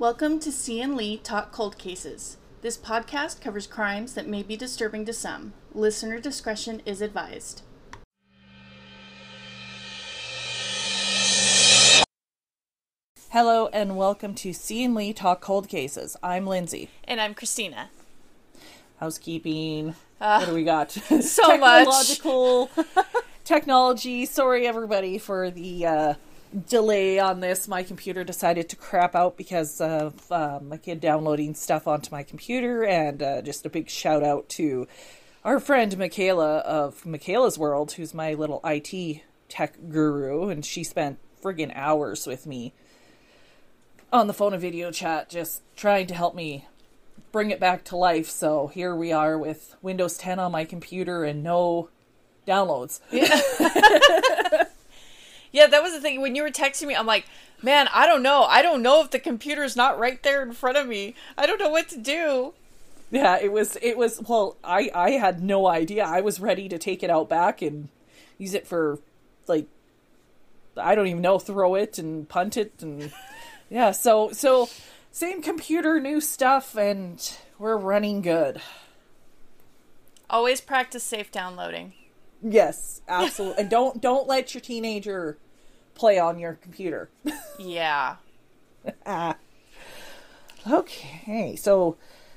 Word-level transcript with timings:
Welcome 0.00 0.38
to 0.40 0.52
C 0.52 0.80
and 0.80 0.96
Lee 0.96 1.16
Talk 1.16 1.50
Cold 1.50 1.76
Cases. 1.76 2.36
This 2.62 2.78
podcast 2.78 3.40
covers 3.40 3.66
crimes 3.66 4.14
that 4.14 4.28
may 4.28 4.44
be 4.44 4.56
disturbing 4.56 5.04
to 5.06 5.12
some. 5.12 5.54
Listener 5.74 6.20
discretion 6.20 6.80
is 6.86 7.02
advised. 7.02 7.62
Hello 13.30 13.66
and 13.72 13.96
welcome 13.96 14.36
to 14.36 14.52
C 14.52 14.84
and 14.84 14.94
Lee 14.94 15.12
Talk 15.12 15.40
Cold 15.40 15.68
Cases. 15.68 16.16
I'm 16.22 16.46
Lindsay. 16.46 16.90
And 17.02 17.20
I'm 17.20 17.34
Christina. 17.34 17.90
Housekeeping. 19.00 19.96
Uh, 20.20 20.38
what 20.38 20.46
do 20.46 20.54
we 20.54 20.62
got? 20.62 20.92
so 21.22 21.58
much. 21.58 21.86
Technological 21.88 22.70
technology. 23.44 24.26
Sorry 24.26 24.64
everybody 24.64 25.18
for 25.18 25.50
the 25.50 25.84
uh, 25.84 26.14
delay 26.68 27.18
on 27.18 27.40
this. 27.40 27.68
My 27.68 27.82
computer 27.82 28.24
decided 28.24 28.68
to 28.68 28.76
crap 28.76 29.14
out 29.14 29.36
because 29.36 29.80
of 29.80 30.30
uh, 30.30 30.60
my 30.62 30.76
kid 30.76 31.00
downloading 31.00 31.54
stuff 31.54 31.86
onto 31.86 32.10
my 32.10 32.22
computer, 32.22 32.84
and 32.84 33.22
uh, 33.22 33.42
just 33.42 33.66
a 33.66 33.70
big 33.70 33.88
shout 33.88 34.22
out 34.22 34.48
to 34.50 34.86
our 35.44 35.60
friend 35.60 35.96
Michaela 35.96 36.58
of 36.58 37.06
Michaela's 37.06 37.58
World, 37.58 37.92
who's 37.92 38.14
my 38.14 38.34
little 38.34 38.60
IT 38.64 39.22
tech 39.48 39.76
guru, 39.88 40.48
and 40.48 40.64
she 40.64 40.84
spent 40.84 41.18
friggin' 41.42 41.72
hours 41.74 42.26
with 42.26 42.46
me 42.46 42.72
on 44.12 44.26
the 44.26 44.32
phone 44.32 44.52
and 44.52 44.62
video 44.62 44.90
chat, 44.90 45.28
just 45.28 45.62
trying 45.76 46.06
to 46.06 46.14
help 46.14 46.34
me 46.34 46.66
bring 47.30 47.50
it 47.50 47.60
back 47.60 47.84
to 47.84 47.96
life. 47.96 48.28
So 48.28 48.68
here 48.68 48.94
we 48.94 49.12
are 49.12 49.38
with 49.38 49.76
Windows 49.82 50.16
10 50.16 50.38
on 50.38 50.52
my 50.52 50.64
computer 50.64 51.24
and 51.24 51.42
no 51.42 51.90
downloads. 52.46 53.00
Yeah. 53.10 53.28
yeah, 55.52 55.66
that 55.66 55.82
was 55.82 55.92
the 55.92 56.00
thing. 56.00 56.20
When 56.20 56.34
you 56.34 56.42
were 56.42 56.50
texting 56.50 56.86
me, 56.86 56.94
I'm 56.94 57.06
like, 57.06 57.26
man, 57.62 57.88
I 57.92 58.06
don't 58.06 58.22
know. 58.22 58.44
I 58.44 58.62
don't 58.62 58.82
know 58.82 59.02
if 59.02 59.10
the 59.10 59.18
computer's 59.18 59.76
not 59.76 59.98
right 59.98 60.22
there 60.22 60.42
in 60.42 60.52
front 60.52 60.76
of 60.76 60.86
me. 60.86 61.14
I 61.36 61.46
don't 61.46 61.58
know 61.60 61.70
what 61.70 61.88
to 61.90 61.98
do. 61.98 62.54
Yeah, 63.10 63.38
it 63.40 63.52
was 63.52 63.76
it 63.80 63.96
was 63.96 64.20
well, 64.28 64.56
I 64.62 64.90
I 64.94 65.10
had 65.12 65.42
no 65.42 65.66
idea. 65.66 66.04
I 66.04 66.20
was 66.20 66.40
ready 66.40 66.68
to 66.68 66.78
take 66.78 67.02
it 67.02 67.10
out 67.10 67.28
back 67.28 67.62
and 67.62 67.88
use 68.36 68.54
it 68.54 68.66
for 68.66 68.98
like 69.46 69.66
I 70.76 70.94
don't 70.94 71.06
even 71.06 71.22
know, 71.22 71.38
throw 71.38 71.74
it 71.74 71.98
and 71.98 72.28
punt 72.28 72.56
it 72.56 72.72
and 72.82 73.12
yeah, 73.70 73.92
so 73.92 74.30
so 74.32 74.68
same 75.10 75.40
computer, 75.40 76.00
new 76.00 76.20
stuff 76.20 76.76
and 76.76 77.36
we're 77.58 77.76
running 77.78 78.20
good. 78.20 78.60
Always 80.28 80.60
practice 80.60 81.02
safe 81.02 81.32
downloading. 81.32 81.94
Yes, 82.42 83.00
absolutely. 83.08 83.62
and 83.62 83.70
don't 83.70 84.02
don't 84.02 84.28
let 84.28 84.52
your 84.52 84.60
teenager 84.60 85.38
play 85.98 86.18
on 86.18 86.38
your 86.38 86.54
computer. 86.54 87.10
Yeah. 87.58 88.16
okay, 90.70 91.56
so 91.56 91.96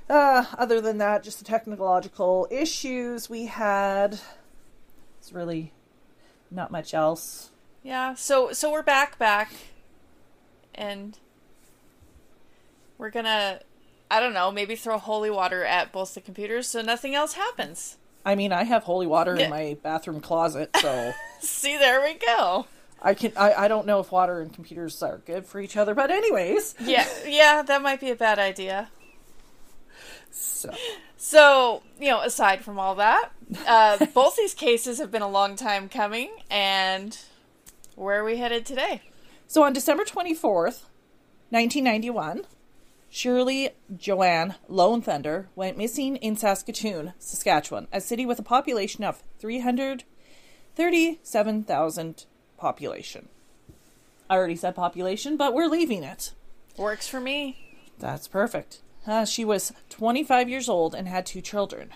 uh, 0.09 0.45
other 0.57 0.81
than 0.81 0.97
that, 0.97 1.23
just 1.23 1.39
the 1.39 1.45
technological 1.45 2.47
issues 2.51 3.29
we 3.29 3.45
had. 3.45 4.19
It's 5.19 5.31
really 5.31 5.71
not 6.49 6.71
much 6.71 6.93
else. 6.93 7.51
Yeah. 7.83 8.15
So 8.15 8.51
so 8.51 8.71
we're 8.71 8.83
back 8.83 9.17
back 9.17 9.53
and 10.75 11.17
we're 12.97 13.09
gonna 13.09 13.61
I 14.09 14.19
don't 14.19 14.33
know, 14.33 14.51
maybe 14.51 14.75
throw 14.75 14.97
holy 14.97 15.29
water 15.29 15.63
at 15.63 15.91
both 15.91 16.13
the 16.13 16.21
computers 16.21 16.67
so 16.67 16.81
nothing 16.81 17.15
else 17.15 17.33
happens. 17.33 17.97
I 18.25 18.35
mean, 18.35 18.51
I 18.51 18.63
have 18.63 18.83
holy 18.83 19.07
water 19.07 19.35
in 19.35 19.49
my 19.49 19.77
bathroom 19.81 20.19
closet, 20.21 20.69
so 20.79 21.13
See, 21.39 21.77
there 21.77 22.01
we 22.01 22.15
go. 22.15 22.67
I 23.01 23.13
can. 23.13 23.33
I, 23.35 23.53
I 23.53 23.67
don't 23.67 23.87
know 23.87 23.99
if 23.99 24.11
water 24.11 24.41
and 24.41 24.53
computers 24.53 25.01
are 25.01 25.17
good 25.25 25.45
for 25.45 25.59
each 25.59 25.75
other, 25.75 25.95
but 25.95 26.11
anyways. 26.11 26.75
Yeah, 26.79 27.07
yeah, 27.25 27.61
that 27.63 27.81
might 27.81 27.99
be 27.99 28.11
a 28.11 28.15
bad 28.15 28.39
idea. 28.39 28.89
So 30.29 30.71
So, 31.23 31.83
you 31.99 32.09
know, 32.09 32.21
aside 32.21 32.63
from 32.63 32.79
all 32.79 32.95
that, 32.95 33.29
uh, 33.67 34.03
both 34.13 34.35
these 34.35 34.55
cases 34.55 34.97
have 34.97 35.11
been 35.11 35.21
a 35.21 35.29
long 35.29 35.55
time 35.55 35.87
coming, 35.87 36.31
and 36.49 37.15
where 37.95 38.21
are 38.21 38.23
we 38.23 38.37
headed 38.37 38.65
today? 38.65 39.03
So 39.45 39.61
on 39.61 39.71
December 39.71 40.03
24th, 40.03 40.85
1991, 41.51 42.45
Shirley 43.11 43.69
Joanne 43.95 44.55
Lone 44.67 45.03
Thunder 45.03 45.47
went 45.55 45.77
missing 45.77 46.15
in 46.15 46.35
Saskatoon, 46.35 47.13
Saskatchewan, 47.19 47.87
a 47.93 48.01
city 48.01 48.25
with 48.25 48.39
a 48.39 48.43
population 48.43 49.03
of 49.03 49.21
337,000 49.37 52.25
population. 52.61 53.27
I 54.29 54.35
already 54.37 54.55
said 54.55 54.75
population, 54.75 55.35
but 55.35 55.53
we're 55.53 55.67
leaving 55.67 56.03
it. 56.03 56.31
Works 56.77 57.07
for 57.07 57.19
me. 57.19 57.57
That's 57.99 58.29
perfect. 58.29 58.79
Uh, 59.05 59.25
she 59.25 59.43
was 59.43 59.73
25 59.89 60.47
years 60.47 60.69
old 60.69 60.95
and 60.95 61.07
had 61.07 61.25
two 61.25 61.41
children. 61.41 61.89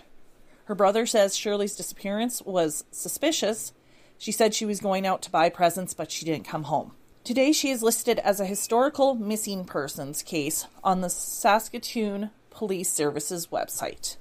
Her 0.64 0.74
brother 0.74 1.06
says 1.06 1.36
Shirley's 1.36 1.76
disappearance 1.76 2.42
was 2.42 2.84
suspicious. 2.90 3.72
She 4.18 4.32
said 4.32 4.52
she 4.52 4.66
was 4.66 4.80
going 4.80 5.06
out 5.06 5.22
to 5.22 5.30
buy 5.30 5.48
presents, 5.48 5.94
but 5.94 6.10
she 6.10 6.26
didn't 6.26 6.46
come 6.46 6.64
home. 6.64 6.92
Today, 7.22 7.52
she 7.52 7.70
is 7.70 7.82
listed 7.82 8.18
as 8.20 8.38
a 8.38 8.46
historical 8.46 9.14
missing 9.14 9.64
persons 9.64 10.22
case 10.22 10.66
on 10.84 11.00
the 11.00 11.10
Saskatoon 11.10 12.30
Police 12.50 12.92
Services 12.92 13.48
website. 13.48 14.16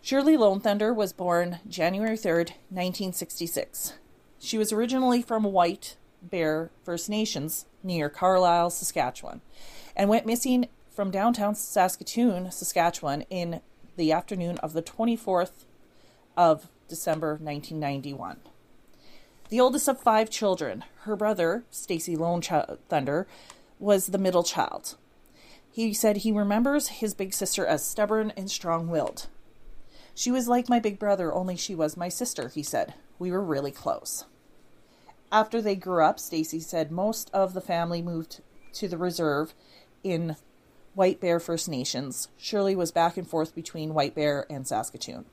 Shirley 0.00 0.36
Lone 0.36 0.60
Thunder 0.60 0.92
was 0.92 1.12
born 1.12 1.60
January 1.68 2.16
3rd, 2.16 2.50
1966. 2.70 3.94
She 4.44 4.58
was 4.58 4.72
originally 4.72 5.22
from 5.22 5.44
White 5.44 5.96
Bear 6.20 6.72
First 6.82 7.08
Nations 7.08 7.66
near 7.84 8.10
Carlyle, 8.10 8.70
Saskatchewan, 8.70 9.40
and 9.94 10.10
went 10.10 10.26
missing 10.26 10.66
from 10.90 11.12
downtown 11.12 11.54
Saskatoon, 11.54 12.50
Saskatchewan 12.50 13.22
in 13.30 13.60
the 13.96 14.10
afternoon 14.10 14.58
of 14.58 14.72
the 14.72 14.82
24th 14.82 15.64
of 16.36 16.66
December 16.88 17.38
1991. 17.40 18.40
The 19.48 19.60
oldest 19.60 19.86
of 19.86 20.00
five 20.00 20.28
children, 20.28 20.82
her 21.02 21.14
brother, 21.14 21.62
Stacy 21.70 22.16
Lone 22.16 22.40
Ch- 22.40 22.50
Thunder, 22.88 23.28
was 23.78 24.08
the 24.08 24.18
middle 24.18 24.42
child. 24.42 24.96
He 25.70 25.94
said 25.94 26.18
he 26.18 26.32
remembers 26.32 26.88
his 26.88 27.14
big 27.14 27.32
sister 27.32 27.64
as 27.64 27.84
stubborn 27.84 28.32
and 28.36 28.50
strong 28.50 28.88
willed. 28.88 29.28
She 30.16 30.32
was 30.32 30.48
like 30.48 30.68
my 30.68 30.80
big 30.80 30.98
brother, 30.98 31.32
only 31.32 31.56
she 31.56 31.76
was 31.76 31.96
my 31.96 32.08
sister, 32.08 32.48
he 32.48 32.64
said. 32.64 32.94
We 33.20 33.30
were 33.30 33.42
really 33.42 33.70
close. 33.70 34.24
After 35.32 35.62
they 35.62 35.76
grew 35.76 36.04
up, 36.04 36.20
Stacy 36.20 36.60
said 36.60 36.92
most 36.92 37.30
of 37.32 37.54
the 37.54 37.62
family 37.62 38.02
moved 38.02 38.42
to 38.74 38.86
the 38.86 38.98
reserve 38.98 39.54
in 40.04 40.36
White 40.92 41.20
Bear 41.20 41.40
First 41.40 41.70
Nations. 41.70 42.28
Shirley 42.36 42.76
was 42.76 42.92
back 42.92 43.16
and 43.16 43.26
forth 43.26 43.54
between 43.54 43.94
White 43.94 44.14
Bear 44.14 44.44
and 44.50 44.68
Saskatoon. 44.68 45.24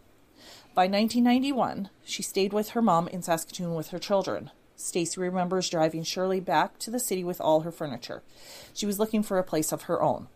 By 0.73 0.83
1991, 0.83 1.89
she 2.05 2.23
stayed 2.23 2.53
with 2.53 2.69
her 2.69 2.81
mom 2.81 3.09
in 3.09 3.21
Saskatoon 3.21 3.75
with 3.75 3.89
her 3.89 3.99
children. 3.99 4.51
Stacy 4.77 5.19
remembers 5.19 5.69
driving 5.69 6.03
Shirley 6.03 6.39
back 6.39 6.79
to 6.79 6.89
the 6.89 6.99
city 6.99 7.25
with 7.25 7.41
all 7.41 7.61
her 7.61 7.71
furniture. 7.71 8.23
She 8.73 8.85
was 8.85 8.99
looking 8.99 9.21
for 9.21 9.38
a 9.38 9.43
place 9.43 9.73
of 9.73 9.83
her 9.83 10.01
own. 10.01 10.29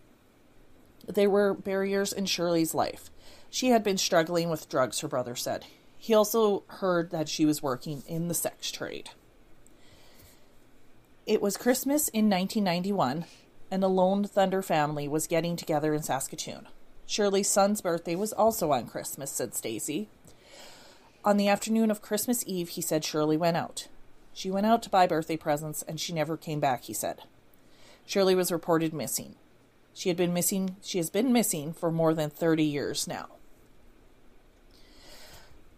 There 1.08 1.30
were 1.30 1.54
barriers 1.54 2.12
in 2.12 2.26
Shirley's 2.26 2.74
life. 2.74 3.10
She 3.50 3.70
had 3.70 3.82
been 3.82 3.98
struggling 3.98 4.50
with 4.50 4.68
drugs, 4.68 5.00
her 5.00 5.08
brother 5.08 5.38
said. 5.38 5.66
He 5.98 6.14
also 6.14 6.64
heard 6.68 7.12
that 7.12 7.30
she 7.30 7.46
was 7.46 7.64
working 7.64 8.04
in 8.08 8.28
the 8.28 8.34
sex 8.34 8.70
trade. 8.70 9.12
It 11.26 11.42
was 11.42 11.56
Christmas 11.56 12.10
in 12.10 12.30
1991, 12.30 13.24
and 13.72 13.82
the 13.82 13.88
Lone 13.88 14.26
Thunder 14.26 14.62
family 14.62 15.08
was 15.08 15.26
getting 15.26 15.56
together 15.56 15.94
in 15.94 16.04
Saskatoon. 16.04 16.68
Shirley's 17.06 17.50
son's 17.50 17.80
birthday 17.80 18.16
was 18.16 18.34
also 18.34 18.72
on 18.74 18.88
Christmas, 18.88 19.32
said 19.32 19.56
Stacy. 19.56 20.10
On 21.24 21.38
the 21.38 21.48
afternoon 21.48 21.90
of 21.90 22.02
Christmas 22.02 22.44
Eve, 22.46 22.70
he 22.70 22.82
said 22.82 23.06
Shirley 23.06 23.38
went 23.38 23.56
out. 23.56 23.88
She 24.34 24.52
went 24.52 24.66
out 24.66 24.84
to 24.84 24.90
buy 24.90 25.08
birthday 25.08 25.38
presents 25.38 25.82
and 25.84 25.98
she 25.98 26.12
never 26.12 26.36
came 26.36 26.60
back, 26.60 26.84
he 26.84 26.94
said. 26.94 27.22
Shirley 28.06 28.36
was 28.36 28.52
reported 28.52 28.94
missing. 28.94 29.36
She 29.94 30.10
had 30.10 30.18
been 30.18 30.34
missing 30.34 30.76
she 30.82 30.98
has 30.98 31.10
been 31.10 31.32
missing 31.32 31.72
for 31.72 31.90
more 31.90 32.14
than 32.14 32.30
30 32.30 32.66
years 32.66 33.08
now. 33.08 33.28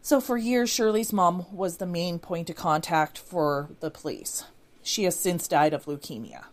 So 0.01 0.19
for 0.19 0.37
years 0.37 0.71
Shirley's 0.71 1.13
mom 1.13 1.45
was 1.51 1.77
the 1.77 1.85
main 1.85 2.17
point 2.17 2.49
of 2.49 2.55
contact 2.55 3.19
for 3.19 3.69
the 3.81 3.91
police. 3.91 4.45
She 4.85 5.05
has 5.05 5.17
since 5.17 5.47
died 5.47 5.73
of 5.73 5.85
leukemia. 5.85 6.45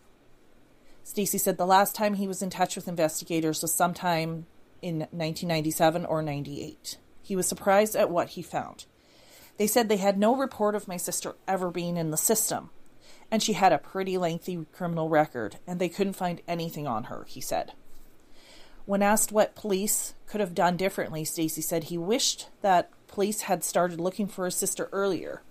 Stacy 1.04 1.36
said 1.36 1.58
the 1.58 1.66
last 1.66 1.94
time 1.94 2.14
he 2.14 2.26
was 2.26 2.40
in 2.40 2.48
touch 2.48 2.74
with 2.74 2.88
investigators 2.88 3.60
was 3.60 3.74
sometime 3.74 4.46
in 4.80 5.00
1997 5.10 6.06
or 6.06 6.22
98. 6.22 6.96
He 7.20 7.36
was 7.36 7.46
surprised 7.46 7.94
at 7.94 8.08
what 8.08 8.30
he 8.30 8.40
found. 8.40 8.86
They 9.58 9.66
said 9.66 9.90
they 9.90 9.98
had 9.98 10.18
no 10.18 10.34
report 10.34 10.74
of 10.74 10.88
my 10.88 10.96
sister 10.96 11.36
ever 11.46 11.70
being 11.70 11.98
in 11.98 12.10
the 12.10 12.16
system, 12.16 12.70
and 13.30 13.42
she 13.42 13.52
had 13.52 13.70
a 13.70 13.76
pretty 13.76 14.16
lengthy 14.16 14.64
criminal 14.72 15.10
record, 15.10 15.58
and 15.66 15.78
they 15.78 15.90
couldn't 15.90 16.14
find 16.14 16.40
anything 16.48 16.86
on 16.86 17.04
her, 17.04 17.26
he 17.28 17.42
said. 17.42 17.74
When 18.86 19.02
asked 19.02 19.30
what 19.30 19.54
police 19.54 20.14
could 20.26 20.40
have 20.40 20.54
done 20.54 20.78
differently, 20.78 21.26
Stacy 21.26 21.60
said 21.60 21.84
he 21.84 21.98
wished 21.98 22.48
that 22.62 22.90
police 23.08 23.42
had 23.42 23.62
started 23.62 24.00
looking 24.00 24.26
for 24.26 24.46
his 24.46 24.56
sister 24.56 24.88
earlier. 24.90 25.42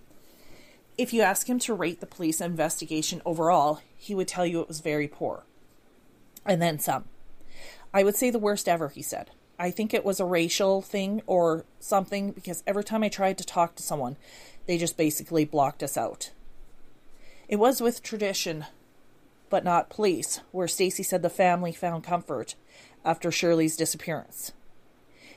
If 1.02 1.14
you 1.14 1.24
ask 1.24 1.50
him 1.50 1.58
to 1.62 1.74
rate 1.74 2.00
the 2.00 2.06
police 2.06 2.40
investigation 2.40 3.24
overall, 3.26 3.82
he 3.98 4.14
would 4.14 4.28
tell 4.28 4.46
you 4.46 4.62
it 4.62 4.68
was 4.68 4.82
very 4.82 5.08
poor. 5.08 5.46
and 6.46 6.62
then 6.62 6.78
some. 6.78 7.06
I 7.92 8.04
would 8.04 8.16
say 8.16 8.30
the 8.30 8.38
worst 8.38 8.70
ever, 8.70 8.90
he 8.90 9.02
said. 9.02 9.32
I 9.58 9.72
think 9.72 9.96
it 9.96 10.06
was 10.06 10.20
a 10.20 10.26
racial 10.26 10.84
thing 10.84 11.24
or 11.26 11.66
something 11.80 12.34
because 12.34 12.62
every 12.68 12.84
time 12.84 13.02
I 13.02 13.10
tried 13.10 13.40
to 13.40 13.44
talk 13.44 13.74
to 13.76 13.84
someone, 13.84 14.16
they 14.68 14.78
just 14.78 14.96
basically 14.96 15.44
blocked 15.44 15.82
us 15.82 15.98
out. 15.98 16.30
It 17.48 17.56
was 17.56 17.82
with 17.82 18.04
tradition, 18.04 18.66
but 19.50 19.64
not 19.64 19.90
police, 19.90 20.42
where 20.52 20.68
Stacy 20.68 21.02
said 21.02 21.24
the 21.24 21.32
family 21.32 21.72
found 21.72 22.04
comfort 22.04 22.54
after 23.04 23.32
Shirley's 23.32 23.76
disappearance. 23.76 24.52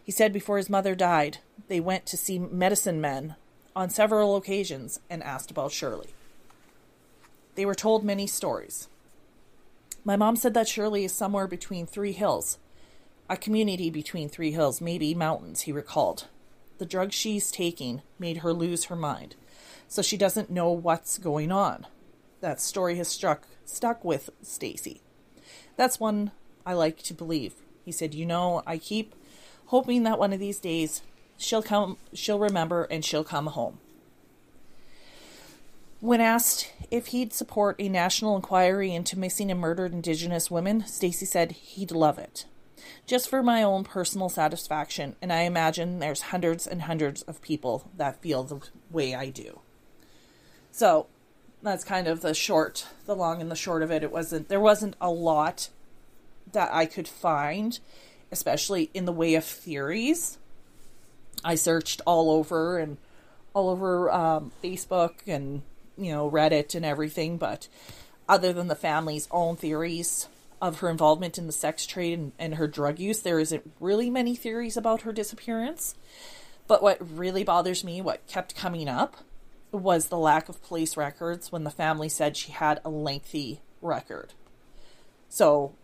He 0.03 0.13
said 0.13 0.31
before 0.31 0.59
his 0.59 0.69
mother 0.69 0.95
died, 0.95 1.39
they 1.69 1.81
went 1.81 2.05
to 2.05 2.19
see 2.19 2.39
medicine 2.39 3.01
men 3.01 3.37
on 3.77 3.91
several 3.91 4.37
occasions 4.37 5.01
and 5.11 5.23
asked 5.23 5.51
about 5.51 5.73
Shirley. 5.73 6.15
They 7.55 7.67
were 7.67 7.75
told 7.75 8.05
many 8.05 8.27
stories. 8.27 8.89
My 10.05 10.17
mom 10.17 10.37
said 10.37 10.55
that 10.55 10.69
Shirley 10.69 11.05
is 11.05 11.13
somewhere 11.13 11.47
between 11.47 11.87
three 11.87 12.13
hills, 12.13 12.59
a 13.29 13.37
community 13.37 13.91
between 13.91 14.29
three 14.29 14.53
hills, 14.53 14.81
maybe 14.81 15.15
mountains, 15.15 15.63
he 15.63 15.73
recalled. 15.73 16.27
The 16.79 16.85
drug 16.85 17.13
she's 17.13 17.51
taking 17.51 18.03
made 18.19 18.39
her 18.39 18.53
lose 18.53 18.85
her 18.85 18.97
mind, 18.97 19.37
so 19.89 20.03
she 20.03 20.17
doesn't 20.17 20.51
know 20.51 20.71
what's 20.71 21.19
going 21.19 21.51
on. 21.51 21.87
That 22.41 22.61
story 22.61 22.97
has 22.97 23.09
struck 23.09 23.47
stuck 23.65 24.05
with 24.05 24.31
Stacy. 24.43 25.01
That's 25.77 25.99
one 25.99 26.33
I 26.67 26.75
like 26.75 27.03
to 27.05 27.15
believe. 27.15 27.55
He 27.85 27.93
said, 27.93 28.15
"You 28.15 28.27
know, 28.27 28.63
I 28.67 28.77
keep 28.77 29.15
hoping 29.67 30.03
that 30.03 30.19
one 30.19 30.33
of 30.33 30.41
these 30.41 30.59
days 30.59 31.01
she'll 31.37 31.63
come 31.63 31.97
she'll 32.13 32.39
remember 32.39 32.85
and 32.85 33.05
she'll 33.05 33.25
come 33.25 33.47
home." 33.47 33.79
When 36.01 36.21
asked 36.21 36.71
if 36.91 37.09
he'd 37.09 37.33
support 37.33 37.77
a 37.79 37.89
national 37.89 38.37
inquiry 38.37 38.95
into 38.95 39.19
missing 39.19 39.51
and 39.51 39.59
murdered 39.59 39.93
indigenous 39.93 40.51
women, 40.51 40.87
Stacy 40.87 41.25
said 41.25 41.53
he'd 41.53 41.91
love 41.91 42.19
it 42.19 42.45
just 43.07 43.29
for 43.29 43.43
my 43.43 43.63
own 43.63 43.85
personal 43.85 44.29
satisfaction. 44.29 45.17
And 45.21 45.33
I 45.33 45.43
imagine 45.43 45.99
there's 45.99 46.23
hundreds 46.23 46.67
and 46.67 46.83
hundreds 46.83 47.23
of 47.23 47.43
people 47.43 47.91
that 47.97 48.21
feel 48.21 48.43
the 48.43 48.61
way 48.91 49.15
I 49.15 49.31
do. 49.31 49.61
So 50.73 51.07
that's 51.63 51.85
kind 51.85 52.07
of 52.07 52.21
the 52.21 52.35
short, 52.35 52.87
the 53.07 53.17
long 53.17 53.41
and 53.41 53.51
the 53.51 53.57
short 53.57 53.83
of 53.83 53.91
it. 53.91 54.03
It 54.03 54.13
wasn't, 54.13 54.49
there 54.49 54.61
wasn't 54.61 54.97
a 55.01 55.11
lot 55.11 55.69
that 56.53 56.73
I 56.73 56.87
could 56.87 57.09
find, 57.09 57.79
especially 58.31 58.91
in 58.95 59.05
the 59.05 59.13
way 59.13 59.35
of 59.35 59.45
theories. 59.45 60.39
I 61.45 61.55
searched 61.55 62.01
all 62.07 62.31
over 62.31 62.79
and 62.79 62.97
all 63.53 63.69
over 63.69 64.11
um, 64.11 64.53
Facebook 64.63 65.13
and, 65.27 65.63
you 65.97 66.11
know, 66.11 66.29
Reddit 66.29 66.75
and 66.75 66.85
everything, 66.85 67.37
but 67.37 67.69
other 68.29 68.53
than 68.53 68.69
the 68.69 68.75
family's 68.75 69.29
own 69.31 69.57
theories, 69.57 70.29
of 70.65 70.79
her 70.79 70.89
involvement 70.89 71.37
in 71.37 71.47
the 71.47 71.53
sex 71.53 71.85
trade 71.85 72.19
and, 72.19 72.33
and 72.39 72.55
her 72.55 72.67
drug 72.67 72.99
use. 72.99 73.21
There 73.21 73.39
isn't 73.39 73.71
really 73.81 74.09
many 74.09 74.35
theories 74.35 74.79
about 74.79 75.03
her 75.03 75.13
disappearance. 75.13 75.95
But 76.67 76.83
what 76.83 77.17
really 77.17 77.45
bothers 77.45 77.85
me, 77.85 78.01
what 78.01 78.27
kept 78.27 78.57
coming 78.57 78.89
up, 78.89 79.19
was 79.71 80.07
the 80.07 80.17
lack 80.17 80.49
of 80.49 80.63
police 80.63 80.97
records 80.97 81.53
when 81.53 81.65
the 81.65 81.71
family 81.71 82.09
said 82.09 82.37
she 82.37 82.53
had 82.53 82.81
a 82.83 82.89
lengthy 82.89 83.61
record. 83.83 84.33
So, 85.29 85.75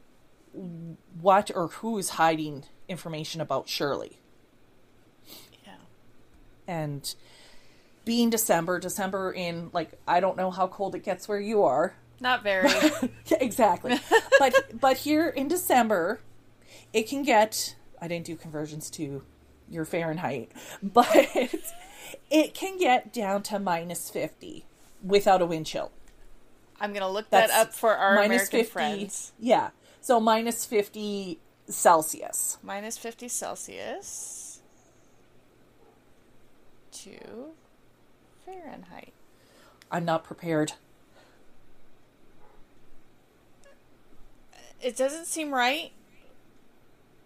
what 1.21 1.51
or 1.55 1.69
who 1.69 1.99
is 1.99 2.11
hiding 2.11 2.65
information 2.89 3.43
about 3.43 3.69
Shirley? 3.69 4.20
And 6.67 7.15
being 8.05 8.31
December, 8.31 8.79
December 8.79 9.33
in, 9.33 9.71
like, 9.73 9.93
I 10.07 10.21
don't 10.21 10.37
know 10.37 10.51
how 10.51 10.67
cold 10.67 10.95
it 10.95 11.05
gets 11.05 11.29
where 11.29 11.41
you 11.41 11.63
are, 11.65 11.95
not 12.21 12.43
very. 12.43 12.71
exactly. 13.41 13.99
but 14.39 14.79
but 14.79 14.99
here 14.99 15.29
in 15.29 15.49
December, 15.49 16.21
it 16.93 17.09
can 17.09 17.23
get. 17.23 17.77
I 18.01 18.09
didn't 18.09 18.27
do 18.27 18.37
conversions 18.37 18.91
to 18.91 19.23
your 19.69 19.85
Fahrenheit, 19.85 20.53
but 20.83 21.09
it 22.31 22.55
can 22.55 22.79
get 22.79 23.13
down 23.13 23.43
to 23.45 23.59
minus 23.59 24.11
fifty 24.11 24.67
without 25.03 25.41
a 25.41 25.47
wind 25.47 25.67
chill. 25.67 25.91
I'm 26.79 26.93
gonna 26.93 27.11
look 27.11 27.31
That's 27.31 27.51
that 27.51 27.69
up 27.69 27.75
for 27.75 27.95
our 27.95 28.17
American 28.17 28.61
50, 28.61 28.63
friends. 28.65 29.33
Yeah, 29.39 29.71
so 30.01 30.21
minus 30.21 30.67
fifty 30.67 31.39
Celsius. 31.69 32.59
Minus 32.63 32.99
fifty 32.99 33.29
Celsius 33.29 34.40
to 37.05 37.53
Fahrenheit. 38.45 39.13
I'm 39.91 40.05
not 40.05 40.25
prepared. 40.25 40.73
it 44.83 44.97
doesn't 44.97 45.27
seem 45.27 45.53
right, 45.53 45.93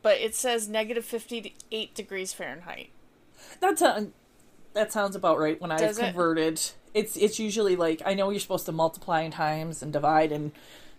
but 0.03 0.19
it 0.19 0.35
says 0.35 0.69
negative 0.69 1.05
58 1.05 1.95
degrees 1.95 2.33
Fahrenheit. 2.33 2.91
That's 3.61 3.83
a, 3.83 4.09
that 4.75 4.93
sounds 4.93 5.17
about 5.17 5.39
right 5.39 5.61
when 5.61 5.71
I 5.71 5.87
was 5.87 5.99
converted. 5.99 6.55
It? 6.55 6.75
It's 6.95 7.17
it's 7.17 7.39
usually 7.39 7.77
like 7.77 8.03
I 8.05 8.15
know 8.15 8.31
you're 8.31 8.41
supposed 8.41 8.67
to 8.67 8.73
multiply 8.73 9.23
in 9.23 9.31
times 9.31 9.83
and 9.83 9.93
divide 9.93 10.31
and 10.31 10.53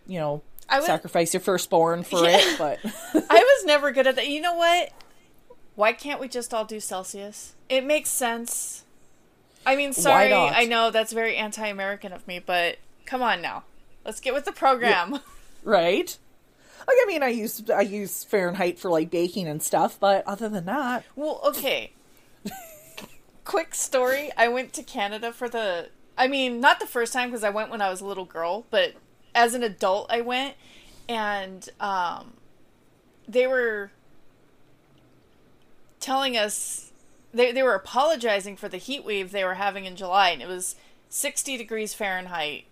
you 0.07 0.19
know 0.19 0.41
would, 0.71 0.83
sacrifice 0.83 1.33
your 1.33 1.41
firstborn 1.41 2.03
for 2.03 2.23
yeah. 2.23 2.37
it, 2.37 2.57
but 2.57 2.79
I 2.83 3.59
was 3.59 3.65
never 3.65 3.91
good 3.91 4.07
at 4.07 4.15
that. 4.15 4.27
You 4.27 4.41
know 4.41 4.55
what? 4.55 4.91
Why 5.75 5.93
can't 5.93 6.19
we 6.19 6.27
just 6.27 6.53
all 6.53 6.65
do 6.65 6.79
Celsius? 6.79 7.53
It 7.69 7.85
makes 7.85 8.09
sense. 8.09 8.83
I 9.65 9.75
mean, 9.75 9.93
sorry, 9.93 10.31
I 10.33 10.65
know 10.65 10.91
that's 10.91 11.11
very 11.11 11.35
anti-American 11.35 12.13
of 12.13 12.27
me, 12.27 12.39
but 12.39 12.77
come 13.05 13.21
on 13.21 13.41
now. 13.41 13.63
Let's 14.05 14.19
get 14.19 14.33
with 14.33 14.45
the 14.45 14.51
program. 14.51 15.13
Yeah. 15.13 15.19
Right? 15.63 16.17
Like, 16.87 16.97
I 17.01 17.05
mean, 17.07 17.23
I 17.23 17.29
use 17.29 17.67
I 17.71 17.81
use 17.81 18.23
Fahrenheit 18.23 18.77
for 18.77 18.91
like 18.91 19.09
baking 19.09 19.47
and 19.47 19.63
stuff, 19.63 19.99
but 19.99 20.25
other 20.27 20.47
than 20.47 20.65
that, 20.65 21.03
well, 21.15 21.41
okay. 21.43 21.91
Quick 23.43 23.73
story: 23.73 24.31
I 24.37 24.47
went 24.47 24.73
to 24.73 24.83
Canada 24.83 25.33
for 25.33 25.49
the. 25.49 25.89
I 26.15 26.27
mean, 26.27 26.61
not 26.61 26.79
the 26.79 26.85
first 26.85 27.11
time 27.11 27.29
because 27.29 27.43
I 27.43 27.49
went 27.49 27.71
when 27.71 27.81
I 27.81 27.89
was 27.89 28.01
a 28.01 28.05
little 28.05 28.25
girl, 28.25 28.65
but 28.69 28.93
as 29.33 29.55
an 29.55 29.63
adult, 29.63 30.11
I 30.11 30.21
went, 30.21 30.53
and 31.09 31.67
um, 31.79 32.33
they 33.27 33.47
were 33.47 33.89
telling 36.05 36.37
us 36.37 36.91
they 37.33 37.51
they 37.51 37.63
were 37.63 37.75
apologizing 37.75 38.55
for 38.55 38.69
the 38.69 38.77
heat 38.77 39.03
wave 39.03 39.31
they 39.31 39.43
were 39.43 39.55
having 39.55 39.85
in 39.85 39.95
July, 39.95 40.29
and 40.29 40.41
it 40.41 40.47
was 40.47 40.75
sixty 41.09 41.57
degrees 41.57 41.93
Fahrenheit 41.93 42.65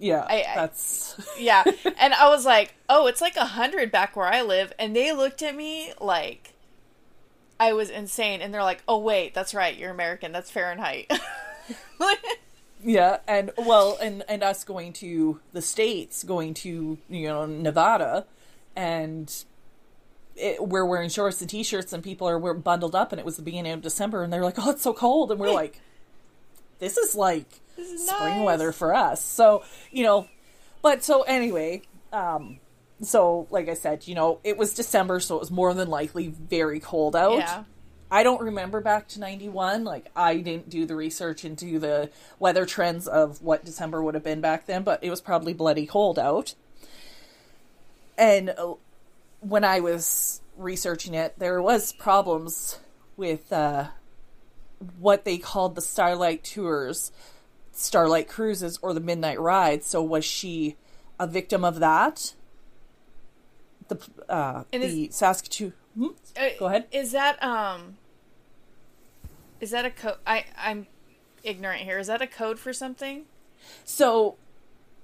yeah, 0.00 0.24
I, 0.28 0.44
that's 0.54 1.16
yeah. 1.38 1.64
And 1.98 2.14
I 2.14 2.28
was 2.28 2.44
like, 2.44 2.74
"Oh, 2.88 3.06
it's 3.06 3.20
like 3.20 3.36
a 3.36 3.44
hundred 3.44 3.90
back 3.90 4.16
where 4.16 4.26
I 4.26 4.42
live," 4.42 4.72
and 4.78 4.94
they 4.94 5.12
looked 5.12 5.42
at 5.42 5.56
me 5.56 5.92
like 6.00 6.54
I 7.58 7.72
was 7.72 7.90
insane, 7.90 8.40
and 8.40 8.52
they're 8.52 8.62
like, 8.62 8.82
"Oh, 8.86 8.98
wait, 8.98 9.34
that's 9.34 9.54
right, 9.54 9.76
you're 9.76 9.90
American. 9.90 10.32
That's 10.32 10.50
Fahrenheit." 10.50 11.10
yeah, 12.84 13.18
and 13.26 13.50
well, 13.58 13.98
and 14.00 14.22
and 14.28 14.42
us 14.42 14.64
going 14.64 14.92
to 14.94 15.40
the 15.52 15.62
states, 15.62 16.22
going 16.22 16.54
to 16.54 16.98
you 17.08 17.28
know 17.28 17.46
Nevada, 17.46 18.26
and 18.76 19.44
it, 20.38 20.66
we're 20.66 20.84
wearing 20.84 21.10
shorts 21.10 21.40
and 21.40 21.50
t-shirts, 21.50 21.92
and 21.92 22.02
people 22.02 22.28
are 22.28 22.38
we're 22.38 22.54
bundled 22.54 22.94
up, 22.94 23.12
and 23.12 23.18
it 23.18 23.24
was 23.24 23.36
the 23.36 23.42
beginning 23.42 23.72
of 23.72 23.82
December, 23.82 24.22
and 24.22 24.32
they're 24.32 24.44
like, 24.44 24.58
"Oh, 24.58 24.70
it's 24.70 24.82
so 24.82 24.92
cold," 24.92 25.30
and 25.30 25.40
we're 25.40 25.52
like, 25.52 25.80
"This 26.78 26.96
is 26.96 27.14
like." 27.14 27.60
spring 27.78 28.38
nice. 28.38 28.44
weather 28.44 28.72
for 28.72 28.94
us. 28.94 29.24
So, 29.24 29.62
you 29.90 30.02
know, 30.02 30.26
but 30.82 31.02
so 31.04 31.22
anyway, 31.22 31.82
um, 32.12 32.58
so 33.02 33.46
like 33.50 33.68
I 33.68 33.74
said, 33.74 34.06
you 34.06 34.14
know, 34.14 34.40
it 34.44 34.56
was 34.56 34.74
December, 34.74 35.20
so 35.20 35.36
it 35.36 35.40
was 35.40 35.50
more 35.50 35.74
than 35.74 35.88
likely 35.88 36.28
very 36.28 36.80
cold 36.80 37.14
out. 37.14 37.38
Yeah. 37.38 37.64
I 38.10 38.22
don't 38.22 38.40
remember 38.40 38.80
back 38.80 39.06
to 39.08 39.20
91. 39.20 39.84
Like, 39.84 40.10
I 40.16 40.36
didn't 40.36 40.70
do 40.70 40.86
the 40.86 40.96
research 40.96 41.44
into 41.44 41.78
the 41.78 42.10
weather 42.38 42.64
trends 42.64 43.06
of 43.06 43.42
what 43.42 43.66
December 43.66 44.02
would 44.02 44.14
have 44.14 44.24
been 44.24 44.40
back 44.40 44.64
then, 44.64 44.82
but 44.82 45.04
it 45.04 45.10
was 45.10 45.20
probably 45.20 45.52
bloody 45.52 45.84
cold 45.84 46.18
out. 46.18 46.54
And 48.16 48.50
uh, 48.50 48.74
when 49.40 49.64
I 49.64 49.80
was 49.80 50.40
researching 50.56 51.14
it, 51.14 51.38
there 51.38 51.60
was 51.62 51.92
problems 51.92 52.78
with 53.16 53.52
uh, 53.52 53.88
what 54.98 55.24
they 55.24 55.38
called 55.38 55.74
the 55.74 55.80
Starlight 55.80 56.44
Tours 56.44 57.12
Starlight 57.72 58.28
Cruises 58.28 58.78
or 58.82 58.92
the 58.92 59.00
Midnight 59.00 59.40
Ride. 59.40 59.84
So 59.84 60.02
was 60.02 60.24
she 60.24 60.76
a 61.18 61.26
victim 61.26 61.64
of 61.64 61.78
that? 61.80 62.34
The 63.86 63.98
uh, 64.28 64.64
and 64.72 64.82
the 64.82 65.06
is, 65.06 65.14
Saskatoon. 65.14 65.72
Hmm? 65.96 66.08
Uh, 66.36 66.48
Go 66.58 66.66
ahead. 66.66 66.86
Is 66.92 67.12
that 67.12 67.42
um? 67.42 67.96
Is 69.60 69.70
that 69.70 69.84
a 69.84 69.90
code? 69.90 70.16
I 70.26 70.44
I'm 70.56 70.86
ignorant 71.42 71.82
here. 71.82 71.98
Is 71.98 72.08
that 72.08 72.20
a 72.20 72.26
code 72.26 72.58
for 72.58 72.72
something? 72.72 73.24
So 73.84 74.36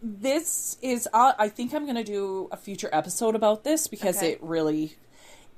this 0.04 0.76
is 0.82 1.08
uh, 1.12 1.32
I 1.38 1.48
think 1.48 1.72
I'm 1.74 1.84
going 1.84 1.96
to 1.96 2.04
do 2.04 2.48
a 2.52 2.56
future 2.56 2.90
episode 2.92 3.34
about 3.34 3.64
this 3.64 3.86
because 3.86 4.18
okay. 4.18 4.32
it 4.32 4.42
really 4.42 4.96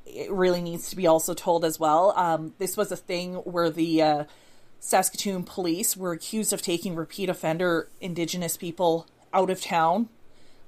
it 0.07 0.31
really 0.31 0.63
needs 0.63 0.89
to 0.91 0.97
be 0.97 1.07
also 1.07 1.35
told 1.35 1.65
as 1.65 1.81
well. 1.81 2.13
Um, 2.17 2.55
this 2.59 2.77
was 2.77 2.93
a 2.93 2.97
thing 2.97 3.35
where 3.35 3.71
the 3.71 4.03
uh, 4.03 4.25
Saskatoon 4.79 5.43
police 5.43 5.97
were 5.97 6.13
accused 6.13 6.53
of 6.53 6.63
taking 6.63 6.95
repeat 6.95 7.29
offender 7.29 7.89
Indigenous 8.01 8.57
people 8.57 9.07
out 9.35 9.51
of 9.51 9.61
town 9.61 10.09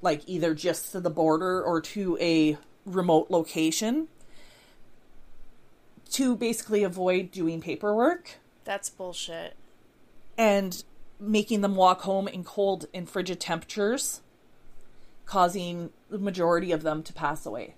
like 0.02 0.23
either 0.26 0.54
just 0.54 0.92
to 0.92 1.00
the 1.00 1.11
border 1.11 1.62
or 1.62 1.80
to 1.80 2.16
a 2.20 2.56
remote 2.85 3.30
location 3.30 4.08
to 6.11 6.37
basically 6.37 6.82
avoid 6.82 7.30
doing 7.30 7.61
paperwork 7.61 8.38
That's 8.64 8.88
bullshit. 8.88 9.54
and 10.37 10.82
making 11.21 11.61
them 11.61 11.75
walk 11.75 12.03
home 12.03 12.29
in 12.29 12.45
cold 12.45 12.87
and 12.95 13.09
frigid 13.09 13.41
temperatures, 13.41 14.21
causing 15.27 15.91
the 16.09 16.19
majority 16.19 16.73
of 16.73 16.83
them 16.83 17.03
to 17.03 17.13
pass 17.13 17.45
away. 17.45 17.75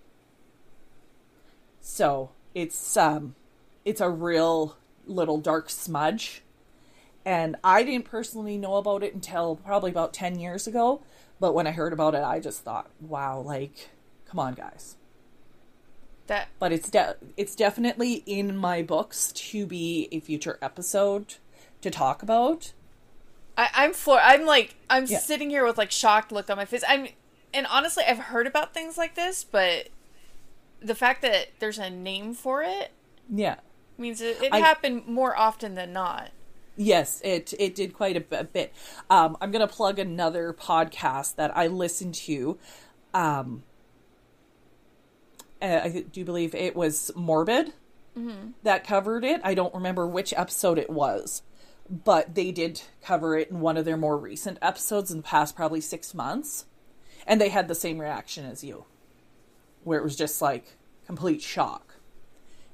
So 1.81 2.31
it's 2.55 2.97
um, 2.97 3.35
it's 3.85 4.01
a 4.01 4.11
real 4.11 4.77
little 5.07 5.39
dark 5.39 5.71
smudge, 5.71 6.43
and 7.25 7.57
I 7.65 7.83
didn't 7.83 8.05
personally 8.05 8.59
know 8.59 8.77
about 8.77 9.03
it 9.03 9.15
until 9.15 9.57
probably 9.57 9.91
about 9.91 10.13
ten 10.13 10.39
years 10.39 10.67
ago. 10.67 11.03
But 11.39 11.55
when 11.55 11.67
I 11.67 11.71
heard 11.71 11.93
about 11.93 12.15
it, 12.15 12.23
I 12.23 12.39
just 12.39 12.63
thought, 12.63 12.91
"Wow, 13.01 13.41
like, 13.41 13.89
come 14.27 14.39
on, 14.39 14.55
guys!" 14.55 14.97
That 16.27 16.49
But 16.59 16.71
it's 16.71 16.91
de- 16.91 17.17
it's 17.37 17.57
definitely 17.57 18.23
in 18.27 18.57
my 18.57 18.83
books 18.83 19.33
to 19.33 19.67
be 19.67 20.09
a 20.13 20.21
future 20.21 20.59
episode 20.63 21.37
to 21.81 21.91
talk 21.91 22.23
about. 22.23 22.73
I, 23.57 23.69
I'm 23.75 23.92
for. 23.92 24.19
I'm 24.19 24.45
like 24.47 24.76
I'm 24.88 25.07
Yeah. 25.07 25.19
sitting 25.19 25.50
here 25.50 25.64
with 25.64 25.78
like 25.78 25.90
shocked 25.90 26.33
look 26.33 26.49
on 26.50 26.57
my 26.57 26.64
face. 26.64 26.85
I'm 26.88 27.09
and 27.52 27.66
honestly, 27.66 28.04
I've 28.07 28.19
heard 28.19 28.47
about 28.47 28.73
things 28.75 28.97
like 28.97 29.14
this, 29.14 29.45
but 29.45 29.88
the 30.80 30.95
fact 30.95 31.23
that 31.23 31.49
there's 31.59 31.78
a 31.78 31.90
name 31.90 32.33
for 32.35 32.62
it 32.62 32.90
Yeah. 33.28 33.57
means 33.99 34.21
it, 34.21 34.40
it 34.42 34.52
I- 34.52 34.59
happened 34.61 35.07
more 35.07 35.37
often 35.37 35.75
than 35.75 35.92
not. 35.92 36.30
Yes, 36.76 37.21
it 37.23 37.52
it 37.59 37.75
did 37.75 37.92
quite 37.92 38.16
a, 38.16 38.45
bit. 38.45 38.73
Um, 39.11 39.37
I'm 39.40 39.50
gonna 39.50 39.66
plug 39.69 39.99
another 39.99 40.54
podcast 40.54 41.35
that 41.37 41.54
I 41.54 41.66
listened 41.66 42.14
to. 42.14 42.57
Um, 43.12 43.64
uh, 45.61 45.80
I 45.85 46.04
do 46.11 46.25
believe 46.25 46.54
it 46.54 46.75
was 46.75 47.11
Morbid 47.14 47.73
that 48.62 48.85
covered 48.87 49.25
it. 49.25 49.40
I 49.45 49.54
don't 49.54 49.73
remember 49.75 50.07
which 50.07 50.33
episode 50.35 50.78
it 50.78 50.90
was, 50.90 51.42
but 51.91 52.35
they 52.35 52.53
did 52.53 52.81
cover 53.03 53.37
it 53.37 53.51
in 53.51 53.61
one 53.61 53.77
of 53.77 53.85
their 53.85 53.97
more 53.97 54.17
recent 54.17 54.59
episodes 54.63 55.11
in 55.11 55.19
the 55.19 55.23
past 55.23 55.57
probably 55.57 55.81
six 55.81 56.15
months, 56.15 56.65
and 57.27 57.41
they 57.41 57.49
had 57.49 57.67
the 57.69 57.75
same 57.75 57.99
reaction 57.99 58.45
as 58.47 58.63
you, 58.63 58.85
where 59.85 59.99
it 59.99 60.05
was 60.05 60.17
just 60.17 60.41
like 60.41 60.77
complete 61.07 61.43
shock 61.43 61.97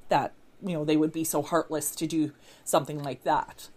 that 0.09 0.33
you 0.61 0.73
know 0.73 0.85
they 0.85 0.97
would 0.97 1.11
be 1.11 1.23
so 1.23 1.41
heartless 1.41 1.95
to 1.95 2.05
do 2.07 2.31
something 2.63 3.01
like 3.03 3.23
that 3.23 3.69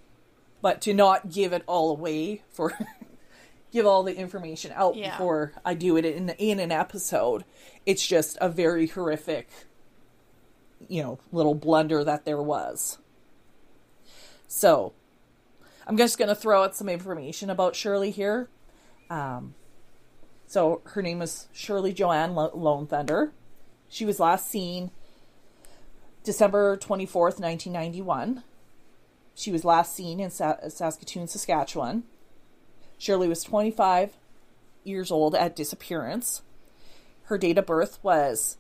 but 0.63 0.81
to 0.83 0.93
not 0.93 1.31
give 1.31 1.53
it 1.55 1.63
all 1.67 1.91
away 1.91 2.43
for 2.51 2.73
give 3.73 3.87
all 3.87 4.03
the 4.03 4.15
information 4.15 4.71
out 4.75 4.95
Yeah. 4.95 5.13
before 5.13 5.53
I 5.65 5.73
do 5.75 5.97
it 5.97 6.05
in 6.05 6.29
in 6.31 6.59
an 6.61 6.71
episode. 6.71 7.45
It's 7.87 8.07
just 8.07 8.37
a 8.41 8.49
very 8.51 8.87
horrific 8.87 9.49
you 10.89 11.03
know, 11.03 11.19
little 11.33 11.55
blunder 11.55 12.05
that 12.05 12.25
there 12.27 12.43
was. 12.43 12.99
So, 14.49 14.93
I'm 15.91 15.97
just 15.97 16.19
going 16.19 16.29
to 16.29 16.37
throw 16.37 16.63
out 16.63 16.77
some 16.77 16.89
information 16.89 17.51
about 17.51 17.75
Shirley 17.75 18.13
here. 18.13 18.49
Um, 19.11 19.57
so, 20.47 20.83
her 20.85 21.03
name 21.03 21.21
is 21.21 21.49
Shirley 21.53 21.93
Joanne 21.93 22.37
Lo- 22.37 22.53
Lone 22.55 22.87
Thunder. 22.87 23.33
She 23.89 24.05
was 24.05 24.21
last 24.21 24.49
seen 24.49 24.93
December 26.23 26.77
24th, 26.77 27.41
1991. 27.41 28.45
She 29.35 29.51
was 29.51 29.65
last 29.65 29.93
seen 29.93 30.21
in 30.21 30.31
Sa- 30.31 30.69
Saskatoon, 30.69 31.27
Saskatchewan. 31.27 32.05
Shirley 32.97 33.27
was 33.27 33.43
25 33.43 34.13
years 34.85 35.11
old 35.11 35.35
at 35.35 35.57
disappearance. 35.57 36.43
Her 37.25 37.37
date 37.37 37.59
of 37.59 37.67
birth 37.67 37.99
was 38.05 38.59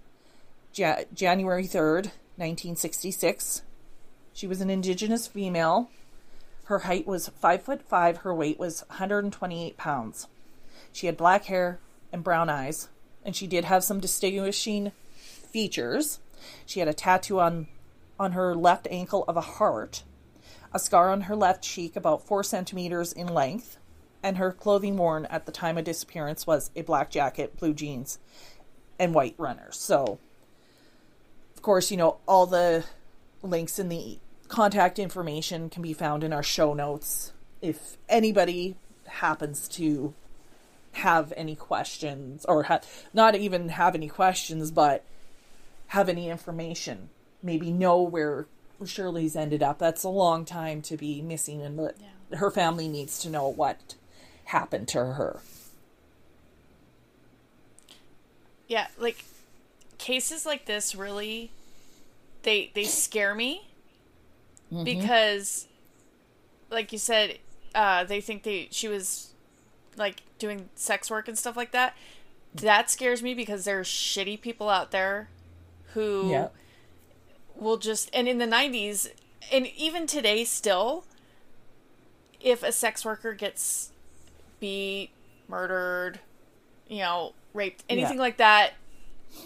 Ja- 0.74 1.04
January 1.14 1.68
3rd, 1.68 2.10
1966. 2.34 3.62
She 4.32 4.48
was 4.48 4.60
an 4.60 4.68
indigenous 4.68 5.28
female. 5.28 5.90
Her 6.70 6.78
height 6.78 7.04
was 7.04 7.26
5 7.26 7.62
foot 7.62 7.82
5, 7.82 8.18
her 8.18 8.32
weight 8.32 8.56
was 8.56 8.84
128 8.86 9.76
pounds. 9.76 10.28
She 10.92 11.06
had 11.06 11.16
black 11.16 11.46
hair 11.46 11.80
and 12.12 12.22
brown 12.22 12.48
eyes, 12.48 12.88
and 13.24 13.34
she 13.34 13.48
did 13.48 13.64
have 13.64 13.82
some 13.82 13.98
distinguishing 13.98 14.92
features. 15.16 16.20
She 16.64 16.78
had 16.78 16.88
a 16.88 16.94
tattoo 16.94 17.40
on 17.40 17.66
on 18.20 18.32
her 18.32 18.54
left 18.54 18.86
ankle 18.88 19.24
of 19.26 19.36
a 19.36 19.40
heart, 19.40 20.04
a 20.72 20.78
scar 20.78 21.10
on 21.10 21.22
her 21.22 21.34
left 21.34 21.64
cheek 21.64 21.96
about 21.96 22.24
4 22.24 22.44
centimeters 22.44 23.12
in 23.12 23.26
length, 23.26 23.76
and 24.22 24.36
her 24.36 24.52
clothing 24.52 24.96
worn 24.96 25.26
at 25.26 25.46
the 25.46 25.52
time 25.52 25.76
of 25.76 25.82
disappearance 25.82 26.46
was 26.46 26.70
a 26.76 26.82
black 26.82 27.10
jacket, 27.10 27.58
blue 27.58 27.74
jeans, 27.74 28.20
and 28.96 29.12
white 29.12 29.34
runners. 29.38 29.76
So, 29.76 30.20
of 31.52 31.62
course, 31.62 31.90
you 31.90 31.96
know, 31.96 32.18
all 32.28 32.46
the 32.46 32.84
links 33.42 33.80
in 33.80 33.88
the 33.88 34.20
contact 34.50 34.98
information 34.98 35.70
can 35.70 35.82
be 35.82 35.94
found 35.94 36.22
in 36.22 36.32
our 36.32 36.42
show 36.42 36.74
notes. 36.74 37.32
If 37.62 37.96
anybody 38.08 38.76
happens 39.06 39.68
to 39.68 40.12
have 40.92 41.32
any 41.36 41.54
questions, 41.54 42.44
or 42.46 42.64
ha- 42.64 42.80
not 43.14 43.34
even 43.34 43.70
have 43.70 43.94
any 43.94 44.08
questions, 44.08 44.70
but 44.70 45.04
have 45.88 46.08
any 46.08 46.28
information, 46.28 47.10
maybe 47.42 47.70
know 47.70 48.02
where 48.02 48.46
Shirley's 48.84 49.36
ended 49.36 49.62
up. 49.62 49.78
That's 49.78 50.02
a 50.04 50.08
long 50.08 50.44
time 50.44 50.82
to 50.82 50.96
be 50.96 51.22
missing, 51.22 51.62
and 51.62 51.78
the- 51.78 51.94
her 52.36 52.50
family 52.50 52.88
needs 52.88 53.20
to 53.20 53.30
know 53.30 53.48
what 53.48 53.94
happened 54.46 54.88
to 54.88 54.98
her. 54.98 55.40
Yeah, 58.66 58.88
like 58.98 59.24
cases 59.98 60.46
like 60.46 60.64
this 60.64 60.94
really 60.94 61.50
they 62.42 62.70
they 62.74 62.84
scare 62.84 63.34
me 63.34 63.69
because 64.84 65.66
like 66.70 66.92
you 66.92 66.98
said 66.98 67.38
uh 67.74 68.04
they 68.04 68.20
think 68.20 68.42
they 68.44 68.68
she 68.70 68.88
was 68.88 69.34
like 69.96 70.22
doing 70.38 70.68
sex 70.74 71.10
work 71.10 71.28
and 71.28 71.38
stuff 71.38 71.56
like 71.56 71.72
that. 71.72 71.96
That 72.54 72.90
scares 72.90 73.22
me 73.22 73.34
because 73.34 73.64
there 73.64 73.78
are 73.80 73.84
shitty 73.84 74.40
people 74.40 74.68
out 74.68 74.90
there 74.90 75.28
who 75.94 76.30
Yeah. 76.30 76.48
will 77.56 77.76
just 77.76 78.08
and 78.12 78.28
in 78.28 78.38
the 78.38 78.46
90s 78.46 79.10
and 79.52 79.66
even 79.76 80.06
today 80.06 80.44
still 80.44 81.04
if 82.40 82.62
a 82.62 82.72
sex 82.72 83.04
worker 83.04 83.34
gets 83.34 83.90
beat 84.60 85.10
murdered 85.48 86.20
you 86.88 86.98
know 86.98 87.32
raped 87.54 87.82
anything 87.88 88.16
Yeah. 88.16 88.22
like 88.22 88.36
that 88.38 88.72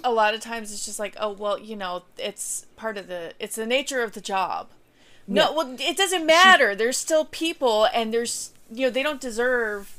a 0.02 0.12
lot 0.12 0.35
of 0.35 0.40
times 0.40 0.73
it's 0.73 0.85
just 0.87 0.99
like 0.99 1.16
oh 1.19 1.33
well 1.33 1.59
you 1.59 1.76
know 1.76 2.02
it's 2.19 2.66
part 2.76 2.97
of 2.97 3.07
the 3.09 3.33
it's 3.38 3.57
the 3.57 3.66
nature 3.66 4.02
of 4.02 4.12
the 4.12 4.21
job 4.21 4.69
no 5.26 5.43
Yeah. 5.43 5.50
well 5.57 5.76
it 5.78 5.97
doesn't 5.97 6.26
matter 6.26 6.75
there's 6.75 6.97
still 6.97 7.25
people 7.26 7.87
and 7.95 8.12
there's 8.12 8.52
you 8.71 8.87
know 8.87 8.90
they 8.90 9.02
don't 9.02 9.21
deserve 9.21 9.95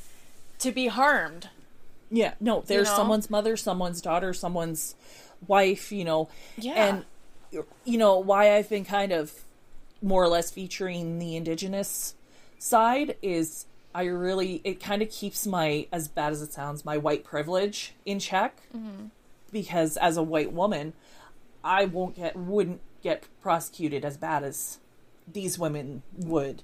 to 0.60 0.72
be 0.72 0.88
harmed 0.88 1.50
Yeah, 2.10 2.34
no, 2.39 2.62
there's 2.65 2.88
know? 2.88 2.96
someone's 2.96 3.29
mother, 3.29 3.58
someone's 3.58 4.01
daughter, 4.01 4.34
someone's 4.34 4.96
wife, 5.48 5.91
you 5.91 6.05
know. 6.05 6.29
Yeah. 6.58 6.74
And 7.51 7.63
you 7.84 7.98
know 7.98 8.17
why 8.20 8.55
I've 8.55 8.70
been 8.70 8.86
kind 8.86 9.12
of 9.12 9.32
more 10.01 10.24
or 10.24 10.27
less 10.27 10.51
featuring 10.51 11.20
the 11.20 11.36
indigenous 11.36 12.15
side 12.60 13.15
is 13.22 13.65
I 13.94 14.05
really 14.05 14.62
it 14.63 14.79
kind 14.79 15.01
of 15.01 15.10
keeps 15.10 15.46
my 15.48 15.88
as 15.91 16.08
bad 16.08 16.32
as 16.34 16.41
it 16.41 16.53
sounds 16.53 16.86
my 16.86 16.98
white 16.98 17.24
privilege 17.24 17.94
in 18.05 18.20
check 18.20 18.62
mm-hmm. 18.75 19.08
because 19.51 19.98
as 19.98 20.15
a 20.17 20.24
white 20.24 20.51
woman 20.53 20.94
I 21.63 21.86
won't 21.86 22.15
get 22.15 22.36
wouldn't 22.36 22.82
get 23.01 23.24
prosecuted 23.41 24.03
as 24.05 24.17
bad 24.17 24.44
as 24.44 24.79
these 25.27 25.58
women 25.60 26.03
would 26.17 26.63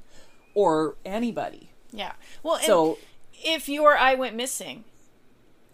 or 0.54 0.96
anybody. 1.06 1.72
yeah 1.92 2.14
well 2.44 2.56
and 2.56 2.66
So 2.66 2.98
if 3.44 3.68
you 3.70 3.84
or 3.84 3.98
i 3.98 4.14
went 4.16 4.36
missing 4.36 4.84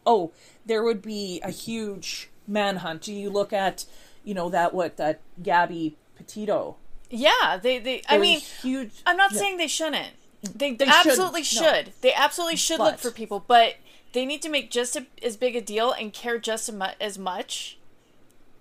oh, 0.07 0.31
there 0.65 0.81
would 0.83 1.01
be 1.01 1.41
a 1.43 1.51
huge 1.51 2.29
manhunt. 2.47 3.01
Do 3.01 3.13
you 3.13 3.29
look 3.29 3.51
at, 3.51 3.83
you 4.23 4.33
know, 4.33 4.49
that 4.49 4.73
what 4.73 4.95
that 4.97 5.19
Gabby 5.43 5.97
Petito? 6.15 6.77
yeah 7.09 7.57
they 7.61 7.79
they 7.79 8.01
i 8.09 8.17
mean 8.17 8.39
huge. 8.39 8.91
I'm 9.05 9.15
not 9.15 9.31
yeah. 9.31 9.39
saying 9.39 9.57
they 9.57 9.67
shouldn't. 9.67 10.11
They, 10.55 10.75
They 10.75 10.85
absolutely 10.85 11.43
shouldn't, 11.43 11.87
no. 11.87 11.93
They 12.01 12.13
absolutely 12.13 12.57
should 12.57 12.79
look 12.79 12.99
for 12.99 13.11
people, 13.11 13.43
but 13.47 13.75
they 14.13 14.25
need 14.25 14.41
to 14.43 14.49
make 14.49 14.69
just 14.71 14.95
a, 14.95 15.05
as 15.23 15.35
big 15.35 15.55
a 15.55 15.61
deal 15.61 15.91
and 15.91 16.13
care 16.13 16.37
just 16.37 16.69
as 16.69 16.75
mu- 16.75 16.85
as 17.01 17.17
much 17.17 17.77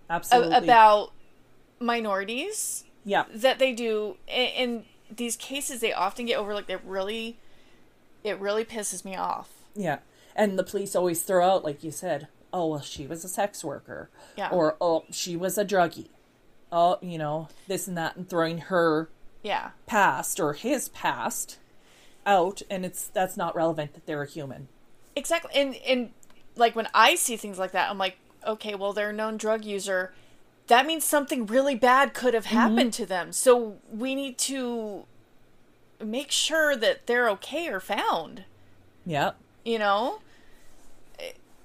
a- 0.08 0.14
absolutely 0.14 0.56
about 0.56 1.12
minorities 1.78 2.84
yeah, 3.06 3.24
that 3.34 3.58
they 3.58 3.72
do. 3.72 4.16
In, 4.28 4.46
in 4.46 4.84
these 5.10 5.36
cases, 5.36 5.80
they 5.80 5.92
often 5.94 6.26
get 6.26 6.36
overlooked. 6.36 6.68
It 6.68 6.80
really, 6.84 7.38
it 8.24 8.38
really 8.38 8.64
pisses 8.64 9.04
me 9.04 9.16
off. 9.16 9.48
yeah. 9.74 9.98
And 10.38 10.58
the 10.58 10.64
police 10.64 10.94
always 10.94 11.22
throw 11.22 11.48
out, 11.48 11.64
like 11.64 11.82
you 11.82 11.90
said, 11.90 12.28
oh 12.52 12.66
well, 12.66 12.80
she 12.82 13.06
was 13.06 13.24
a 13.24 13.28
sex 13.28 13.64
worker, 13.64 14.10
Yeah. 14.36 14.50
or 14.50 14.76
oh, 14.82 15.04
she 15.10 15.34
was 15.34 15.56
a 15.56 15.64
druggie, 15.64 16.08
oh, 16.70 16.98
you 17.00 17.16
know, 17.16 17.48
this 17.68 17.88
and 17.88 17.96
that, 17.96 18.16
and 18.16 18.28
throwing 18.28 18.58
her 18.58 19.08
Yeah, 19.42 19.70
past 19.86 20.38
or 20.38 20.52
his 20.52 20.90
past 20.90 21.56
out, 22.26 22.60
and 22.68 22.84
it's 22.84 23.06
that's 23.08 23.38
not 23.38 23.56
relevant 23.56 23.94
that 23.94 24.04
they're 24.04 24.22
a 24.22 24.26
human. 24.28 24.68
exactly. 25.14 25.52
And 25.54 25.74
and 25.86 26.10
like 26.54 26.76
when 26.76 26.88
I 26.92 27.14
see 27.14 27.36
things 27.38 27.58
like 27.58 27.72
that, 27.72 27.88
I'm 27.88 27.96
like, 27.98 28.18
okay, 28.46 28.74
well 28.74 28.92
they're 28.92 29.10
a 29.10 29.14
known 29.14 29.38
drug 29.38 29.64
user. 29.64 30.12
That 30.68 30.86
means 30.86 31.04
something 31.04 31.46
really 31.46 31.74
bad 31.74 32.14
could 32.14 32.34
have 32.34 32.46
mm-hmm. 32.46 32.56
happened 32.56 32.92
to 32.94 33.06
them. 33.06 33.32
So 33.32 33.76
we 33.90 34.14
need 34.14 34.38
to 34.38 35.04
make 36.04 36.30
sure 36.30 36.76
that 36.76 37.06
they're 37.06 37.28
okay 37.30 37.68
or 37.68 37.80
found. 37.80 38.44
Yeah. 39.04 39.32
You 39.64 39.78
know? 39.78 40.20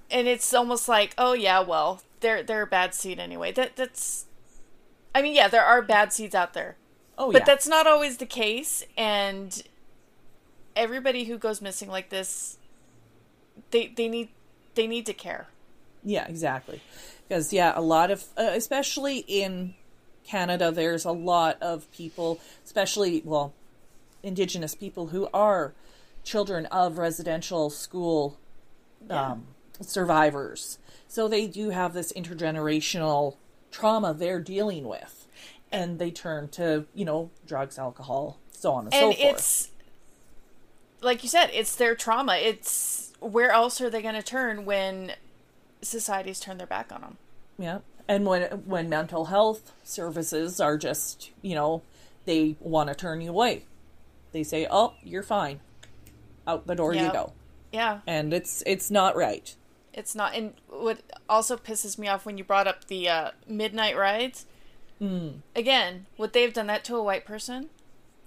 And 0.09 0.27
it's 0.27 0.53
almost 0.53 0.87
like, 0.87 1.13
oh 1.17 1.33
yeah, 1.33 1.61
well, 1.61 2.01
they're 2.19 2.43
they're 2.43 2.63
a 2.63 2.67
bad 2.67 2.93
seed 2.93 3.19
anyway. 3.19 3.51
That 3.51 3.75
that's 3.75 4.25
I 5.13 5.21
mean, 5.21 5.35
yeah, 5.35 5.47
there 5.47 5.63
are 5.63 5.81
bad 5.81 6.13
seeds 6.13 6.35
out 6.35 6.53
there. 6.53 6.75
Oh 7.17 7.27
yeah 7.27 7.33
But 7.33 7.41
yeah. 7.41 7.45
that's 7.45 7.67
not 7.67 7.87
always 7.87 8.17
the 8.17 8.25
case, 8.25 8.83
and 8.97 9.63
everybody 10.75 11.25
who 11.25 11.37
goes 11.37 11.61
missing 11.61 11.89
like 11.89 12.09
this, 12.09 12.57
they 13.71 13.87
they 13.87 14.07
need 14.07 14.29
they 14.75 14.87
need 14.87 15.05
to 15.05 15.13
care. 15.13 15.47
Yeah, 16.03 16.27
exactly. 16.27 16.81
Because 17.31 17.53
yeah, 17.53 17.71
a 17.73 17.81
lot 17.81 18.11
of, 18.11 18.25
uh, 18.35 18.49
especially 18.55 19.19
in 19.19 19.73
Canada, 20.25 20.69
there's 20.69 21.05
a 21.05 21.13
lot 21.13 21.57
of 21.61 21.89
people, 21.93 22.41
especially 22.65 23.21
well, 23.23 23.53
Indigenous 24.21 24.75
people 24.75 25.07
who 25.07 25.29
are 25.33 25.73
children 26.25 26.65
of 26.65 26.97
residential 26.97 27.69
school 27.69 28.37
um, 29.09 29.45
survivors. 29.79 30.77
So 31.07 31.29
they 31.29 31.47
do 31.47 31.69
have 31.69 31.93
this 31.93 32.11
intergenerational 32.11 33.37
trauma 33.71 34.13
they're 34.13 34.41
dealing 34.41 34.83
with, 34.83 35.25
and 35.71 35.99
they 35.99 36.11
turn 36.11 36.49
to 36.49 36.85
you 36.93 37.05
know 37.05 37.29
drugs, 37.47 37.79
alcohol, 37.79 38.39
so 38.51 38.73
on 38.73 38.87
and, 38.87 38.93
And 38.93 39.15
so 39.15 39.21
forth. 39.21 39.35
it's 39.35 39.71
like 40.99 41.23
you 41.23 41.29
said, 41.29 41.49
it's 41.53 41.77
their 41.77 41.95
trauma. 41.95 42.35
It's 42.35 43.13
where 43.21 43.51
else 43.51 43.79
are 43.79 43.89
they 43.89 44.01
going 44.01 44.15
to 44.15 44.21
turn 44.21 44.65
when 44.65 45.13
societies 45.81 46.39
turn 46.39 46.57
their 46.57 46.67
back 46.67 46.91
on 46.91 47.01
them? 47.01 47.17
Yeah. 47.57 47.79
And 48.07 48.25
when 48.25 48.43
when 48.65 48.89
mental 48.89 49.25
health 49.25 49.71
services 49.83 50.59
are 50.59 50.77
just, 50.77 51.31
you 51.41 51.55
know, 51.55 51.81
they 52.25 52.55
want 52.59 52.89
to 52.89 52.95
turn 52.95 53.21
you 53.21 53.29
away. 53.29 53.65
They 54.31 54.43
say, 54.43 54.67
"Oh, 54.69 54.93
you're 55.03 55.23
fine. 55.23 55.59
Out 56.47 56.67
the 56.67 56.75
door 56.75 56.93
you 56.93 57.11
go." 57.11 57.33
Yeah, 57.71 58.01
And 58.05 58.33
it's 58.33 58.63
it's 58.65 58.91
not 58.91 59.15
right. 59.15 59.55
it's 59.93 60.13
not. 60.15 60.35
And 60.35 60.53
what 60.67 60.99
also 61.29 61.55
pisses 61.55 61.97
me 61.97 62.07
off 62.09 62.25
when 62.25 62.37
you 62.37 62.43
brought 62.43 62.67
up 62.67 62.85
the 62.87 63.07
uh, 63.07 63.31
midnight 63.47 63.95
rides. 63.95 64.45
Mm. 65.01 65.41
Again, 65.55 66.05
would 66.17 66.33
they 66.33 66.41
have 66.43 66.53
done 66.53 66.67
that 66.67 66.83
to 66.85 66.95
a 66.95 67.03
white 67.03 67.25
person? 67.25 67.69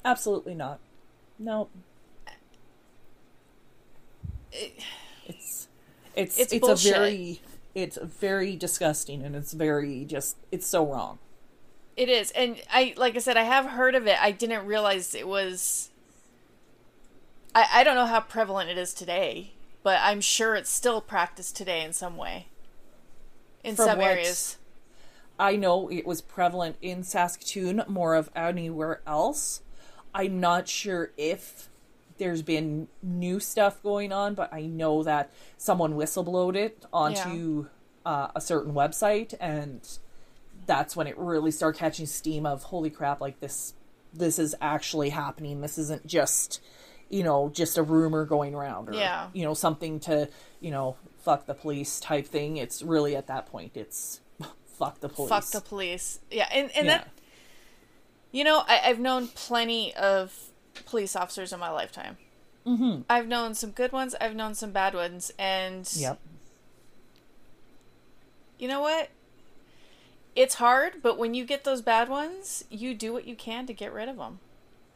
Absolutely 0.04 0.54
not. 0.54 0.80
No. 1.38 1.68
It's 5.26 5.68
it's 6.16 6.38
It's 6.38 6.52
it's, 6.52 6.68
a 6.68 6.76
very 6.76 7.40
it's 7.74 7.96
very 7.96 8.56
disgusting 8.56 9.22
and 9.22 9.34
it's 9.34 9.52
very 9.52 10.04
just 10.04 10.36
it's 10.52 10.66
so 10.66 10.86
wrong. 10.86 11.18
It 11.96 12.08
is, 12.08 12.32
and 12.32 12.60
I 12.72 12.94
like 12.96 13.14
I 13.14 13.18
said, 13.18 13.36
I 13.36 13.44
have 13.44 13.66
heard 13.66 13.94
of 13.94 14.06
it. 14.06 14.20
I 14.20 14.32
didn't 14.32 14.66
realize 14.66 15.14
it 15.14 15.28
was. 15.28 15.90
I 17.54 17.66
I 17.72 17.84
don't 17.84 17.94
know 17.94 18.06
how 18.06 18.20
prevalent 18.20 18.70
it 18.70 18.78
is 18.78 18.92
today, 18.92 19.52
but 19.82 19.98
I'm 20.00 20.20
sure 20.20 20.56
it's 20.56 20.70
still 20.70 21.00
practiced 21.00 21.56
today 21.56 21.84
in 21.84 21.92
some 21.92 22.16
way. 22.16 22.48
In 23.62 23.76
From 23.76 23.86
some 23.86 24.00
areas, 24.00 24.56
I 25.38 25.56
know 25.56 25.88
it 25.88 26.06
was 26.06 26.20
prevalent 26.20 26.76
in 26.82 27.02
Saskatoon 27.02 27.82
more 27.88 28.14
of 28.14 28.30
anywhere 28.34 29.00
else. 29.06 29.62
I'm 30.14 30.38
not 30.40 30.68
sure 30.68 31.10
if 31.16 31.68
there's 32.18 32.42
been 32.42 32.88
new 33.02 33.40
stuff 33.40 33.82
going 33.82 34.12
on, 34.12 34.34
but 34.34 34.52
I 34.52 34.62
know 34.62 35.02
that 35.02 35.32
someone 35.58 35.94
whistleblowed 35.94 36.56
it 36.56 36.84
onto 36.92 37.66
uh, 38.06 38.28
a 38.34 38.40
certain 38.40 38.72
website, 38.72 39.34
and 39.40 39.80
that's 40.66 40.94
when 40.96 41.06
it 41.06 41.18
really 41.18 41.50
started 41.50 41.78
catching 41.78 42.06
steam. 42.06 42.46
Of 42.46 42.64
holy 42.64 42.90
crap! 42.90 43.20
Like 43.20 43.40
this, 43.40 43.74
this 44.12 44.38
is 44.38 44.54
actually 44.60 45.10
happening. 45.10 45.60
This 45.60 45.78
isn't 45.78 46.06
just 46.06 46.60
you 47.10 47.22
know 47.22 47.50
just 47.52 47.76
a 47.78 47.82
rumor 47.82 48.24
going 48.24 48.54
around, 48.54 48.88
or 48.88 48.94
Yeah. 48.94 49.28
you 49.32 49.44
know 49.44 49.54
something 49.54 50.00
to 50.00 50.28
you 50.60 50.70
know 50.70 50.96
fuck 51.22 51.46
the 51.46 51.54
police 51.54 52.00
type 52.00 52.26
thing. 52.26 52.56
It's 52.58 52.82
really 52.82 53.16
at 53.16 53.26
that 53.28 53.46
point, 53.46 53.72
it's 53.76 54.20
fuck 54.78 55.00
the 55.00 55.08
police. 55.08 55.28
fuck 55.30 55.46
the 55.50 55.60
police. 55.60 56.20
Yeah, 56.30 56.48
and 56.52 56.70
and 56.76 56.86
Yeah. 56.86 56.98
that 56.98 57.08
you 58.32 58.42
know, 58.42 58.62
I, 58.66 58.80
I've 58.86 58.98
known 58.98 59.28
plenty 59.28 59.94
of 59.94 60.36
police 60.94 61.16
officers 61.16 61.52
in 61.52 61.58
my 61.58 61.70
lifetime. 61.70 62.16
Mm-hmm. 62.64 63.00
I've 63.10 63.26
known 63.26 63.56
some 63.56 63.72
good 63.72 63.90
ones. 63.90 64.14
I've 64.20 64.36
known 64.36 64.54
some 64.54 64.70
bad 64.70 64.94
ones, 64.94 65.32
and 65.36 65.90
Yep. 65.92 66.20
you 68.60 68.68
know 68.68 68.80
what? 68.80 69.08
It's 70.36 70.54
hard, 70.54 71.02
but 71.02 71.18
when 71.18 71.34
you 71.34 71.44
get 71.44 71.64
those 71.64 71.82
bad 71.82 72.08
ones, 72.08 72.64
you 72.70 72.94
do 72.94 73.12
what 73.12 73.26
you 73.26 73.34
can 73.34 73.66
to 73.66 73.72
get 73.72 73.92
rid 73.92 74.08
of 74.08 74.18
them 74.18 74.38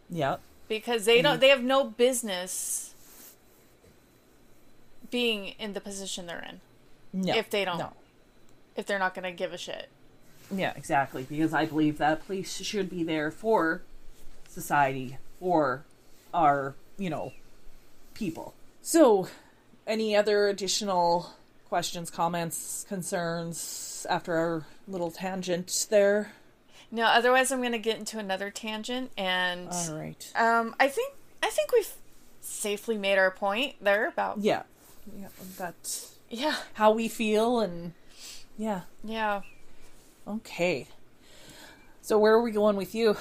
Yep. 0.09 0.41
because 0.69 1.05
they 1.05 1.21
don't. 1.21 1.41
They 1.41 1.49
have 1.49 1.65
no 1.65 1.83
business 1.83 2.95
being 5.11 5.49
in 5.59 5.73
the 5.73 5.81
position 5.81 6.27
they're 6.27 6.47
in 6.49 6.61
No. 7.13 7.35
If 7.35 7.51
they 7.51 7.65
don't. 7.65 7.79
No. 7.79 7.93
if 8.77 8.87
they're 8.87 8.99
not 9.01 9.15
going 9.15 9.25
to 9.25 9.33
give 9.33 9.53
a 9.53 9.59
shit. 9.59 9.89
Yeah, 10.55 10.73
exactly. 10.77 11.25
Because 11.29 11.53
I 11.53 11.65
believe 11.67 11.99
that 11.99 12.25
police 12.25 12.63
should 12.63 12.89
be 12.89 13.03
there 13.03 13.31
for 13.33 13.83
society, 14.49 15.19
for 15.41 15.85
our, 16.35 16.75
you 16.99 17.11
know, 17.11 17.33
people. 18.15 18.55
So, 18.83 19.29
any 19.87 20.15
other 20.17 20.49
additional 20.49 21.31
questions, 21.69 22.11
comments, 22.11 22.85
concerns 22.89 24.07
after 24.09 24.37
our 24.37 24.65
little 24.87 25.11
tangent 25.11 25.87
there? 25.91 26.33
No, 26.91 27.05
otherwise 27.05 27.53
I'm 27.53 27.61
going 27.61 27.73
to 27.73 27.79
get 27.79 27.99
into 27.99 28.19
another 28.19 28.51
tangent, 28.51 29.11
and 29.19 29.69
All 29.69 29.95
right. 29.95 30.33
um, 30.35 30.75
I 30.81 30.89
think 30.89 31.13
I 31.43 31.51
think 31.51 31.73
we've 31.73 31.93
safely 32.41 32.97
made 32.97 33.19
our 33.19 33.31
point 33.31 33.77
there 33.81 34.09
about 34.09 34.39
Yeah. 34.39 34.63
Yeah, 35.19 35.29
that's 35.57 36.17
yeah 36.31 36.57
how 36.75 36.93
we 36.93 37.09
feel 37.09 37.61
and 37.61 37.93
yeah. 38.57 38.83
yeah. 39.05 39.43
Okay. 40.27 40.87
So 42.03 42.19
where 42.19 42.33
are 42.35 42.43
we 42.43 42.51
going 42.51 42.77
with 42.77 42.95
you? 42.95 43.17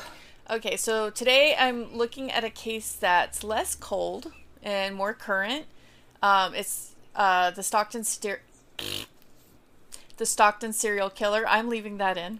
Okay, 0.50 0.78
so 0.78 1.10
today 1.10 1.58
I'm 1.60 1.94
looking 1.94 2.32
at 2.32 2.46
a 2.46 2.50
case 2.50 2.94
that's 2.94 3.44
less 3.44 3.76
cold 3.76 4.32
and 4.64 4.96
more 4.96 5.14
current. 5.14 5.66
Um, 6.24 6.56
it's 6.56 6.96
uh, 7.18 7.52
the 7.52 7.64
Stockton 7.64 8.04
the 10.16 10.26
Stockton 10.26 10.72
serial 10.72 11.10
killer. 11.10 11.44
I'm 11.46 11.68
leaving 11.68 11.98
that 11.98 12.18
in. 12.18 12.40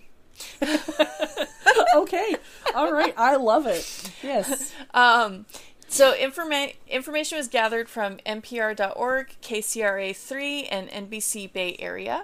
okay. 1.96 2.38
All 2.74 2.94
right. 2.94 3.14
I 3.18 3.36
love 3.36 3.68
it. 3.68 4.12
Yes. 4.24 4.74
Um, 4.94 5.46
so 5.90 6.14
informa- 6.14 6.76
information 6.88 7.38
was 7.38 7.50
gathered 7.50 7.90
from 7.90 8.18
NPR.org, 8.26 9.36
KCRA3, 9.42 10.68
and 10.72 10.90
NBC 10.90 11.52
Bay 11.52 11.76
Area. 11.78 12.24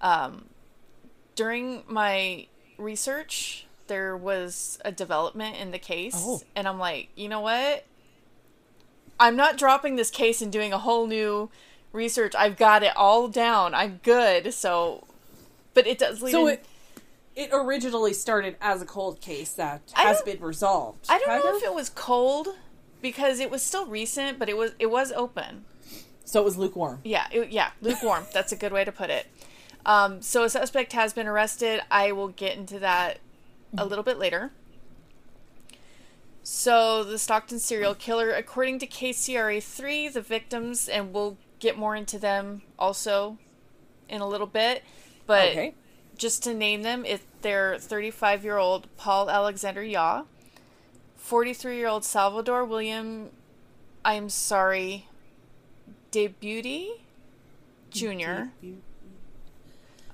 Um, 0.00 0.46
during 1.34 1.82
my 1.88 2.46
research, 2.78 3.65
there 3.88 4.16
was 4.16 4.78
a 4.84 4.92
development 4.92 5.56
in 5.56 5.70
the 5.70 5.78
case, 5.78 6.14
Oh. 6.16 6.40
and 6.54 6.66
I'm 6.68 6.78
like, 6.78 7.08
you 7.14 7.28
know 7.28 7.40
what? 7.40 7.84
I'm 9.18 9.36
not 9.36 9.56
dropping 9.56 9.96
this 9.96 10.10
case 10.10 10.42
and 10.42 10.52
doing 10.52 10.72
a 10.72 10.78
whole 10.78 11.06
new 11.06 11.50
research. 11.92 12.34
I've 12.34 12.56
got 12.56 12.82
it 12.82 12.92
all 12.96 13.28
down. 13.28 13.74
I'm 13.74 14.00
good. 14.02 14.52
So, 14.52 15.04
but 15.74 15.86
it 15.86 15.98
does 15.98 16.20
lead. 16.22 16.32
So 16.32 16.46
in- 16.46 16.54
it 16.54 16.66
it 17.34 17.50
originally 17.52 18.14
started 18.14 18.56
as 18.62 18.80
a 18.80 18.86
cold 18.86 19.20
case 19.20 19.52
that 19.52 19.82
has 19.92 20.22
been 20.22 20.40
resolved. 20.40 21.04
I 21.08 21.18
don't 21.18 21.28
know 21.44 21.50
of? 21.50 21.56
if 21.56 21.64
it 21.64 21.74
was 21.74 21.90
cold 21.90 22.48
because 23.02 23.40
it 23.40 23.50
was 23.50 23.62
still 23.62 23.86
recent, 23.86 24.38
but 24.38 24.48
it 24.48 24.56
was 24.56 24.72
it 24.78 24.90
was 24.90 25.12
open. 25.12 25.64
So 26.24 26.40
it 26.40 26.44
was 26.44 26.56
lukewarm. 26.56 27.00
Yeah, 27.04 27.26
it, 27.30 27.50
yeah, 27.50 27.70
lukewarm. 27.80 28.24
That's 28.32 28.52
a 28.52 28.56
good 28.56 28.72
way 28.72 28.84
to 28.84 28.90
put 28.92 29.10
it. 29.10 29.26
Um, 29.84 30.20
so 30.22 30.42
a 30.42 30.50
suspect 30.50 30.92
has 30.94 31.12
been 31.12 31.28
arrested. 31.28 31.80
I 31.90 32.10
will 32.12 32.28
get 32.28 32.56
into 32.56 32.78
that 32.80 33.18
a 33.76 33.84
little 33.84 34.04
bit 34.04 34.18
later. 34.18 34.52
So 36.42 37.02
the 37.02 37.18
Stockton 37.18 37.58
serial 37.58 37.94
killer, 37.94 38.30
according 38.32 38.78
to 38.80 38.86
KCRA 38.86 39.62
three, 39.62 40.08
the 40.08 40.20
victims, 40.20 40.88
and 40.88 41.12
we'll 41.12 41.36
get 41.58 41.76
more 41.76 41.96
into 41.96 42.18
them 42.18 42.62
also 42.78 43.38
in 44.08 44.20
a 44.20 44.28
little 44.28 44.46
bit. 44.46 44.84
But 45.26 45.48
Okay. 45.50 45.74
just 46.16 46.42
to 46.44 46.54
name 46.54 46.82
them, 46.82 47.04
it, 47.04 47.22
they're 47.42 47.78
35 47.78 48.44
year 48.44 48.58
old 48.58 48.86
Paul 48.96 49.28
Alexander 49.28 49.82
Yaw, 49.82 50.24
43 51.16 51.76
year 51.76 51.88
old 51.88 52.04
Salvador 52.04 52.64
William, 52.64 53.30
I'm 54.04 54.28
sorry, 54.28 55.08
Debuty 56.12 57.00
Jr. 57.90 58.50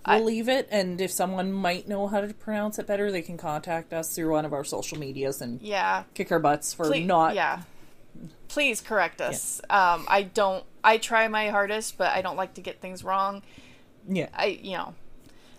We'll 0.06 0.16
I- 0.16 0.20
leave 0.20 0.48
it, 0.48 0.68
and 0.70 1.00
if 1.00 1.10
someone 1.12 1.52
might 1.52 1.86
know 1.88 2.08
how 2.08 2.20
to 2.20 2.34
pronounce 2.34 2.78
it 2.78 2.86
better, 2.86 3.12
they 3.12 3.22
can 3.22 3.36
contact 3.36 3.92
us 3.92 4.14
through 4.14 4.30
one 4.32 4.44
of 4.44 4.52
our 4.52 4.64
social 4.64 4.98
medias 4.98 5.40
and 5.40 5.60
Yeah. 5.62 6.04
kick 6.14 6.32
our 6.32 6.40
butts 6.40 6.74
for 6.74 6.86
Please- 6.86 7.06
not 7.06 7.34
Yeah. 7.34 7.62
please 8.48 8.80
correct 8.80 9.20
us. 9.20 9.60
Um, 9.70 10.04
I 10.08 10.22
don't. 10.22 10.64
I 10.84 10.98
try 10.98 11.28
my 11.28 11.48
hardest, 11.50 11.96
but 11.98 12.08
I 12.12 12.20
don't 12.22 12.36
like 12.36 12.54
to 12.54 12.60
get 12.60 12.80
things 12.80 13.04
wrong. 13.04 13.42
Yeah. 14.08 14.28
I 14.34 14.46
you 14.46 14.76
know. 14.76 14.94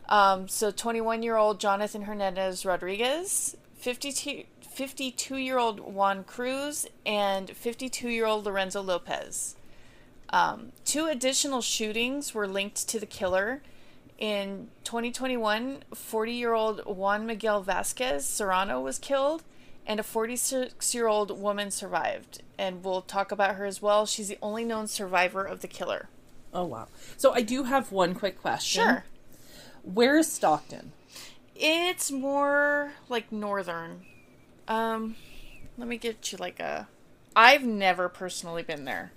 Um, 0.09 0.47
so 0.49 0.69
21 0.71 1.23
year 1.23 1.37
old 1.37 1.59
Jonathan 1.61 2.03
Hernandez 2.03 2.65
Rodriguez, 2.65 3.55
52 3.77 4.43
52 4.69 5.37
year 5.37 5.57
old 5.57 5.79
Juan 5.79 6.23
Cruz, 6.25 6.85
and 7.05 7.49
52 7.55 8.09
year 8.09 8.25
old 8.25 8.45
Lorenzo 8.45 8.81
Lopez. 8.81 9.55
Um, 10.29 10.71
two 10.83 11.05
additional 11.07 11.61
shootings 11.61 12.33
were 12.33 12.47
linked 12.47 12.87
to 12.89 12.99
the 12.99 13.05
killer. 13.05 13.61
In 14.17 14.69
2021, 14.83 15.83
40 15.93 16.31
year 16.31 16.53
old 16.53 16.85
Juan 16.85 17.25
Miguel 17.25 17.61
Vasquez 17.61 18.25
Serrano 18.25 18.79
was 18.79 18.99
killed, 18.99 19.43
and 19.85 19.99
a 19.99 20.03
46 20.03 20.93
year 20.93 21.07
old 21.07 21.37
woman 21.39 21.71
survived. 21.71 22.41
And 22.57 22.83
we'll 22.83 23.01
talk 23.01 23.31
about 23.31 23.55
her 23.55 23.65
as 23.65 23.81
well. 23.81 24.05
She's 24.05 24.27
the 24.27 24.37
only 24.41 24.63
known 24.63 24.87
survivor 24.87 25.43
of 25.43 25.61
the 25.61 25.67
killer. 25.67 26.09
Oh 26.53 26.65
wow. 26.65 26.87
So 27.17 27.33
I 27.33 27.41
do 27.41 27.63
have 27.63 27.91
one 27.91 28.13
quick 28.13 28.39
question. 28.39 28.83
Sure. 28.83 29.05
Where 29.83 30.17
is 30.17 30.31
Stockton? 30.31 30.93
It's 31.55 32.11
more 32.11 32.93
like 33.09 33.31
northern. 33.31 34.05
Um, 34.67 35.15
let 35.77 35.87
me 35.87 35.97
get 35.97 36.31
you 36.31 36.37
like 36.37 36.59
a. 36.59 36.87
I've 37.35 37.63
never 37.63 38.09
personally 38.09 38.63
been 38.63 38.85
there. 38.85 39.11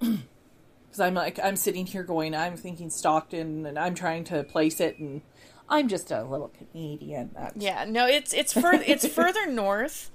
Because 0.90 1.00
I'm 1.00 1.14
like 1.14 1.38
I'm 1.42 1.54
sitting 1.54 1.86
here 1.86 2.02
going, 2.02 2.34
I'm 2.34 2.56
thinking 2.56 2.90
Stockton, 2.90 3.64
and 3.64 3.78
I'm 3.78 3.94
trying 3.94 4.24
to 4.24 4.42
place 4.42 4.80
it, 4.80 4.98
and 4.98 5.22
I'm 5.68 5.86
just 5.86 6.10
a 6.10 6.24
little 6.24 6.48
Canadian. 6.48 7.30
That's... 7.32 7.56
Yeah, 7.56 7.84
no, 7.88 8.06
it's 8.08 8.32
it's 8.32 8.52
further 8.52 8.82
it's 8.84 9.06
further 9.14 9.46
north. 9.46 10.10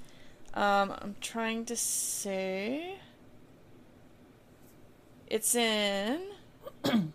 Um, 0.54 0.94
I'm 1.02 1.16
trying 1.22 1.64
to 1.66 1.78
say. 1.78 2.98
It's 5.28 5.56
in. 5.56 6.20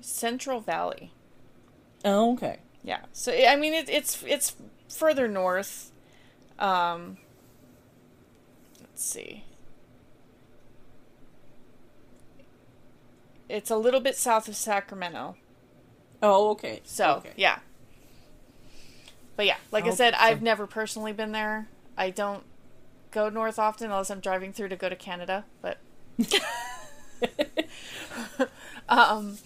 Central 0.00 0.60
Valley. 0.60 1.12
Oh, 2.04 2.34
okay. 2.34 2.58
Yeah. 2.84 3.00
So 3.12 3.32
I 3.32 3.56
mean, 3.56 3.72
it, 3.72 3.88
it's 3.88 4.22
it's 4.26 4.54
further 4.88 5.26
north. 5.28 5.92
Um, 6.58 7.16
let's 8.80 9.02
see. 9.02 9.44
It's 13.52 13.70
a 13.70 13.76
little 13.76 14.00
bit 14.00 14.16
south 14.16 14.48
of 14.48 14.56
Sacramento. 14.56 15.36
Oh, 16.22 16.50
okay. 16.52 16.80
So 16.84 17.16
okay. 17.16 17.32
yeah. 17.36 17.58
But 19.36 19.44
yeah, 19.44 19.56
like 19.70 19.84
I 19.84 19.90
said, 19.90 20.14
I've 20.14 20.40
never 20.40 20.66
personally 20.66 21.12
been 21.12 21.32
there. 21.32 21.68
I 21.96 22.08
don't 22.08 22.44
go 23.10 23.28
north 23.28 23.58
often 23.58 23.90
unless 23.90 24.10
I'm 24.10 24.20
driving 24.20 24.54
through 24.54 24.70
to 24.70 24.76
go 24.76 24.88
to 24.88 24.96
Canada. 24.96 25.44
But 25.60 25.78
um, 28.88 29.36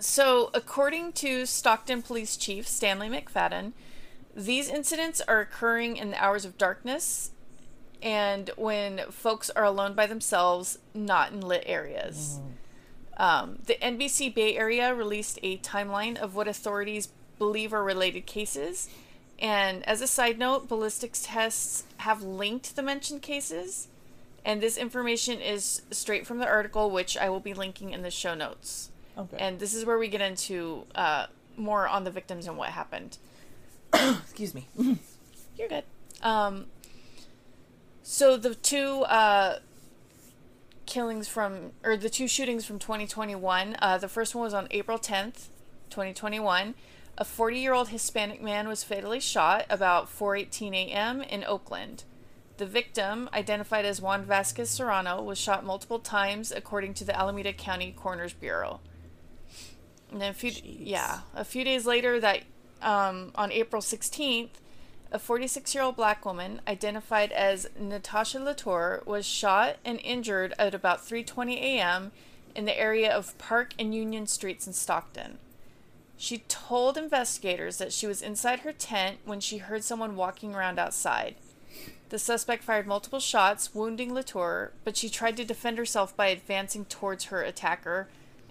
so 0.00 0.50
according 0.52 1.12
to 1.12 1.46
Stockton 1.46 2.02
Police 2.02 2.36
Chief 2.36 2.66
Stanley 2.66 3.08
McFadden, 3.08 3.72
these 4.34 4.68
incidents 4.68 5.20
are 5.28 5.38
occurring 5.38 5.96
in 5.96 6.10
the 6.10 6.20
hours 6.20 6.44
of 6.44 6.58
darkness 6.58 7.30
and 8.02 8.50
when 8.56 8.98
folks 9.10 9.48
are 9.50 9.64
alone 9.64 9.94
by 9.94 10.06
themselves, 10.06 10.78
not 10.92 11.30
in 11.30 11.40
lit 11.40 11.62
areas. 11.66 12.40
Um, 13.16 13.60
the 13.66 13.74
NBC 13.74 14.34
Bay 14.34 14.56
Area 14.56 14.94
released 14.94 15.38
a 15.42 15.58
timeline 15.58 16.16
of 16.16 16.34
what 16.34 16.48
authorities 16.48 17.08
believe 17.38 17.72
are 17.72 17.84
related 17.84 18.26
cases. 18.26 18.88
And 19.38 19.86
as 19.88 20.00
a 20.00 20.06
side 20.06 20.38
note, 20.38 20.68
ballistics 20.68 21.22
tests 21.26 21.84
have 21.98 22.22
linked 22.22 22.76
the 22.76 22.82
mentioned 22.82 23.22
cases. 23.22 23.88
And 24.44 24.62
this 24.62 24.76
information 24.76 25.40
is 25.40 25.82
straight 25.90 26.26
from 26.26 26.38
the 26.38 26.46
article, 26.46 26.90
which 26.90 27.16
I 27.16 27.28
will 27.28 27.40
be 27.40 27.52
linking 27.52 27.90
in 27.92 28.02
the 28.02 28.10
show 28.10 28.34
notes. 28.34 28.90
Okay. 29.18 29.36
And 29.38 29.58
this 29.58 29.74
is 29.74 29.84
where 29.84 29.98
we 29.98 30.08
get 30.08 30.20
into 30.20 30.84
uh, 30.94 31.26
more 31.56 31.88
on 31.88 32.04
the 32.04 32.10
victims 32.10 32.46
and 32.46 32.56
what 32.56 32.70
happened. 32.70 33.18
Excuse 33.92 34.54
me. 34.54 34.68
You're 35.56 35.68
good. 35.68 35.84
Um, 36.22 36.66
so 38.02 38.36
the 38.36 38.54
two 38.54 39.02
uh, 39.04 39.58
killings 40.86 41.28
from, 41.28 41.72
or 41.84 41.96
the 41.96 42.10
two 42.10 42.28
shootings 42.28 42.64
from 42.64 42.78
2021. 42.78 43.76
Uh, 43.80 43.98
the 43.98 44.08
first 44.08 44.34
one 44.34 44.44
was 44.44 44.54
on 44.54 44.68
April 44.70 44.98
10th, 44.98 45.48
2021. 45.90 46.74
A 47.18 47.24
40-year-old 47.24 47.88
Hispanic 47.88 48.42
man 48.42 48.68
was 48.68 48.84
fatally 48.84 49.20
shot 49.20 49.64
about 49.70 50.06
4:18 50.06 50.74
a.m. 50.74 51.22
in 51.22 51.44
Oakland. 51.44 52.04
The 52.58 52.66
victim, 52.66 53.28
identified 53.34 53.84
as 53.84 54.00
Juan 54.00 54.24
Vasquez 54.24 54.70
Serrano, 54.70 55.22
was 55.22 55.38
shot 55.38 55.64
multiple 55.64 55.98
times, 55.98 56.52
according 56.52 56.94
to 56.94 57.04
the 57.04 57.18
Alameda 57.18 57.52
County 57.52 57.92
Coroner's 57.96 58.32
Bureau. 58.32 58.80
And 60.10 60.20
then 60.20 60.30
a 60.30 60.34
few, 60.34 60.50
Jeez. 60.50 60.76
yeah, 60.80 61.20
a 61.34 61.44
few 61.44 61.64
days 61.64 61.86
later, 61.86 62.20
that 62.20 62.42
um, 62.80 63.32
on 63.34 63.50
April 63.52 63.82
16th, 63.82 64.50
a 65.12 65.18
46 65.18 65.74
year 65.74 65.84
old 65.84 65.96
black 65.96 66.24
woman 66.24 66.60
identified 66.66 67.32
as 67.32 67.68
Natasha 67.78 68.38
Latour 68.38 69.02
was 69.06 69.24
shot 69.26 69.76
and 69.84 70.00
injured 70.02 70.52
at 70.58 70.74
about 70.74 71.06
3:20 71.06 71.56
a.m. 71.56 72.12
in 72.54 72.64
the 72.64 72.78
area 72.78 73.14
of 73.14 73.36
Park 73.38 73.74
and 73.78 73.94
Union 73.94 74.26
Streets 74.26 74.66
in 74.66 74.72
Stockton. 74.72 75.38
She 76.16 76.38
told 76.48 76.96
investigators 76.96 77.78
that 77.78 77.92
she 77.92 78.06
was 78.06 78.22
inside 78.22 78.60
her 78.60 78.72
tent 78.72 79.18
when 79.24 79.40
she 79.40 79.58
heard 79.58 79.84
someone 79.84 80.16
walking 80.16 80.54
around 80.54 80.78
outside. 80.78 81.36
The 82.08 82.18
suspect 82.18 82.64
fired 82.64 82.86
multiple 82.86 83.20
shots, 83.20 83.74
wounding 83.74 84.14
Latour, 84.14 84.72
but 84.84 84.96
she 84.96 85.08
tried 85.08 85.36
to 85.36 85.44
defend 85.44 85.76
herself 85.76 86.16
by 86.16 86.28
advancing 86.28 86.84
towards 86.84 87.24
her 87.24 87.42
attacker, 87.42 88.08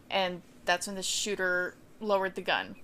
and 0.10 0.42
that's 0.66 0.88
when 0.88 0.96
the 0.96 1.04
shooter 1.04 1.76
lowered 2.00 2.36
the 2.36 2.42
gun. 2.42 2.76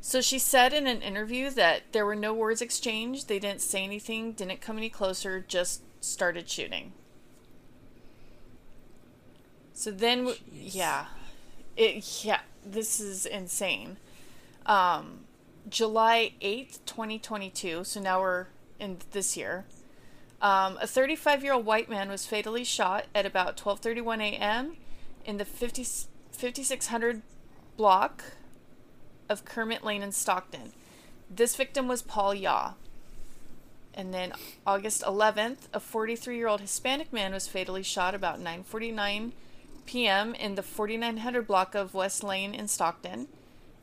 So 0.00 0.20
she 0.20 0.38
said 0.38 0.72
in 0.72 0.86
an 0.86 1.02
interview 1.02 1.50
that 1.50 1.92
there 1.92 2.06
were 2.06 2.16
no 2.16 2.32
words 2.32 2.62
exchanged, 2.62 3.28
they 3.28 3.38
didn't 3.38 3.60
say 3.60 3.84
anything, 3.84 4.32
didn't 4.32 4.60
come 4.60 4.78
any 4.78 4.88
closer, 4.88 5.44
just 5.46 5.82
started 6.00 6.48
shooting. 6.48 6.92
So 9.74 9.90
then, 9.90 10.26
Jeez. 10.26 10.36
yeah, 10.52 11.06
it 11.76 12.24
yeah, 12.24 12.40
this 12.64 13.00
is 13.00 13.26
insane. 13.26 13.96
Um, 14.66 15.20
July 15.68 16.32
eighth, 16.40 16.84
twenty 16.86 17.18
twenty 17.18 17.50
two. 17.50 17.84
So 17.84 18.00
now 18.00 18.20
we're 18.20 18.46
in 18.78 18.98
this 19.12 19.36
year. 19.36 19.64
Um, 20.42 20.78
a 20.80 20.86
35 20.86 21.44
year 21.44 21.52
old 21.52 21.66
white 21.66 21.90
man 21.90 22.08
was 22.08 22.26
fatally 22.26 22.64
shot 22.64 23.06
at 23.14 23.26
about 23.26 23.58
12:31 23.58 24.20
a.m. 24.20 24.76
in 25.26 25.36
the 25.36 25.44
50, 25.44 25.84
5600 26.32 27.22
block 27.76 28.24
of 29.30 29.46
Kermit 29.46 29.82
Lane 29.82 30.02
in 30.02 30.12
Stockton. 30.12 30.72
This 31.30 31.56
victim 31.56 31.88
was 31.88 32.02
Paul 32.02 32.34
Yaw. 32.34 32.72
And 33.94 34.12
then 34.12 34.32
August 34.66 35.02
11th, 35.02 35.68
a 35.72 35.80
43 35.80 36.36
year 36.36 36.48
old 36.48 36.60
Hispanic 36.60 37.12
man 37.12 37.32
was 37.32 37.48
fatally 37.48 37.82
shot 37.82 38.14
about 38.14 38.40
9:49 38.40 39.32
p.m. 39.86 40.34
in 40.34 40.54
the 40.54 40.62
4900 40.62 41.46
block 41.46 41.74
of 41.74 41.94
West 41.94 42.22
Lane 42.22 42.54
in 42.54 42.68
Stockton, 42.68 43.28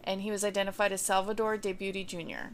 and 0.03 0.21
he 0.21 0.31
was 0.31 0.43
identified 0.43 0.91
as 0.91 1.01
Salvador 1.01 1.57
Debuty 1.57 2.05
Jr. 2.05 2.53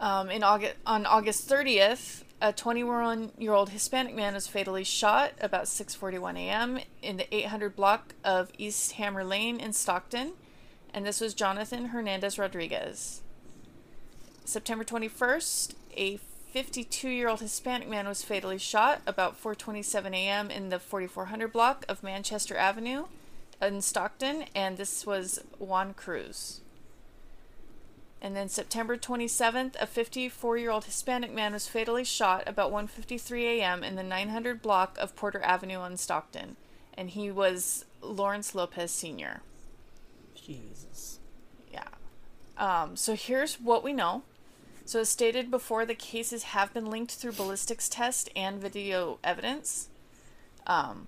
Um, 0.00 0.30
in 0.30 0.42
August, 0.42 0.74
on 0.84 1.06
August 1.06 1.48
30th, 1.48 2.24
a 2.40 2.52
21-year-old 2.52 3.70
Hispanic 3.70 4.16
man 4.16 4.34
was 4.34 4.48
fatally 4.48 4.82
shot 4.82 5.32
about 5.40 5.66
6:41 5.66 6.36
a.m. 6.36 6.80
in 7.00 7.16
the 7.18 7.34
800 7.34 7.76
block 7.76 8.14
of 8.24 8.50
East 8.58 8.92
Hammer 8.92 9.22
Lane 9.22 9.60
in 9.60 9.72
Stockton, 9.72 10.32
and 10.94 11.06
this 11.06 11.20
was 11.20 11.34
Jonathan 11.34 11.86
Hernandez 11.86 12.38
Rodriguez. 12.38 13.22
September 14.44 14.84
21st, 14.84 15.74
a 15.96 16.18
52-year-old 16.54 17.40
Hispanic 17.40 17.88
man 17.88 18.06
was 18.06 18.22
fatally 18.22 18.58
shot 18.58 19.00
about 19.06 19.40
4:27 19.42 20.12
a.m. 20.12 20.50
in 20.50 20.68
the 20.68 20.78
4400 20.78 21.52
block 21.52 21.84
of 21.88 22.02
Manchester 22.02 22.56
Avenue 22.56 23.06
in 23.60 23.80
Stockton, 23.80 24.44
and 24.54 24.76
this 24.76 25.06
was 25.06 25.40
Juan 25.58 25.94
Cruz. 25.94 26.60
And 28.20 28.36
then 28.36 28.48
September 28.48 28.96
27th, 28.96 29.74
a 29.80 29.86
54-year-old 29.86 30.84
Hispanic 30.84 31.32
man 31.32 31.54
was 31.54 31.66
fatally 31.66 32.04
shot 32.04 32.44
about 32.46 32.70
1:53 32.70 33.42
a.m. 33.42 33.82
in 33.82 33.96
the 33.96 34.02
900 34.02 34.60
block 34.60 34.98
of 34.98 35.16
Porter 35.16 35.42
Avenue 35.42 35.82
in 35.84 35.96
Stockton, 35.96 36.56
and 36.94 37.10
he 37.10 37.30
was 37.30 37.84
Lawrence 38.02 38.54
Lopez 38.54 38.90
Sr. 38.90 39.40
Jesus. 40.44 41.20
Yeah. 41.72 41.88
Um, 42.58 42.96
so 42.96 43.14
here's 43.14 43.60
what 43.60 43.84
we 43.84 43.92
know. 43.92 44.22
So, 44.84 45.00
as 45.00 45.08
stated 45.08 45.50
before, 45.50 45.86
the 45.86 45.94
cases 45.94 46.42
have 46.42 46.74
been 46.74 46.86
linked 46.86 47.12
through 47.12 47.32
ballistics 47.32 47.88
test 47.88 48.28
and 48.34 48.60
video 48.60 49.18
evidence. 49.22 49.88
Um, 50.66 51.06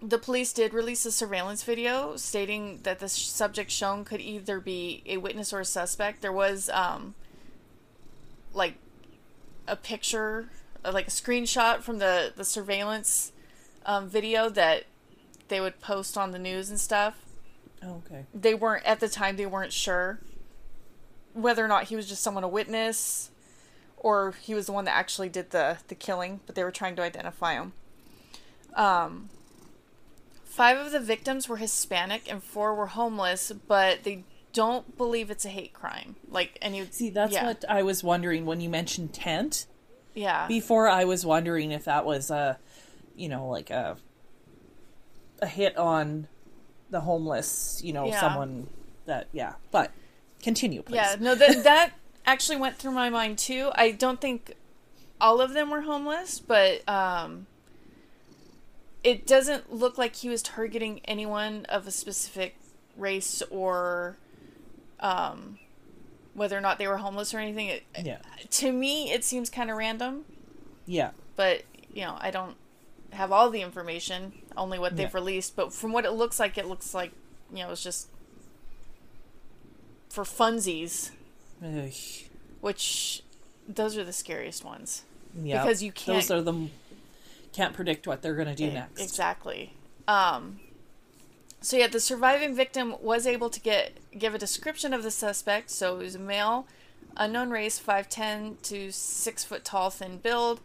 the 0.00 0.18
police 0.18 0.52
did 0.52 0.72
release 0.72 1.04
a 1.04 1.12
surveillance 1.12 1.62
video 1.62 2.16
stating 2.16 2.80
that 2.84 3.00
the 3.00 3.08
subject 3.08 3.70
shown 3.70 4.04
could 4.04 4.20
either 4.20 4.60
be 4.60 5.02
a 5.04 5.18
witness 5.18 5.52
or 5.52 5.60
a 5.60 5.64
suspect. 5.64 6.22
There 6.22 6.32
was 6.32 6.70
um, 6.70 7.14
like 8.54 8.74
a 9.66 9.76
picture, 9.76 10.48
uh, 10.84 10.92
like 10.92 11.08
a 11.08 11.10
screenshot 11.10 11.80
from 11.80 11.98
the 11.98 12.32
the 12.34 12.44
surveillance 12.44 13.32
um, 13.84 14.08
video 14.08 14.48
that 14.48 14.84
they 15.48 15.60
would 15.60 15.80
post 15.80 16.16
on 16.16 16.30
the 16.30 16.38
news 16.38 16.70
and 16.70 16.80
stuff. 16.80 17.26
Oh, 17.82 18.02
okay. 18.06 18.26
They 18.34 18.54
weren't 18.54 18.84
at 18.84 19.00
the 19.00 19.08
time. 19.08 19.36
They 19.36 19.46
weren't 19.46 19.72
sure 19.72 20.20
whether 21.32 21.64
or 21.64 21.68
not 21.68 21.84
he 21.84 21.96
was 21.96 22.08
just 22.08 22.22
someone 22.22 22.44
a 22.44 22.48
witness 22.48 23.30
or 23.96 24.34
he 24.40 24.54
was 24.54 24.66
the 24.66 24.72
one 24.72 24.84
that 24.86 24.96
actually 24.96 25.28
did 25.28 25.50
the 25.50 25.78
the 25.88 25.94
killing, 25.94 26.40
but 26.46 26.54
they 26.54 26.64
were 26.64 26.70
trying 26.70 26.96
to 26.96 27.02
identify 27.02 27.54
him. 27.54 27.72
Um, 28.74 29.28
five 30.44 30.78
of 30.78 30.92
the 30.92 31.00
victims 31.00 31.48
were 31.48 31.58
Hispanic 31.58 32.30
and 32.30 32.42
four 32.42 32.74
were 32.74 32.86
homeless, 32.86 33.52
but 33.68 34.04
they 34.04 34.24
don't 34.52 34.96
believe 34.96 35.30
it's 35.30 35.44
a 35.44 35.48
hate 35.48 35.72
crime. 35.72 36.16
Like 36.28 36.58
and 36.62 36.74
you 36.74 36.88
See, 36.90 37.10
that's 37.10 37.34
yeah. 37.34 37.46
what 37.46 37.64
I 37.68 37.82
was 37.82 38.02
wondering 38.02 38.46
when 38.46 38.60
you 38.60 38.68
mentioned 38.68 39.12
tent. 39.12 39.66
yeah 40.14 40.46
Before 40.48 40.88
I 40.88 41.04
was 41.04 41.24
wondering 41.24 41.70
if 41.70 41.84
that 41.84 42.04
was 42.04 42.30
a, 42.30 42.58
you 43.14 43.28
know, 43.28 43.48
like 43.48 43.70
a 43.70 43.96
a 45.42 45.46
hit 45.46 45.76
on 45.76 46.26
the 46.90 47.00
homeless, 47.00 47.80
you 47.84 47.92
know, 47.92 48.06
Yeah. 48.06 48.20
someone 48.20 48.68
that 49.06 49.28
yeah. 49.32 49.54
But 49.70 49.90
continue, 50.42 50.82
please. 50.82 50.96
Yeah, 50.96 51.16
no, 51.20 51.34
that 51.34 51.64
that 51.64 51.92
actually 52.26 52.56
went 52.58 52.76
through 52.76 52.92
my 52.92 53.08
mind 53.10 53.38
too. 53.38 53.70
I 53.74 53.90
don't 53.92 54.20
think 54.20 54.54
all 55.20 55.40
of 55.40 55.52
them 55.52 55.70
were 55.70 55.82
homeless, 55.82 56.38
but 56.40 56.86
um, 56.88 57.46
it 59.02 59.26
doesn't 59.26 59.72
look 59.72 59.96
like 59.98 60.16
he 60.16 60.28
was 60.28 60.42
targeting 60.42 61.00
anyone 61.04 61.64
of 61.68 61.86
a 61.86 61.90
specific 61.90 62.56
race 62.96 63.42
or 63.50 64.16
um, 65.00 65.58
whether 66.34 66.56
or 66.56 66.60
not 66.60 66.78
they 66.78 66.86
were 66.86 66.98
homeless 66.98 67.32
or 67.32 67.38
anything. 67.38 67.68
It, 67.68 67.84
Yeah. 68.02 68.18
To 68.50 68.72
me, 68.72 69.12
it 69.12 69.24
seems 69.24 69.48
kind 69.50 69.70
of 69.70 69.76
random, 69.76 70.24
Yeah. 70.86 71.10
but 71.36 71.62
you 71.92 72.02
know, 72.02 72.16
I 72.20 72.30
don't 72.30 72.56
have 73.12 73.32
all 73.32 73.50
the 73.50 73.60
information, 73.62 74.32
only 74.56 74.78
what 74.78 74.96
they've 74.96 75.08
Yeah. 75.10 75.14
released. 75.14 75.56
But 75.56 75.72
from 75.72 75.92
what 75.92 76.04
it 76.04 76.12
looks 76.12 76.38
like, 76.38 76.56
it 76.58 76.66
looks 76.66 76.94
like 76.94 77.12
you 77.52 77.64
know, 77.64 77.70
it's 77.72 77.82
just 77.82 78.06
for 80.08 80.24
funsies 80.24 81.10
Ugh. 81.64 81.92
which 82.60 83.22
those 83.68 83.96
are 83.96 84.04
the 84.04 84.12
scariest 84.12 84.64
ones 84.64 85.02
Yeah. 85.40 85.62
Because 85.62 85.82
you 85.82 85.92
can't- 85.92 86.16
Those 86.22 86.30
are 86.30 86.42
the 86.42 86.68
can't 87.52 87.74
predict 87.74 88.06
what 88.06 88.22
they're 88.22 88.34
going 88.34 88.48
to 88.48 88.54
do 88.54 88.66
E- 88.66 88.70
next. 88.72 89.00
exactly 89.00 89.74
um 90.08 90.60
so 91.60 91.76
yeah 91.76 91.86
the 91.88 92.00
surviving 92.00 92.54
victim 92.54 92.96
was 93.00 93.26
able 93.26 93.50
to 93.50 93.60
get 93.60 93.92
give 94.18 94.34
a 94.34 94.38
description 94.38 94.92
of 94.94 95.02
the 95.02 95.10
suspect 95.10 95.70
so 95.70 95.98
he 95.98 96.04
was 96.04 96.14
a 96.14 96.18
male 96.20 96.66
unknown 97.16 97.50
race 97.50 97.78
5'10 97.78 98.56
to 98.62 98.90
6 98.92 99.44
foot 99.44 99.64
tall 99.64 99.90
thin 99.90 100.18
build 100.18 100.60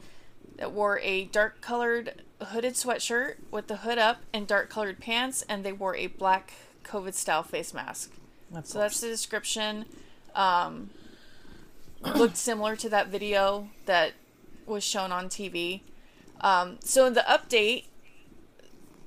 that 0.57 0.71
wore 0.71 0.99
a 0.99 1.25
dark 1.25 1.59
colored 1.61 2.21
hooded 2.41 2.73
sweatshirt 2.73 3.35
with 3.51 3.67
the 3.67 3.77
hood 3.77 3.97
up 3.97 4.21
and 4.33 4.45
dark 4.45 4.69
colored 4.69 4.99
pants 4.99 5.43
and 5.47 5.63
they 5.63 5.71
wore 5.71 5.95
a 5.95 6.07
black 6.07 6.53
covid 6.83 7.13
style 7.13 7.43
face 7.43 7.73
mask 7.73 8.11
Of 8.53 8.67
So 8.67 8.79
that's 8.79 9.01
the 9.01 9.07
description. 9.07 9.85
Um, 10.35 10.89
looked 12.15 12.37
similar 12.37 12.75
to 12.75 12.89
that 12.89 13.07
video 13.07 13.69
that 13.85 14.13
was 14.65 14.83
shown 14.83 15.11
on 15.11 15.29
TV. 15.29 15.81
Um, 16.41 16.77
so 16.81 17.05
in 17.05 17.13
the 17.13 17.25
update, 17.27 17.85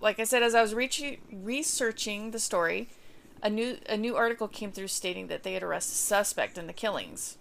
like 0.00 0.18
I 0.18 0.24
said, 0.24 0.42
as 0.42 0.54
I 0.54 0.62
was 0.62 0.74
reach- 0.74 1.18
researching 1.30 2.30
the 2.30 2.38
story, 2.38 2.88
a 3.42 3.50
new 3.50 3.78
a 3.88 3.96
new 3.96 4.16
article 4.16 4.48
came 4.48 4.72
through 4.72 4.88
stating 4.88 5.28
that 5.28 5.42
they 5.42 5.52
had 5.52 5.62
arrested 5.62 5.92
a 5.92 5.96
suspect 5.96 6.58
in 6.58 6.66
the 6.66 6.72
killings. 6.72 7.36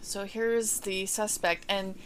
So 0.00 0.24
here's 0.24 0.80
the 0.80 1.06
suspect, 1.06 1.64
and 1.68 1.96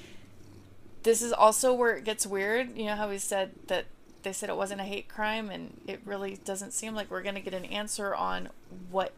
this 1.09 1.23
is 1.23 1.33
also 1.33 1.73
where 1.73 1.97
it 1.97 2.05
gets 2.05 2.27
weird. 2.27 2.77
You 2.77 2.85
know 2.85 2.97
how 2.97 3.09
we 3.09 3.16
said 3.16 3.53
that 3.68 3.87
they 4.25 4.33
said 4.35 4.51
it 4.51 4.57
wasn't 4.59 4.83
a 4.83 4.85
hate 4.85 5.09
crime, 5.09 5.49
and 5.49 5.81
it 5.87 6.03
really 6.05 6.38
doesn't 6.44 6.73
seem 6.73 6.94
like 6.94 7.11
we're 7.11 7.23
going 7.23 7.35
to 7.35 7.40
get 7.40 7.55
an 7.55 7.64
answer 7.64 8.14
on 8.14 8.51
what 8.90 9.14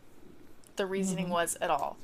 the 0.76 0.86
reasoning 0.86 1.30
was 1.30 1.56
at 1.60 1.68
all. 1.68 1.96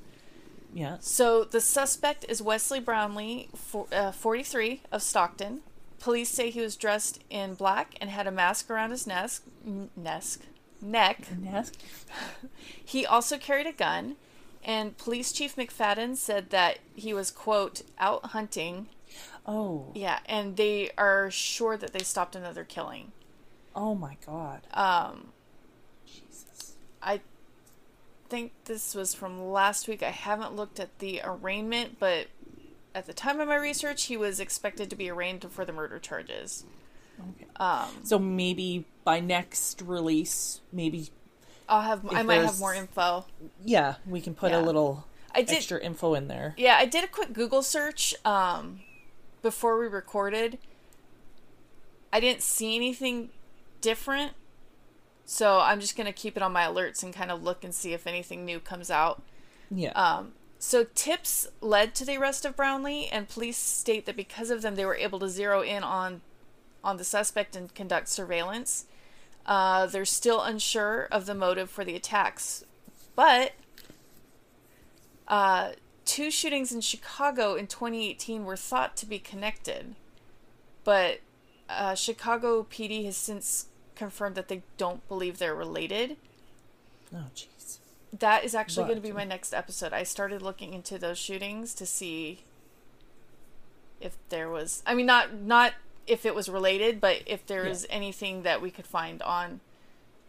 yeah. 0.74 0.96
So 1.00 1.44
the 1.44 1.60
suspect 1.60 2.24
is 2.28 2.42
Wesley 2.42 2.80
Brownlee, 2.80 3.48
for, 3.54 3.86
uh, 3.92 4.10
43, 4.10 4.82
of 4.90 5.02
Stockton. 5.02 5.60
Police 6.00 6.30
say 6.30 6.50
he 6.50 6.60
was 6.60 6.74
dressed 6.74 7.22
in 7.30 7.54
black 7.54 7.94
and 8.00 8.10
had 8.10 8.26
a 8.26 8.32
mask 8.32 8.68
around 8.68 8.90
his 8.90 9.06
nesk, 9.06 9.42
nesk, 9.98 10.38
neck. 10.82 11.28
He 12.84 13.06
also 13.06 13.38
carried 13.38 13.66
a 13.66 13.72
gun, 13.72 14.16
and 14.64 14.98
Police 14.98 15.30
Chief 15.30 15.54
McFadden 15.54 16.16
said 16.16 16.50
that 16.50 16.78
he 16.96 17.14
was, 17.14 17.30
quote, 17.30 17.82
out 17.98 18.26
hunting. 18.26 18.88
Oh. 19.46 19.92
Yeah, 19.94 20.18
and 20.26 20.56
they 20.56 20.90
are 20.98 21.30
sure 21.30 21.76
that 21.76 21.92
they 21.92 22.00
stopped 22.00 22.34
another 22.34 22.64
killing. 22.64 23.12
Oh 23.74 23.94
my 23.94 24.16
God. 24.26 24.62
Um, 24.74 25.28
Jesus. 26.06 26.76
I 27.02 27.20
think 28.28 28.52
this 28.64 28.94
was 28.94 29.14
from 29.14 29.50
last 29.52 29.86
week. 29.86 30.02
I 30.02 30.10
haven't 30.10 30.56
looked 30.56 30.80
at 30.80 30.98
the 30.98 31.20
arraignment, 31.22 31.98
but 32.00 32.26
at 32.94 33.06
the 33.06 33.12
time 33.12 33.38
of 33.40 33.48
my 33.48 33.54
research, 33.56 34.04
he 34.04 34.16
was 34.16 34.40
expected 34.40 34.90
to 34.90 34.96
be 34.96 35.10
arraigned 35.10 35.46
for 35.50 35.64
the 35.64 35.72
murder 35.72 35.98
charges. 35.98 36.64
Okay. 37.20 37.46
Um, 37.56 37.88
So 38.02 38.18
maybe 38.18 38.84
by 39.04 39.20
next 39.20 39.80
release, 39.82 40.60
maybe 40.72 41.10
I'll 41.68 41.82
have 41.82 42.04
I 42.12 42.22
might 42.22 42.42
have 42.42 42.58
more 42.58 42.74
info. 42.74 43.26
yeah, 43.64 43.96
we 44.06 44.20
can 44.20 44.34
put 44.34 44.50
Yeah. 44.52 44.60
a 44.60 44.62
little 44.62 45.06
I 45.34 45.42
did 45.42 45.56
extra 45.58 45.80
info 45.80 46.14
in 46.14 46.28
there. 46.28 46.54
Yeah, 46.56 46.76
I 46.78 46.86
did 46.86 47.04
a 47.04 47.08
quick 47.08 47.32
Google 47.32 47.62
search 47.62 48.14
um, 48.24 48.80
before 49.46 49.78
we 49.78 49.86
recorded. 49.86 50.58
I 52.12 52.18
didn't 52.18 52.42
see 52.42 52.74
anything 52.74 53.30
different, 53.80 54.32
so 55.24 55.60
I'm 55.60 55.78
just 55.78 55.96
gonna 55.96 56.12
keep 56.12 56.36
it 56.36 56.42
on 56.42 56.52
my 56.52 56.64
alerts 56.64 57.04
and 57.04 57.14
kind 57.14 57.30
of 57.30 57.44
look 57.44 57.62
and 57.62 57.72
see 57.72 57.92
if 57.92 58.08
anything 58.08 58.44
new 58.44 58.58
comes 58.58 58.90
out. 58.90 59.22
Yeah. 59.70 59.92
Um, 59.92 60.32
so 60.58 60.82
tips 60.96 61.46
led 61.60 61.94
to 61.94 62.04
the 62.04 62.16
arrest 62.16 62.44
of 62.44 62.56
Brownlee, 62.56 63.06
and 63.06 63.28
police 63.28 63.56
state 63.56 64.04
that 64.06 64.16
because 64.16 64.50
of 64.50 64.62
them, 64.62 64.74
they 64.74 64.84
were 64.84 64.96
able 64.96 65.20
to 65.20 65.28
zero 65.28 65.62
in 65.62 65.84
on 65.84 66.22
on 66.82 66.96
the 66.96 67.04
suspect 67.04 67.54
and 67.54 67.72
conduct 67.72 68.08
surveillance. 68.08 68.86
Uh, 69.44 69.86
they're 69.86 70.04
still 70.04 70.42
unsure 70.42 71.06
of 71.12 71.26
the 71.26 71.36
motive 71.36 71.70
for 71.70 71.84
the 71.84 71.94
attacks, 71.94 72.64
but 73.14 73.52
uh, 75.28 75.70
two 76.16 76.30
shootings 76.30 76.72
in 76.72 76.80
Chicago 76.80 77.54
in 77.56 77.66
2018 77.66 78.46
were 78.46 78.56
thought 78.56 78.96
to 78.96 79.04
be 79.04 79.18
connected, 79.18 79.94
but 80.82 81.20
uh, 81.68 81.94
Chicago 81.94 82.62
PD 82.70 83.04
has 83.04 83.18
since 83.18 83.66
confirmed 83.96 84.34
that 84.34 84.48
they 84.48 84.62
don't 84.78 85.06
believe 85.08 85.36
they're 85.38 85.54
related. 85.54 86.16
oh 87.14 87.24
jeez. 87.34 87.78
That 88.18 88.44
is 88.44 88.54
actually 88.54 88.84
But- 88.84 88.88
going 88.92 89.02
to 89.02 89.08
be 89.08 89.12
my 89.12 89.24
next 89.24 89.52
episode. 89.52 89.92
I 89.92 90.04
started 90.04 90.40
looking 90.40 90.72
into 90.72 90.96
those 90.98 91.18
shootings 91.18 91.74
to 91.74 91.84
see 91.84 92.44
if 94.00 94.16
there 94.30 94.48
was 94.48 94.82
I 94.86 94.94
mean 94.94 95.06
not 95.06 95.34
not 95.34 95.74
if 96.06 96.24
it 96.24 96.34
was 96.34 96.48
related, 96.48 96.98
but 97.00 97.22
if 97.26 97.44
there 97.46 97.64
Yeah. 97.64 97.70
is 97.72 97.86
anything 97.90 98.42
that 98.42 98.62
we 98.62 98.70
could 98.70 98.86
find 98.86 99.20
on 99.22 99.60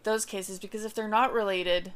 those 0.03 0.25
cases 0.25 0.59
because 0.59 0.83
if 0.83 0.93
they're 0.93 1.07
not 1.07 1.31
related 1.31 1.93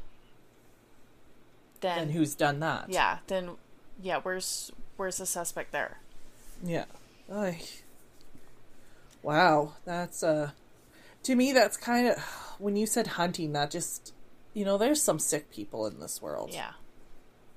then 1.80 1.98
And 1.98 2.10
who's 2.12 2.34
done 2.36 2.60
that? 2.60 2.88
yeah, 2.88 3.18
then 3.26 3.56
yeah, 4.00 4.20
where's 4.22 4.70
where's 4.96 5.18
the 5.18 5.26
suspect 5.26 5.72
there? 5.72 5.98
Yeah. 6.62 6.84
Ay. 7.32 7.60
Wow, 9.22 9.74
that's 9.84 10.22
uh 10.22 10.50
to 11.24 11.34
me 11.34 11.52
that's 11.52 11.76
kind 11.76 12.08
of 12.08 12.18
when 12.58 12.76
you 12.76 12.86
said 12.86 13.06
hunting 13.08 13.52
that 13.52 13.70
just 13.70 14.12
you 14.54 14.64
know 14.64 14.78
there's 14.78 15.02
some 15.02 15.18
sick 15.18 15.50
people 15.50 15.86
in 15.86 16.00
this 16.00 16.20
world. 16.20 16.50
Yeah. 16.52 16.72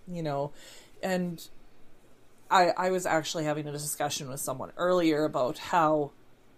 You 0.07 0.23
know, 0.23 0.51
and 1.01 1.47
I 2.49 2.71
I 2.77 2.89
was 2.91 3.05
actually 3.05 3.45
having 3.45 3.67
a 3.67 3.71
discussion 3.71 4.29
with 4.29 4.39
someone 4.39 4.71
earlier 4.77 5.23
about 5.23 5.57
how 5.57 6.11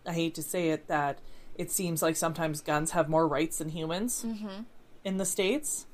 I 0.06 0.14
hate 0.14 0.36
to 0.36 0.44
say 0.44 0.70
it 0.70 0.88
that 0.88 1.20
it 1.58 1.72
seems 1.72 2.02
like 2.02 2.16
sometimes 2.16 2.62
guns 2.62 2.92
have 2.92 3.10
more 3.10 3.28
rights 3.28 3.58
than 3.58 3.70
humans 3.70 4.26
in 5.04 5.18
the 5.18 5.26
states. 5.26 5.86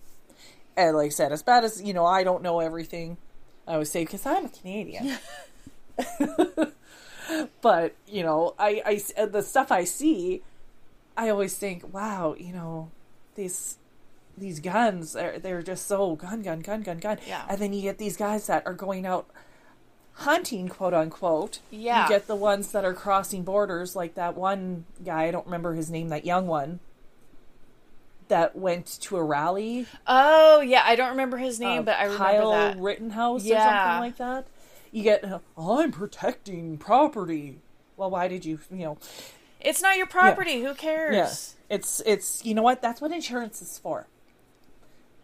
And 0.76 0.98
like 0.98 1.08
I 1.08 1.10
said, 1.10 1.32
as 1.32 1.44
bad 1.44 1.64
as 1.64 1.82
you 1.82 1.94
know, 1.94 2.06
I 2.06 2.24
don't 2.24 2.42
know 2.44 2.60
everything. 2.60 3.18
I 3.68 3.74
always 3.74 3.92
say 3.92 4.04
because 4.04 4.26
I'm 4.26 4.46
a 4.46 4.50
Canadian. 4.50 5.18
but 7.62 7.96
you 8.08 8.24
know, 8.24 8.56
I, 8.60 8.82
I 8.86 9.22
uh, 9.22 9.26
the 9.28 9.42
stuff 9.42 9.72
I 9.72 9.84
see, 9.84 10.42
I 11.16 11.30
always 11.30 11.56
think, 11.56 11.94
wow, 11.94 12.36
you 12.38 12.54
know, 12.54 12.92
these 13.36 13.78
these 14.38 14.60
guns 14.60 15.16
are 15.16 15.40
they're 15.40 15.62
just 15.62 15.88
so 15.88 16.16
gun 16.16 16.42
gun 16.42 16.62
gun 16.62 16.82
gun 16.82 16.98
gun. 16.98 17.18
Yeah. 17.28 17.46
And 17.50 17.60
then 17.60 17.74
you 17.74 17.82
get 17.82 17.98
these 17.98 18.18
guys 18.18 18.48
that 18.48 18.66
are 18.66 18.74
going 18.74 19.06
out 19.06 19.28
hunting, 20.14 20.68
quote 20.68 20.94
unquote. 20.94 21.60
Yeah. 21.72 22.04
You 22.04 22.10
get 22.10 22.28
the 22.28 22.36
ones 22.36 22.72
that 22.72 22.86
are 22.86 22.94
crossing 22.94 23.44
borders, 23.44 23.96
like 23.96 24.16
that 24.16 24.36
one 24.36 24.86
guy, 25.04 25.24
I 25.24 25.32
don't 25.32 25.46
remember 25.46 25.74
his 25.74 25.90
name, 25.90 26.10
that 26.10 26.26
young 26.26 26.48
one 26.48 26.80
that 28.30 28.56
went 28.56 28.86
to 29.02 29.18
a 29.18 29.24
rally. 29.24 29.86
Oh 30.08 30.62
yeah, 30.62 30.84
I 30.86 30.96
don't 30.96 31.10
remember 31.12 31.38
his 31.38 31.60
name, 31.60 31.80
uh, 31.80 31.84
but 31.84 31.96
I 31.98 32.04
remember 32.04 32.18
Kyle 32.24 32.52
that. 32.52 32.78
Rittenhouse 32.78 33.44
or 33.46 33.50
Yeah. 33.50 33.96
something 33.96 34.02
like 34.08 34.18
that. 34.18 34.48
You 34.92 35.04
get, 35.04 35.24
uh, 35.24 35.40
I'm 35.58 35.92
protecting 35.92 36.78
property. 36.78 37.60
Well, 37.98 38.10
why 38.12 38.28
did 38.28 38.46
you, 38.46 38.60
you 38.72 38.78
know, 38.86 38.98
It's 39.60 39.82
not 39.82 39.98
your 39.98 40.06
property. 40.08 40.62
Who 40.62 40.74
cares? 40.76 41.16
yeah. 41.16 41.76
It's, 41.76 42.02
it's, 42.06 42.46
you 42.46 42.54
know 42.54 42.62
what? 42.62 42.82
That's 42.82 43.02
what 43.02 43.12
insurance 43.12 43.62
is 43.62 43.80
for. 43.80 44.06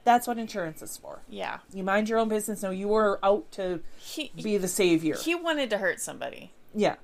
That's 0.06 0.26
what 0.28 0.40
insurance 0.40 0.82
is 0.82 0.98
for. 0.98 1.20
Yeah. 1.30 1.60
You 1.72 1.84
mind 1.84 2.10
your 2.10 2.18
own 2.18 2.30
business. 2.30 2.64
No, 2.64 2.72
you 2.72 2.88
were 2.88 3.20
out 3.22 3.52
to 3.54 3.82
He 4.00 4.32
be 4.42 4.58
the 4.58 4.68
savior. 4.68 5.16
he 5.18 5.36
wanted 5.36 5.70
to 5.72 5.78
hurt 5.78 6.00
somebody. 6.02 6.52
Yeah, 6.74 6.96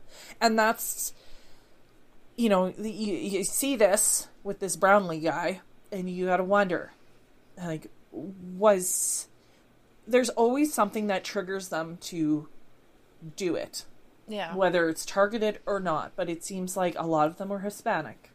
and 0.41 0.57
that's 0.57 1.13
you 2.35 2.49
know 2.49 2.73
you, 2.79 3.13
you 3.15 3.43
see 3.43 3.75
this 3.75 4.27
with 4.43 4.59
this 4.59 4.75
Brownlee 4.75 5.19
guy, 5.19 5.61
and 5.95 6.09
you 6.09 6.25
got 6.25 6.37
to 6.37 6.43
wonder, 6.43 6.91
like, 7.57 7.87
was 8.11 9.27
there's 10.07 10.29
always 10.29 10.73
something 10.73 11.07
that 11.07 11.23
triggers 11.23 11.69
them 11.69 11.97
to 11.99 12.47
do 13.35 13.55
it, 13.55 13.85
Yeah. 14.27 14.53
whether 14.55 14.87
it's 14.87 15.05
targeted 15.05 15.59
or 15.65 15.79
not. 15.79 16.11
But 16.15 16.29
it 16.29 16.43
seems 16.43 16.77
like 16.77 16.95
a 16.97 17.07
lot 17.07 17.27
of 17.27 17.37
them 17.37 17.49
were 17.49 17.59
Hispanic, 17.59 18.29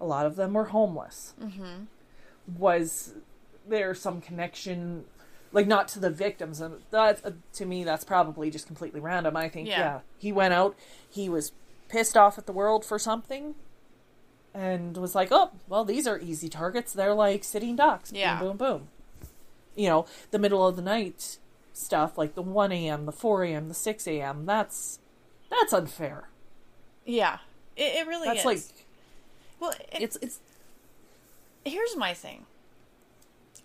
a 0.00 0.06
lot 0.06 0.26
of 0.26 0.36
them 0.36 0.52
were 0.52 0.66
homeless. 0.66 1.34
Mm-hmm. 1.42 1.84
Was 2.58 3.14
there 3.68 3.94
some 3.94 4.20
connection? 4.20 5.04
Like 5.52 5.66
not 5.66 5.88
to 5.88 6.00
the 6.00 6.10
victims, 6.10 6.60
and 6.60 6.82
that 6.90 7.24
uh, 7.24 7.30
to 7.54 7.64
me 7.64 7.82
that's 7.84 8.04
probably 8.04 8.50
just 8.50 8.66
completely 8.66 9.00
random. 9.00 9.36
I 9.36 9.48
think 9.48 9.68
Yeah. 9.68 9.78
yeah, 9.78 10.00
he 10.18 10.30
went 10.32 10.52
out, 10.54 10.76
he 11.08 11.28
was 11.28 11.52
pissed 11.88 12.16
off 12.16 12.36
at 12.36 12.46
the 12.46 12.52
world 12.52 12.84
for 12.84 12.98
something, 12.98 13.54
and 14.56 14.96
was 14.96 15.14
like, 15.14 15.28
"Oh, 15.30 15.50
well, 15.68 15.84
these 15.84 16.06
are 16.06 16.18
easy 16.18 16.48
targets. 16.48 16.92
They're 16.92 17.14
like 17.14 17.44
sitting 17.44 17.76
ducks. 17.76 18.10
Yeah. 18.12 18.40
Boom, 18.40 18.56
boom, 18.56 18.78
boom." 18.78 18.88
You 19.74 19.88
know, 19.88 20.06
the 20.30 20.38
middle 20.38 20.66
of 20.66 20.76
the 20.76 20.82
night 20.82 21.38
stuff, 21.74 22.16
like 22.16 22.34
the 22.34 22.42
one 22.42 22.72
a.m., 22.72 23.04
the 23.04 23.12
four 23.12 23.44
a.m., 23.44 23.68
the 23.68 23.74
six 23.74 24.08
a.m. 24.08 24.46
That's 24.46 24.98
that's 25.50 25.72
unfair. 25.72 26.30
Yeah. 27.04 27.38
It, 27.76 27.94
it 27.96 28.06
really 28.06 28.28
is. 28.28 28.42
That's 28.42 28.60
is. 28.60 28.72
like 28.72 28.86
well, 29.60 29.70
it, 29.92 30.02
it's 30.02 30.16
it's 30.22 30.40
here's 31.64 31.94
my 31.94 32.14
thing. 32.14 32.46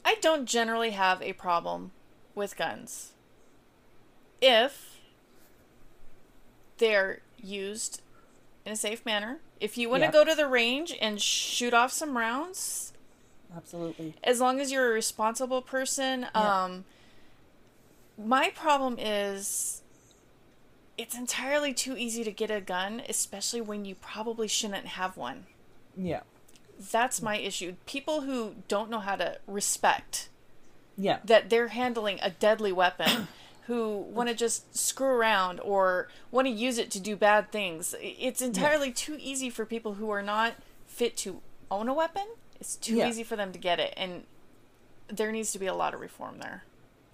I 0.04 0.16
don't 0.22 0.46
generally 0.46 0.92
have 0.92 1.22
a 1.22 1.34
problem 1.34 1.92
with 2.36 2.58
guns 2.58 3.14
if 4.42 4.98
they're 6.78 7.20
used 7.38 8.02
in 8.66 8.72
a 8.72 8.76
safe 8.76 9.06
manner. 9.06 9.40
If 9.60 9.78
you 9.78 9.90
want 9.90 10.02
to 10.02 10.08
Yeah. 10.08 10.12
go 10.12 10.24
to 10.24 10.36
the 10.36 10.48
range 10.48 10.96
and 11.02 11.22
shoot 11.22 11.74
off 11.74 11.92
some 11.92 12.18
rounds, 12.18 12.94
absolutely 13.56 14.14
as 14.24 14.40
long 14.40 14.60
as 14.60 14.72
you're 14.72 14.90
a 14.92 14.94
responsible 14.94 15.62
person, 15.62 16.28
Yeah. 16.36 16.64
um 16.64 16.86
my 18.18 18.50
problem 18.52 18.98
is 19.00 19.82
it's 20.98 21.16
entirely 21.16 21.74
too 21.74 21.98
easy 21.98 22.24
to 22.24 22.32
get 22.32 22.52
a 22.52 22.62
gun, 22.62 23.02
especially 23.10 23.62
when 23.62 23.86
you 23.86 23.96
probably 23.96 24.48
shouldn't 24.48 24.86
have 24.88 25.18
one. 25.18 25.46
yeah 25.98 26.22
That's 26.92 27.22
my 27.22 27.38
issue. 27.38 27.76
People 27.86 28.22
who 28.22 28.56
don't 28.68 28.90
know 28.90 29.00
how 29.00 29.16
to 29.16 29.40
respect 29.48 30.30
yeah 30.98 31.20
that 31.24 31.50
they're 31.50 31.70
handling 31.70 32.20
a 32.22 32.30
deadly 32.30 32.72
weapon, 32.72 33.28
who 33.68 33.98
want 34.00 34.28
to 34.30 34.36
just 34.36 34.76
screw 34.78 35.08
around 35.08 35.60
or 35.60 36.08
want 36.32 36.48
to 36.48 36.52
use 36.54 36.78
it 36.78 36.90
to 36.92 37.00
do 37.00 37.16
bad 37.16 37.52
things. 37.52 37.94
It's 38.02 38.42
entirely 38.42 38.92
too 38.92 39.18
easy 39.20 39.50
for 39.50 39.66
people 39.66 39.94
who 39.96 40.10
are 40.10 40.22
not 40.24 40.54
fit 40.88 41.16
to 41.18 41.42
own 41.70 41.88
a 41.88 41.94
weapon. 41.94 42.26
It's 42.60 42.76
too 42.76 42.96
Yeah. 42.96 43.08
easy 43.08 43.24
for 43.24 43.36
them 43.36 43.52
to 43.54 43.60
get 43.60 43.80
it, 43.80 43.94
and 43.98 44.24
there 45.08 45.32
needs 45.32 45.52
to 45.54 45.60
be 45.60 45.68
a 45.68 45.74
lot 45.74 45.94
of 45.94 46.00
reform 46.00 46.40
there. 46.40 46.64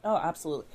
Oh, 0.04 0.18
absolutely. 0.18 0.66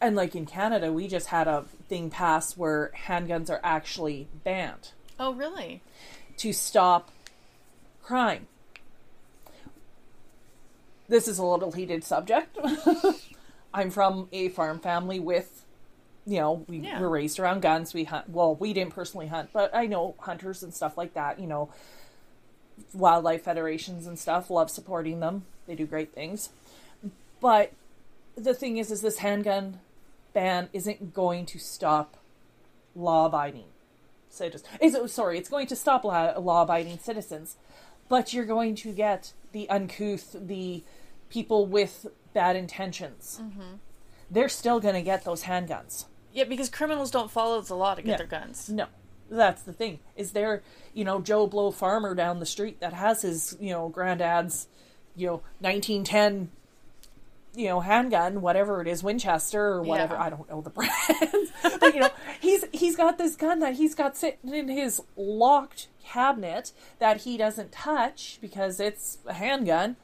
And 0.00 0.14
like 0.16 0.34
in 0.36 0.46
Canada, 0.46 0.92
we 0.92 1.08
just 1.08 1.26
had 1.28 1.46
a 1.48 1.64
thing 1.88 2.08
pass 2.10 2.56
where 2.56 2.92
handguns 3.06 3.50
are 3.50 3.60
actually 3.64 4.28
banned 4.44 4.92
Oh, 5.18 5.32
really? 5.32 5.82
to 6.38 6.52
stop 6.52 7.10
crime. 8.02 8.46
This 11.08 11.26
is 11.26 11.38
a 11.38 11.44
little 11.44 11.72
heated 11.72 12.04
subject. 12.04 12.56
I'm 13.78 13.90
from 13.90 14.28
a 14.32 14.48
farm 14.48 14.80
family 14.80 15.20
with, 15.20 15.64
you 16.26 16.40
know, 16.40 16.64
we 16.68 16.78
Yeah. 16.78 17.00
were 17.00 17.08
raised 17.08 17.38
around 17.38 17.62
guns. 17.62 17.94
We 17.94 18.04
hunt. 18.04 18.28
Well, 18.28 18.56
we 18.56 18.72
didn't 18.72 18.92
personally 18.92 19.28
hunt, 19.28 19.50
but 19.52 19.74
I 19.74 19.86
know 19.86 20.14
hunters 20.18 20.62
and 20.62 20.74
stuff 20.74 20.98
like 20.98 21.14
that. 21.14 21.38
You 21.38 21.46
know, 21.46 21.68
wildlife 22.92 23.42
federations 23.44 24.06
and 24.06 24.18
stuff 24.18 24.50
love 24.50 24.70
supporting 24.70 25.20
them. 25.20 25.44
They 25.66 25.76
do 25.76 25.86
great 25.86 26.12
things. 26.12 26.50
But 27.40 27.72
the 28.36 28.54
thing 28.54 28.78
is, 28.78 28.90
is 28.90 29.00
this 29.00 29.18
handgun 29.18 29.78
ban 30.32 30.68
isn't 30.72 31.14
going 31.14 31.46
to 31.46 31.58
stop 31.58 32.16
law-abiding 32.96 33.64
citizens. 34.28 34.68
It's, 34.80 35.12
sorry, 35.12 35.38
it's 35.38 35.48
going 35.48 35.68
to 35.68 35.76
stop 35.76 36.04
law-abiding 36.04 36.98
citizens, 36.98 37.56
but 38.08 38.32
you're 38.32 38.44
going 38.44 38.74
to 38.76 38.92
get 38.92 39.32
the 39.52 39.68
uncouth, 39.70 40.34
the 40.38 40.82
people 41.30 41.66
with 41.66 42.06
bad 42.38 42.54
intentions. 42.54 43.40
They're 44.30 44.48
still 44.48 44.78
going 44.78 44.94
to 44.94 45.02
get 45.02 45.24
those 45.24 45.42
handguns. 45.44 46.04
Yeah, 46.32 46.44
because 46.44 46.68
criminals 46.70 47.10
don't 47.10 47.30
follow 47.32 47.60
the 47.60 47.74
law 47.74 47.94
to 47.96 48.02
get 48.02 48.12
Yeah. 48.12 48.16
their 48.18 48.26
guns. 48.26 48.68
No, 48.68 48.86
that's 49.28 49.62
the 49.62 49.72
thing. 49.72 49.98
Is 50.14 50.30
there, 50.32 50.62
you 50.94 51.04
know, 51.04 51.20
Joe 51.20 51.48
Blow 51.48 51.72
farmer 51.72 52.14
down 52.14 52.38
the 52.38 52.46
street 52.46 52.78
that 52.80 52.92
has 52.92 53.22
his, 53.22 53.56
you 53.58 53.70
know, 53.72 53.88
granddad's, 53.88 54.68
you 55.16 55.26
know, 55.26 55.42
1910, 55.58 56.50
you 57.56 57.66
know, 57.68 57.80
handgun, 57.80 58.40
whatever 58.40 58.80
it 58.82 58.86
is, 58.86 59.02
Winchester 59.02 59.60
or 59.64 59.82
whatever. 59.82 60.14
Yeah. 60.14 60.22
I 60.22 60.30
don't 60.30 60.48
know 60.48 60.60
the 60.60 60.70
brands, 60.78 61.50
but 61.80 61.92
you 61.94 62.00
know, 62.02 62.10
he's 62.40 62.64
he's 62.72 62.94
got 62.94 63.18
this 63.18 63.34
gun 63.34 63.58
that 63.60 63.74
he's 63.74 63.96
got 63.96 64.16
sitting 64.16 64.54
in 64.54 64.68
his 64.68 65.02
locked 65.16 65.88
cabinet 66.04 66.70
that 67.00 67.22
he 67.22 67.36
doesn't 67.36 67.72
touch 67.72 68.38
because 68.40 68.78
it's 68.78 69.18
a 69.26 69.32
handgun. 69.32 69.96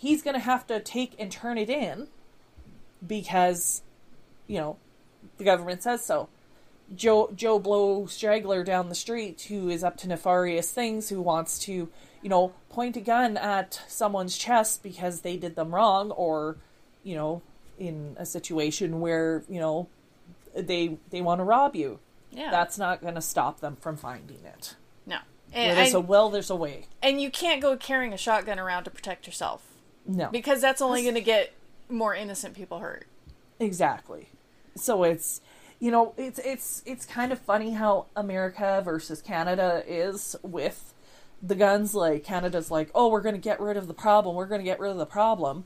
He's 0.00 0.22
gonna 0.22 0.38
have 0.38 0.66
to 0.68 0.80
take 0.80 1.14
and 1.18 1.30
turn 1.30 1.58
it 1.58 1.68
in 1.68 2.08
because, 3.06 3.82
you 4.46 4.58
know, 4.58 4.76
the 5.36 5.44
government 5.44 5.82
says 5.82 6.02
so. 6.02 6.30
Joe 6.96 7.30
Joe 7.34 7.58
Blow 7.58 8.06
straggler 8.06 8.64
down 8.64 8.88
the 8.88 8.94
street 8.94 9.42
who 9.42 9.68
is 9.68 9.84
up 9.84 9.98
to 9.98 10.08
nefarious 10.08 10.72
things, 10.72 11.10
who 11.10 11.20
wants 11.20 11.58
to, 11.60 11.90
you 12.22 12.28
know, 12.30 12.54
point 12.70 12.96
a 12.96 13.00
gun 13.00 13.36
at 13.36 13.82
someone's 13.88 14.38
chest 14.38 14.82
because 14.82 15.20
they 15.20 15.36
did 15.36 15.54
them 15.54 15.74
wrong, 15.74 16.10
or, 16.12 16.56
you 17.04 17.14
know, 17.14 17.42
in 17.78 18.16
a 18.18 18.24
situation 18.24 19.00
where 19.00 19.44
you 19.50 19.60
know 19.60 19.86
they 20.56 20.96
they 21.10 21.20
want 21.20 21.40
to 21.40 21.44
rob 21.44 21.76
you. 21.76 21.98
Yeah. 22.32 22.50
That's 22.50 22.78
not 22.78 23.02
going 23.02 23.16
to 23.16 23.20
stop 23.20 23.60
them 23.60 23.76
from 23.76 23.96
finding 23.98 24.44
it. 24.46 24.76
no. 25.04 25.16
Where 25.52 25.68
And, 25.68 25.76
there's 25.78 25.94
a 25.94 25.98
and, 25.98 26.08
will, 26.08 26.30
there's 26.30 26.48
a 26.48 26.56
way. 26.56 26.86
and 27.02 27.20
you 27.20 27.28
can't 27.30 27.60
go 27.60 27.76
carrying 27.76 28.12
a 28.12 28.16
shotgun 28.16 28.58
around 28.58 28.84
to 28.84 28.90
protect 28.90 29.26
yourself 29.26 29.69
No, 30.06 30.28
because 30.30 30.60
that's 30.60 30.82
only 30.82 31.02
going 31.02 31.14
to 31.14 31.20
get 31.20 31.52
more 31.88 32.14
innocent 32.14 32.54
people 32.54 32.78
hurt. 32.78 33.06
Exactly. 33.58 34.28
So 34.76 35.04
it's 35.04 35.40
you 35.80 35.90
know, 35.90 36.14
it's 36.18 36.38
it's 36.38 36.82
it's 36.84 37.06
kind 37.06 37.32
of 37.32 37.38
funny 37.38 37.72
how 37.72 38.06
America 38.14 38.82
versus 38.84 39.22
Canada 39.22 39.82
is 39.86 40.36
with 40.42 40.94
the 41.42 41.54
guns 41.54 41.94
like 41.94 42.22
Canada's 42.22 42.70
like, 42.70 42.90
"Oh, 42.94 43.08
we're 43.08 43.22
going 43.22 43.34
to 43.34 43.40
get 43.40 43.60
rid 43.60 43.78
of 43.78 43.88
the 43.88 43.94
problem. 43.94 44.36
We're 44.36 44.46
going 44.46 44.60
to 44.60 44.64
get 44.64 44.78
rid 44.78 44.90
of 44.90 44.98
the 44.98 45.06
problem." 45.06 45.64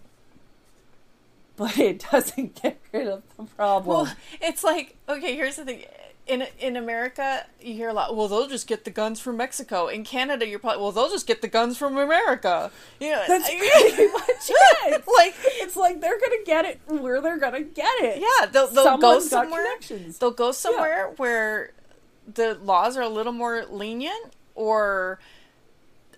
But 1.56 1.78
it 1.78 2.04
doesn't 2.12 2.62
get 2.62 2.80
rid 2.92 3.08
of 3.08 3.22
the 3.36 3.44
problem. 3.44 3.88
Well, 3.88 4.16
it's 4.40 4.62
like 4.62 4.96
okay. 5.08 5.34
Here's 5.34 5.56
the 5.56 5.64
thing: 5.64 5.84
in 6.26 6.46
in 6.58 6.76
America, 6.76 7.46
you 7.60 7.74
hear 7.74 7.88
a 7.88 7.92
lot. 7.92 8.16
Well, 8.16 8.28
they'll 8.28 8.48
just 8.48 8.66
get 8.66 8.84
the 8.84 8.90
guns 8.90 9.20
from 9.20 9.36
Mexico. 9.36 9.88
In 9.88 10.04
Canada, 10.04 10.46
you're 10.46 10.58
probably 10.58 10.82
well, 10.82 10.92
they'll 10.92 11.10
just 11.10 11.26
get 11.26 11.42
the 11.42 11.48
guns 11.48 11.76
from 11.76 11.96
America. 11.98 12.70
You 13.00 13.10
know, 13.10 13.22
That's 13.28 13.48
pretty 13.48 14.06
much 14.12 14.50
it. 14.50 15.04
like 15.18 15.34
It's 15.60 15.76
like 15.76 16.00
they're 16.00 16.18
going 16.18 16.38
to 16.38 16.42
get 16.46 16.64
it 16.64 16.80
where 16.86 17.20
they're 17.20 17.38
going 17.38 17.52
to 17.52 17.62
get 17.62 17.92
it. 18.00 18.20
yeah, 18.20 18.46
they'll 18.46 18.68
they'll 18.68 18.98
go 18.98 19.20
somewhere. 19.20 19.66
They'll 20.18 20.30
go 20.30 20.52
somewhere 20.52 21.12
where 21.16 21.72
the 22.32 22.54
laws 22.54 22.96
are 22.96 23.02
a 23.02 23.08
little 23.08 23.32
more 23.32 23.66
lenient, 23.68 24.32
or 24.54 25.18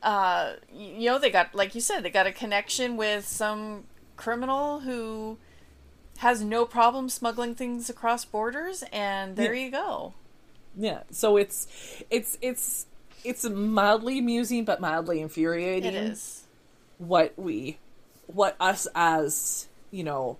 uh, 0.02 0.52
you 0.72 1.10
know, 1.10 1.18
they 1.18 1.30
got 1.30 1.52
like 1.54 1.74
you 1.74 1.80
said, 1.80 2.04
they 2.04 2.10
got 2.10 2.26
a 2.28 2.32
connection 2.32 2.96
with 2.96 3.26
some 3.26 3.84
criminal 4.16 4.80
who 4.80 5.36
has 6.18 6.42
no 6.42 6.64
problem 6.64 7.08
smuggling 7.08 7.54
things 7.54 7.88
across 7.90 8.24
borders, 8.24 8.82
and 8.92 9.36
there 9.36 9.54
Yeah. 9.54 9.64
you 9.64 9.70
go. 9.70 10.14
Yeah. 10.76 11.00
So 11.10 11.36
it's 11.36 11.66
it's 12.10 12.36
it's 12.42 12.86
it's 13.24 13.44
mildly 13.48 14.18
amusing 14.18 14.64
but 14.64 14.80
mildly 14.80 15.20
infuriating. 15.20 15.94
It 15.94 16.10
is. 16.12 16.44
what 16.98 17.32
we 17.36 17.78
what 18.26 18.56
us 18.60 18.86
as 18.94 19.68
you 19.90 20.04
know 20.04 20.36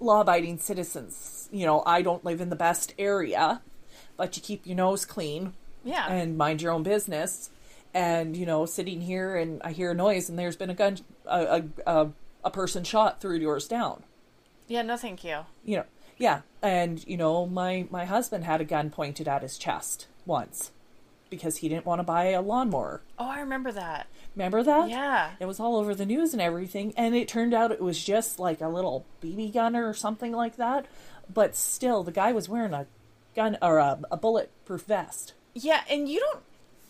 law 0.00 0.20
abiding 0.20 0.58
citizens. 0.58 1.48
You 1.52 1.66
know, 1.66 1.82
I 1.86 2.02
don't 2.02 2.24
live 2.24 2.40
in 2.40 2.50
the 2.50 2.56
best 2.56 2.94
area, 2.98 3.60
but 4.16 4.36
you 4.36 4.42
keep 4.42 4.66
your 4.66 4.76
nose 4.76 5.04
clean 5.04 5.54
Yeah. 5.84 6.06
and 6.10 6.36
mind 6.38 6.62
your 6.62 6.72
own 6.72 6.82
business. 6.82 7.50
And 7.94 8.36
you 8.36 8.46
know, 8.46 8.66
sitting 8.66 9.00
here 9.00 9.36
and 9.36 9.60
I 9.62 9.72
hear 9.72 9.90
a 9.90 9.94
noise, 9.94 10.28
and 10.28 10.38
there's 10.38 10.56
been 10.56 10.70
a 10.70 10.74
gun, 10.74 10.98
a 11.26 11.62
a, 11.86 11.90
a, 12.00 12.08
a 12.44 12.50
person 12.50 12.84
shot 12.84 13.20
three 13.20 13.38
doors 13.38 13.66
down. 13.68 14.04
yeah, 14.66 14.82
no 14.82 14.96
thank 14.96 15.24
you. 15.24 15.40
You 15.64 15.78
know, 15.78 15.84
yeah, 16.16 16.40
and 16.62 17.04
you 17.06 17.16
know, 17.16 17.46
my 17.46 17.86
my 17.90 18.04
husband 18.04 18.44
had 18.44 18.60
a 18.60 18.64
gun 18.64 18.90
pointed 18.90 19.28
at 19.28 19.42
his 19.42 19.58
chest 19.58 20.06
once 20.26 20.72
because 21.30 21.58
he 21.58 21.68
didn't 21.68 21.84
want 21.84 21.98
to 21.98 22.04
buy 22.04 22.26
a 22.26 22.40
lawnmower. 22.40 23.02
Oh, 23.18 23.28
I 23.28 23.40
remember 23.40 23.70
that. 23.72 24.06
Remember 24.34 24.62
that? 24.62 24.88
Yeah. 24.88 25.32
It 25.38 25.44
was 25.46 25.60
all 25.60 25.76
over 25.76 25.94
the 25.94 26.06
news 26.06 26.32
and 26.32 26.40
everything, 26.40 26.94
and 26.96 27.14
it 27.14 27.28
turned 27.28 27.52
out 27.52 27.70
it 27.70 27.82
was 27.82 28.02
just 28.02 28.38
like 28.38 28.60
a 28.62 28.68
little 28.68 29.04
BB 29.22 29.52
gun 29.52 29.76
or 29.76 29.92
something 29.92 30.32
like 30.32 30.56
that. 30.56 30.86
But 31.32 31.54
still, 31.54 32.02
the 32.02 32.12
guy 32.12 32.32
was 32.32 32.48
wearing 32.48 32.72
a 32.72 32.86
gun 33.36 33.58
or 33.60 33.76
a, 33.76 34.00
a 34.10 34.16
bulletproof 34.16 34.82
vest. 34.84 35.34
Yeah, 35.54 35.82
and 35.90 36.08
you 36.08 36.18
don't. 36.20 36.42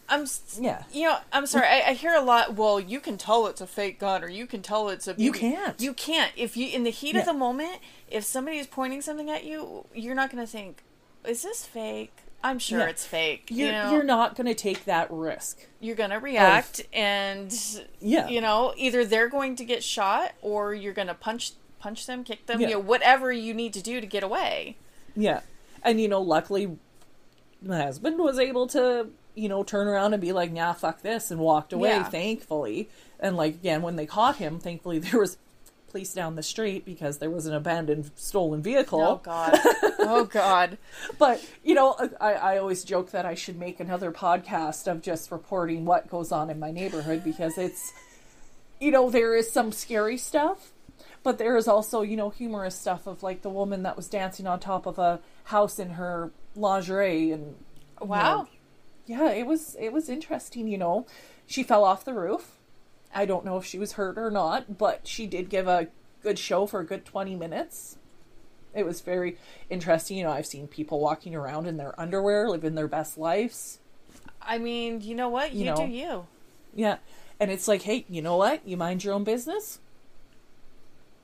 I'm. 0.09 0.27
Yeah. 0.59 0.85
You 0.93 1.09
know, 1.09 1.19
I'm 1.33 1.47
sorry. 1.47 1.67
I, 1.67 1.91
I 1.91 1.93
hear 1.95 2.15
a 2.15 2.23
lot. 2.23 2.55
Well, 2.55 2.81
you 2.81 3.01
can 3.01 3.19
tell 3.19 3.47
it's 3.47 3.61
a 3.61 3.67
fake 3.67 3.99
gun, 3.99 4.23
or 4.25 4.29
you 4.29 4.47
can 4.47 4.63
tell 4.63 4.89
it's 4.89 5.07
a. 5.09 5.15
You 5.19 5.33
can't. 5.33 5.81
You 5.81 5.93
can't. 5.93 6.33
If 6.37 6.57
you 6.57 6.69
in 6.69 6.85
the 6.85 6.91
heat 6.91 7.17
of 7.17 7.25
the 7.27 7.33
moment, 7.35 7.79
if 8.11 8.25
somebody 8.25 8.59
is 8.59 8.67
pointing 8.67 9.03
something 9.03 9.29
at 9.31 9.45
you, 9.45 9.87
you're 9.95 10.15
not 10.15 10.31
going 10.33 10.45
to 10.45 10.51
think, 10.51 10.83
"Is 11.27 11.43
this 11.43 11.67
fake?" 11.67 12.13
I'm 12.43 12.61
sure 12.61 12.79
Yeah. 12.79 12.87
it's 12.87 13.05
fake. 13.05 13.49
You're 13.51 13.67
you 13.67 13.73
know, 13.73 13.93
you're 13.93 14.05
not 14.05 14.37
going 14.37 14.47
to 14.47 14.55
take 14.55 14.85
that 14.85 15.11
risk. 15.11 15.67
you're 15.81 15.97
going 15.97 16.11
to 16.11 16.19
react, 16.21 16.83
and 16.93 17.53
Yeah. 18.01 18.29
you 18.29 18.41
know, 18.41 18.73
either 18.77 19.05
they're 19.05 19.29
going 19.29 19.57
to 19.57 19.65
get 19.65 19.83
shot, 19.83 20.33
or 20.41 20.73
you're 20.73 20.93
going 20.93 21.09
to 21.09 21.15
punch 21.15 21.53
punch 21.81 22.07
them, 22.07 22.23
kick 22.25 22.47
them, 22.47 22.61
Yeah. 22.61 22.69
you 22.69 22.75
know, 22.75 22.81
whatever 22.81 23.31
you 23.33 23.55
need 23.55 23.73
to 23.75 23.83
do 23.83 24.01
to 24.01 24.07
get 24.07 24.23
away. 24.23 24.77
Yeah. 25.17 25.41
And, 25.83 26.01
you 26.01 26.09
know, 26.09 26.21
luckily, 26.21 26.77
my 27.63 27.83
husband 27.83 28.19
was 28.19 28.39
able 28.39 28.67
to, 28.69 29.09
you 29.39 29.49
know, 29.49 29.63
turn 29.63 29.87
around 29.87 30.13
and 30.15 30.21
be 30.21 30.33
like, 30.33 30.53
nah, 30.53 30.73
fuck 30.73 31.03
this, 31.03 31.31
and 31.31 31.41
walked 31.41 31.73
away, 31.73 31.91
Yeah. 31.91 32.03
thankfully. 32.05 32.89
And, 33.21 33.37
like, 33.37 33.55
again, 33.55 33.83
when 33.83 33.97
they 33.97 34.07
caught 34.07 34.37
him, 34.37 34.59
thankfully 34.59 34.99
there 35.01 35.21
was 35.21 35.39
police 35.91 36.13
down 36.13 36.35
the 36.37 36.43
street 36.43 36.85
because 36.85 37.17
there 37.17 37.31
was 37.31 37.47
an 37.47 37.55
abandoned 37.55 38.11
stolen 38.15 38.61
vehicle. 38.63 39.01
Oh 39.01 39.21
God. 39.23 39.59
oh 40.01 40.25
God. 40.31 40.77
But, 41.19 41.43
you 41.65 41.75
know, 41.75 41.97
I, 42.21 42.35
I 42.35 42.59
always 42.59 42.85
joke 42.85 43.11
that 43.13 43.25
I 43.25 43.35
should 43.35 43.59
make 43.59 43.81
another 43.81 44.13
podcast 44.13 44.87
of 44.91 45.01
just 45.01 45.31
reporting 45.31 45.87
what 45.87 46.11
goes 46.11 46.31
on 46.31 46.51
in 46.51 46.59
my 46.59 46.71
neighborhood 46.71 47.25
because 47.25 47.57
it's, 47.57 47.95
you 48.81 48.91
know, 48.91 49.09
there 49.09 49.35
is 49.35 49.51
some 49.51 49.73
scary 49.73 50.19
stuff, 50.19 50.73
but 51.23 51.39
there 51.39 51.57
is 51.57 51.67
also, 51.67 52.03
you 52.03 52.17
know, 52.19 52.29
humorous 52.29 52.75
stuff 52.79 53.07
of 53.07 53.23
like 53.23 53.41
the 53.41 53.49
woman 53.51 53.83
that 53.85 53.97
was 53.97 54.09
dancing 54.09 54.47
on 54.47 54.61
top 54.61 54.85
of 54.85 54.99
a 54.99 55.21
house 55.45 55.79
in 55.79 55.91
her 55.93 56.31
lingerie 56.55 57.31
and 57.33 57.57
you 58.01 58.07
Wow. 58.07 58.43
know, 58.43 58.49
yeah, 59.09 59.31
it 59.31 59.47
was 59.47 59.77
it 59.81 59.93
was 59.93 60.09
interesting, 60.09 60.69
you 60.69 60.79
know. 60.79 61.07
She 61.47 61.63
fell 61.63 61.85
off 61.85 62.05
the 62.05 62.15
roof. 62.15 62.57
I 63.15 63.25
don't 63.27 63.45
know 63.45 63.57
if 63.57 63.65
she 63.65 63.79
was 63.79 63.93
hurt 63.93 64.19
or 64.19 64.31
not, 64.31 64.79
but 64.79 65.07
she 65.09 65.27
did 65.27 65.49
give 65.49 65.67
a 65.67 65.89
good 66.23 66.39
show 66.39 66.67
for 66.67 66.81
a 66.81 66.85
good 66.87 67.05
20 67.07 67.35
minutes. 67.37 67.97
It 68.75 68.85
was 68.85 69.01
very 69.01 69.39
interesting. 69.71 70.19
You 70.19 70.25
know, 70.25 70.31
I've 70.33 70.47
seen 70.47 70.69
people 70.69 71.01
walking 71.01 71.35
around 71.35 71.67
in 71.67 71.79
their 71.79 71.99
underwear, 71.99 72.49
living 72.51 72.75
their 72.75 72.87
best 72.89 73.17
lives. 73.17 73.79
I 74.43 74.59
mean, 74.59 75.01
you 75.01 75.15
know 75.15 75.29
what? 75.31 75.53
You, 75.55 75.61
You 75.61 75.65
know. 75.67 75.77
do 75.77 75.85
you. 75.87 76.27
Yeah. 76.75 76.99
And 77.41 77.51
it's 77.51 77.67
like, 77.67 77.83
hey, 77.83 78.05
you 78.11 78.21
know 78.23 78.37
what? 78.37 78.67
You 78.69 78.77
mind 78.77 79.05
your 79.05 79.15
own 79.15 79.25
business? 79.25 79.79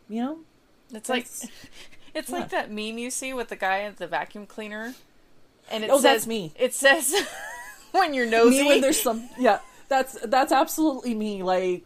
You 0.09 0.23
know? 0.23 0.39
It's 0.93 1.09
like 1.09 1.27
it's 2.15 2.31
yeah. 2.31 2.37
like 2.37 2.51
that 2.51 2.71
meme 2.71 2.99
you 2.99 3.11
see 3.11 3.33
with 3.35 3.49
the 3.49 3.57
guy 3.57 3.81
at 3.83 3.97
the 3.99 4.07
vacuum 4.07 4.47
cleaner, 4.47 4.95
and 5.71 5.85
it 5.85 5.91
Oh, 5.91 5.97
says 5.97 6.03
that's 6.03 6.27
me. 6.27 6.53
It 6.59 6.75
says 6.75 7.15
when 8.01 8.13
you're 8.15 8.27
nosy. 8.27 8.63
me 8.63 8.67
when 8.67 8.81
there's 8.81 9.01
some 9.01 9.29
yeah 9.39 9.59
that's 9.89 10.19
that's 10.25 10.53
absolutely 10.53 11.15
me 11.15 11.43
like 11.43 11.85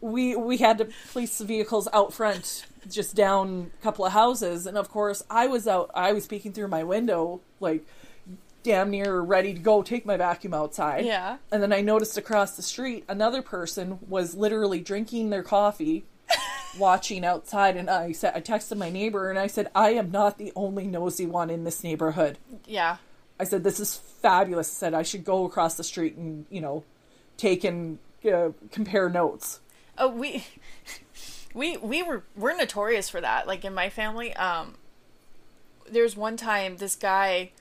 we 0.00 0.34
we 0.36 0.56
had 0.56 0.78
to 0.78 0.88
police 1.12 1.36
the 1.38 1.44
vehicles 1.44 1.86
out 1.92 2.12
front 2.12 2.64
just 2.88 3.14
down 3.14 3.70
a 3.78 3.82
couple 3.82 4.04
of 4.06 4.12
houses 4.12 4.66
and 4.66 4.78
of 4.78 4.88
course 4.88 5.22
i 5.28 5.46
was 5.46 5.68
out 5.68 5.90
i 5.94 6.12
was 6.12 6.26
peeking 6.26 6.52
through 6.52 6.68
my 6.68 6.82
window 6.82 7.40
like 7.60 7.84
damn 8.62 8.90
near 8.90 9.20
ready 9.20 9.52
to 9.54 9.60
go 9.60 9.82
take 9.82 10.04
my 10.06 10.16
vacuum 10.16 10.54
outside 10.54 11.04
Yeah. 11.04 11.36
and 11.52 11.62
then 11.62 11.72
i 11.72 11.80
noticed 11.82 12.16
across 12.16 12.56
the 12.56 12.62
street 12.62 13.04
another 13.08 13.42
person 13.42 13.98
was 14.08 14.34
literally 14.34 14.80
drinking 14.80 15.28
their 15.30 15.42
coffee 15.42 16.04
watching 16.78 17.24
outside 17.24 17.76
and 17.76 17.90
i 17.90 18.12
said 18.12 18.32
i 18.34 18.40
texted 18.40 18.76
my 18.78 18.88
neighbor 18.90 19.28
and 19.28 19.38
i 19.38 19.46
said 19.46 19.68
i 19.74 19.90
am 19.90 20.10
not 20.10 20.38
the 20.38 20.52
only 20.56 20.86
nosy 20.86 21.26
one 21.26 21.50
in 21.50 21.64
this 21.64 21.82
neighborhood 21.84 22.38
yeah. 22.66 22.96
I 23.40 23.44
said, 23.44 23.64
"This 23.64 23.80
is 23.80 23.96
fabulous." 23.96 24.70
I 24.70 24.74
said, 24.74 24.94
"I 24.94 25.02
should 25.02 25.24
go 25.24 25.46
across 25.46 25.74
the 25.74 25.84
street 25.84 26.16
and 26.16 26.44
you 26.50 26.60
know, 26.60 26.84
take 27.36 27.64
and 27.64 27.98
uh, 28.30 28.50
compare 28.70 29.08
notes." 29.08 29.60
Oh, 29.96 30.08
we 30.08 30.44
we 31.54 31.78
we 31.78 32.02
were 32.02 32.22
we're 32.36 32.54
notorious 32.54 33.08
for 33.08 33.20
that. 33.20 33.46
Like 33.46 33.64
in 33.64 33.72
my 33.72 33.88
family, 33.88 34.34
um, 34.34 34.74
there's 35.90 36.16
one 36.16 36.36
time 36.36 36.76
this 36.76 36.96
guy 36.96 37.52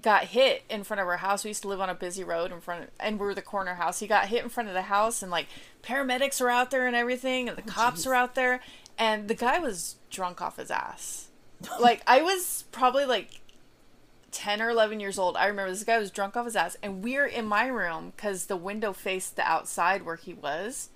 got 0.00 0.24
hit 0.24 0.62
in 0.68 0.84
front 0.84 1.00
of 1.00 1.08
our 1.08 1.16
house. 1.16 1.42
We 1.42 1.50
used 1.50 1.62
to 1.62 1.68
live 1.68 1.80
on 1.80 1.90
a 1.90 1.94
busy 1.94 2.22
road 2.22 2.52
in 2.52 2.60
front, 2.60 2.84
of, 2.84 2.90
and 3.00 3.18
we 3.18 3.26
were 3.26 3.34
the 3.34 3.42
corner 3.42 3.74
house. 3.74 3.98
He 3.98 4.06
got 4.06 4.28
hit 4.28 4.44
in 4.44 4.50
front 4.50 4.68
of 4.68 4.74
the 4.74 4.82
house, 4.82 5.22
and 5.22 5.32
like 5.32 5.46
paramedics 5.82 6.40
are 6.40 6.50
out 6.50 6.70
there 6.70 6.86
and 6.86 6.94
everything, 6.94 7.48
and 7.48 7.58
the 7.58 7.62
cops 7.62 8.02
jeez. 8.02 8.10
are 8.10 8.14
out 8.14 8.34
there, 8.36 8.60
and 8.96 9.26
the 9.26 9.34
guy 9.34 9.58
was 9.58 9.96
drunk 10.10 10.40
off 10.40 10.58
his 10.58 10.70
ass. 10.70 11.28
like 11.80 12.02
I 12.06 12.22
was 12.22 12.64
probably 12.70 13.04
like 13.04 13.40
10 14.36 14.60
or 14.60 14.68
11 14.68 15.00
years 15.00 15.18
old. 15.18 15.34
I 15.34 15.46
remember 15.46 15.70
this 15.70 15.82
guy 15.82 15.98
was 15.98 16.10
drunk 16.10 16.36
off 16.36 16.44
his 16.44 16.56
ass, 16.56 16.76
and 16.82 17.02
we're 17.02 17.24
in 17.24 17.46
my 17.46 17.66
room 17.66 18.12
because 18.14 18.46
the 18.46 18.56
window 18.56 18.92
faced 18.92 19.36
the 19.36 19.42
outside 19.42 20.04
where 20.04 20.16
he 20.16 20.34
was. 20.34 20.90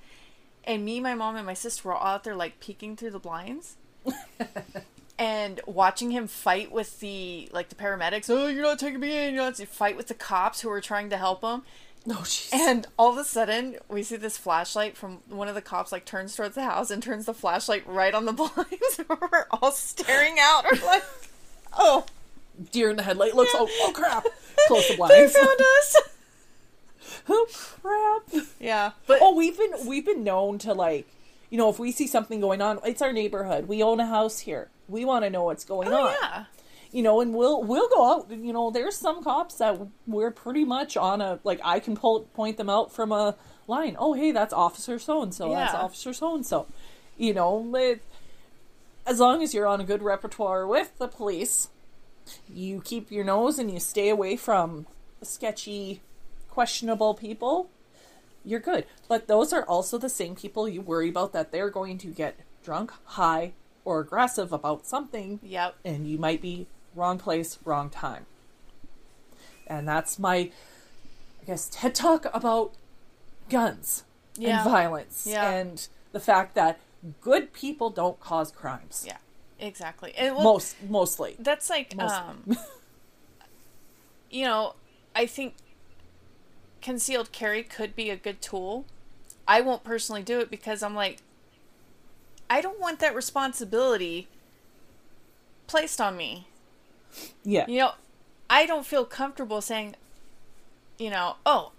And 0.65 0.85
me, 0.85 1.01
my 1.01 1.15
mom, 1.15 1.37
and 1.37 1.47
my 1.47 1.55
sister 1.55 1.89
were 1.89 1.95
all 1.95 2.07
out 2.07 2.25
there, 2.25 2.37
like, 2.37 2.61
peeking 2.61 2.97
through 2.97 3.13
the 3.13 3.19
blinds. 3.19 3.77
and 5.19 5.63
watching 5.67 6.11
him 6.11 6.27
fight 6.27 6.71
with 6.71 7.01
the, 7.01 7.49
like, 7.51 7.71
the 7.71 7.75
paramedics. 7.75 8.29
Oh, 8.29 8.47
you're 8.47 8.63
not 8.63 8.79
taking 8.79 9.01
me 9.01 9.17
in. 9.17 9.35
You're 9.35 9.45
not 9.45 9.57
fight 9.57 9.97
with 9.97 10.09
the 10.09 10.15
cops 10.15 10.61
who 10.61 10.69
were 10.69 10.83
trying 10.83 11.09
to 11.09 11.17
help 11.17 11.41
him. 11.41 11.63
No, 12.05 12.17
jeez. 12.17 12.53
And 12.53 12.87
all 12.99 13.11
of 13.11 13.17
a 13.17 13.25
sudden, 13.25 13.77
we 13.89 14.03
see 14.03 14.17
this 14.17 14.37
flashlight 14.37 14.99
from 14.99 15.21
one 15.31 15.49
of 15.49 15.55
the 15.55 15.63
cops, 15.63 15.93
like, 15.93 16.05
turns 16.05 16.37
towards 16.37 16.57
the 16.57 16.65
house 16.65 16.91
and 16.91 17.03
turns 17.03 17.25
the 17.25 17.33
flashlight 17.33 17.87
right 17.87 18.15
on 18.15 18.27
the 18.27 18.33
blinds. 18.35 19.01
we're 19.09 19.47
all 19.51 19.73
staring 19.73 20.37
out. 20.39 20.65
We're 20.71 20.87
like, 20.87 21.05
oh, 21.79 22.05
Deer 22.73 22.91
in 22.91 22.97
the 22.97 23.03
headlight 23.03 23.35
looks. 23.35 23.53
Oh, 23.55 23.69
oh 23.83 23.93
crap! 23.95 24.25
Close 24.67 24.89
the 24.89 24.97
blinds. 24.97 25.15
they 25.15 25.21
blinds. 25.21 25.37
found 25.37 25.61
us. 25.61 25.97
oh 27.29 27.47
crap! 27.53 28.45
Yeah, 28.61 28.93
but 29.07 29.19
Oh, 29.21 29.35
we've 29.35 29.57
been 29.57 29.87
we've 29.87 30.05
been 30.05 30.25
known 30.25 30.59
to 30.59 30.75
like, 30.75 31.07
you 31.49 31.59
know, 31.59 31.69
if 31.71 31.79
we 31.79 31.93
see 31.93 32.07
something 32.07 32.41
going 32.41 32.61
on, 32.61 32.79
it's 32.85 33.03
our 33.03 33.13
neighborhood. 33.13 33.69
We 33.69 33.83
own 33.83 34.01
a 34.01 34.07
house 34.07 34.41
here. 34.41 34.69
We 34.89 35.05
want 35.05 35.25
to 35.25 35.31
know 35.31 35.45
what's 35.45 35.65
going 35.65 35.89
oh 35.89 36.09
on. 36.09 36.15
yeah, 36.21 36.45
you 36.93 37.03
know, 37.03 37.21
and 37.21 37.33
we'll 37.35 37.63
we'll 37.63 37.89
go 37.89 38.13
out. 38.13 38.31
You 38.31 38.53
know, 38.53 38.71
there's 38.71 38.97
some 38.97 39.23
cops 39.25 39.55
that 39.57 39.79
we're 40.07 40.31
pretty 40.31 40.65
much 40.65 40.97
on 40.97 41.21
a 41.21 41.39
like 41.45 41.61
I 41.65 41.81
can 41.81 41.97
pull, 41.97 42.21
point 42.35 42.57
them 42.57 42.69
out 42.69 42.93
from 42.93 43.13
a 43.13 43.37
line. 43.67 43.97
Oh, 43.99 44.13
hey, 44.13 44.33
that's 44.33 44.53
Officer 44.53 44.99
so 44.99 45.23
and 45.23 45.33
so. 45.35 45.51
That's 45.55 45.75
Officer 45.75 46.13
so 46.13 46.35
and 46.35 46.45
so. 46.45 46.67
You 47.17 47.35
know, 47.35 47.75
it, 47.77 48.03
as 49.07 49.21
long 49.21 49.43
as 49.43 49.55
you're 49.55 49.67
on 49.67 49.81
a 49.81 49.85
good 49.85 50.03
repertoire 50.03 50.67
with 50.67 50.97
the 50.99 51.09
police, 51.09 51.69
you 52.49 52.81
keep 52.83 53.11
your 53.11 53.25
nose 53.25 53.59
and 53.59 53.71
you 53.71 53.81
stay 53.81 54.09
away 54.09 54.37
from 54.37 54.87
sketchy, 55.23 56.01
questionable 56.51 57.15
people. 57.15 57.71
You're 58.45 58.61
good. 58.61 58.87
But 59.09 59.27
those 59.29 59.53
are 59.53 59.65
also 59.65 59.99
the 59.99 60.09
same 60.09 60.35
people 60.35 60.69
you 60.69 60.81
worry 60.81 61.09
about 61.09 61.33
that 61.33 61.53
they're 61.53 61.71
going 61.71 61.99
to 61.99 62.09
get 62.09 62.37
drunk, 62.65 62.93
high, 63.05 63.53
or 63.85 64.01
aggressive 64.01 64.53
about 64.53 64.87
something 64.87 65.41
yep. 65.43 65.75
and 65.85 66.07
you 66.07 66.19
might 66.19 66.41
be 66.41 66.67
wrong 66.95 67.19
place, 67.19 67.59
wrong 67.65 67.91
time. 67.91 68.27
And 69.67 69.87
that's 69.87 70.19
my, 70.19 70.37
I 71.43 71.45
guess, 71.47 71.69
TED 71.71 71.95
talk 71.95 72.27
about 72.35 72.73
guns 73.49 74.05
Yeah. 74.37 74.63
and 74.63 74.71
violence 74.71 75.27
Yeah. 75.29 75.51
and 75.51 75.87
the 76.13 76.21
fact 76.21 76.55
that 76.55 76.79
good 77.21 77.53
people 77.53 77.91
don't 77.91 78.21
cause 78.21 78.51
crimes. 78.51 79.05
Yeah, 79.07 79.19
exactly. 79.61 80.13
And 80.17 80.35
well, 80.35 80.45
Most 80.45 80.77
mostly. 80.89 81.37
that's 81.39 81.71
like, 81.71 81.97
most- 81.97 82.15
um, 82.15 82.57
you 84.31 84.45
know, 84.45 84.75
I 85.15 85.27
think 85.27 85.55
concealed 86.83 87.33
carry 87.33 87.63
could 87.63 87.95
be 87.95 88.11
a 88.11 88.17
good 88.17 88.41
tool. 88.41 88.85
I 89.47 89.61
won't 89.61 89.85
personally 89.85 90.23
do 90.23 90.41
it 90.41 90.51
because 90.51 90.83
I'm 90.83 90.95
like, 90.95 91.19
I 92.49 92.61
don't 92.61 92.81
want 92.81 92.99
that 93.01 93.15
responsibility 93.15 94.29
placed 95.67 96.01
on 96.01 96.17
me. 96.17 96.47
Yeah. 97.45 97.67
You 97.69 97.79
know, 97.81 97.93
I 98.49 98.67
don't 98.67 98.87
feel 98.87 99.05
comfortable 99.05 99.61
saying, 99.61 99.97
you 100.99 101.11
know, 101.11 101.37
oh, 101.47 101.73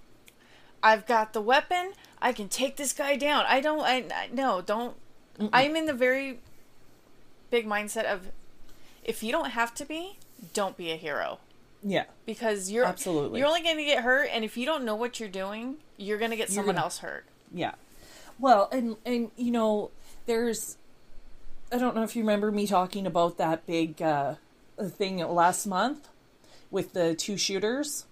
I've 0.83 1.05
got 1.05 1.33
the 1.33 1.41
weapon. 1.41 1.93
I 2.21 2.33
can 2.33 2.49
take 2.49 2.75
this 2.77 2.93
guy 2.93 3.15
down. 3.15 3.45
I 3.47 3.61
don't. 3.61 3.81
I, 3.81 4.05
I 4.13 4.29
no, 4.31 4.61
don't. 4.61 4.95
I'm 5.53 5.75
in 5.75 5.85
the 5.85 5.93
very 5.93 6.39
big 7.51 7.67
mindset 7.67 8.05
of 8.05 8.29
if 9.03 9.21
you 9.21 9.31
don't 9.31 9.51
have 9.51 9.73
to 9.75 9.85
be, 9.85 10.17
don't 10.53 10.75
be 10.77 10.91
a 10.91 10.95
hero 10.95 11.39
Yeah. 11.83 12.05
because 12.25 12.71
you're 12.71 12.85
Absolutely. 12.85 13.39
you're 13.39 13.47
only 13.47 13.61
going 13.61 13.77
to 13.77 13.83
get 13.83 14.03
hurt 14.03 14.29
and 14.33 14.43
if 14.43 14.57
you 14.57 14.65
don't 14.65 14.83
know 14.83 14.95
what 14.95 15.19
you're 15.19 15.29
doing, 15.29 15.75
you're 15.97 16.17
going 16.17 16.31
to 16.31 16.37
get 16.37 16.49
someone 16.49 16.75
gonna- 16.75 16.85
else 16.85 16.99
hurt. 16.99 17.25
Yeah. 17.53 17.73
Well, 18.39 18.69
and 18.71 18.95
and 19.05 19.29
you 19.37 19.51
know, 19.51 19.91
there's 20.25 20.77
I 21.71 21.77
don't 21.77 21.95
know 21.95 22.03
if 22.03 22.15
you 22.15 22.23
remember 22.23 22.51
me 22.51 22.65
talking 22.65 23.05
about 23.05 23.37
that 23.37 23.67
big 23.67 24.01
uh 24.01 24.35
thing 24.97 25.17
last 25.19 25.67
month 25.67 26.07
with 26.71 26.93
the 26.93 27.13
two 27.13 27.37
shooters 27.37 28.05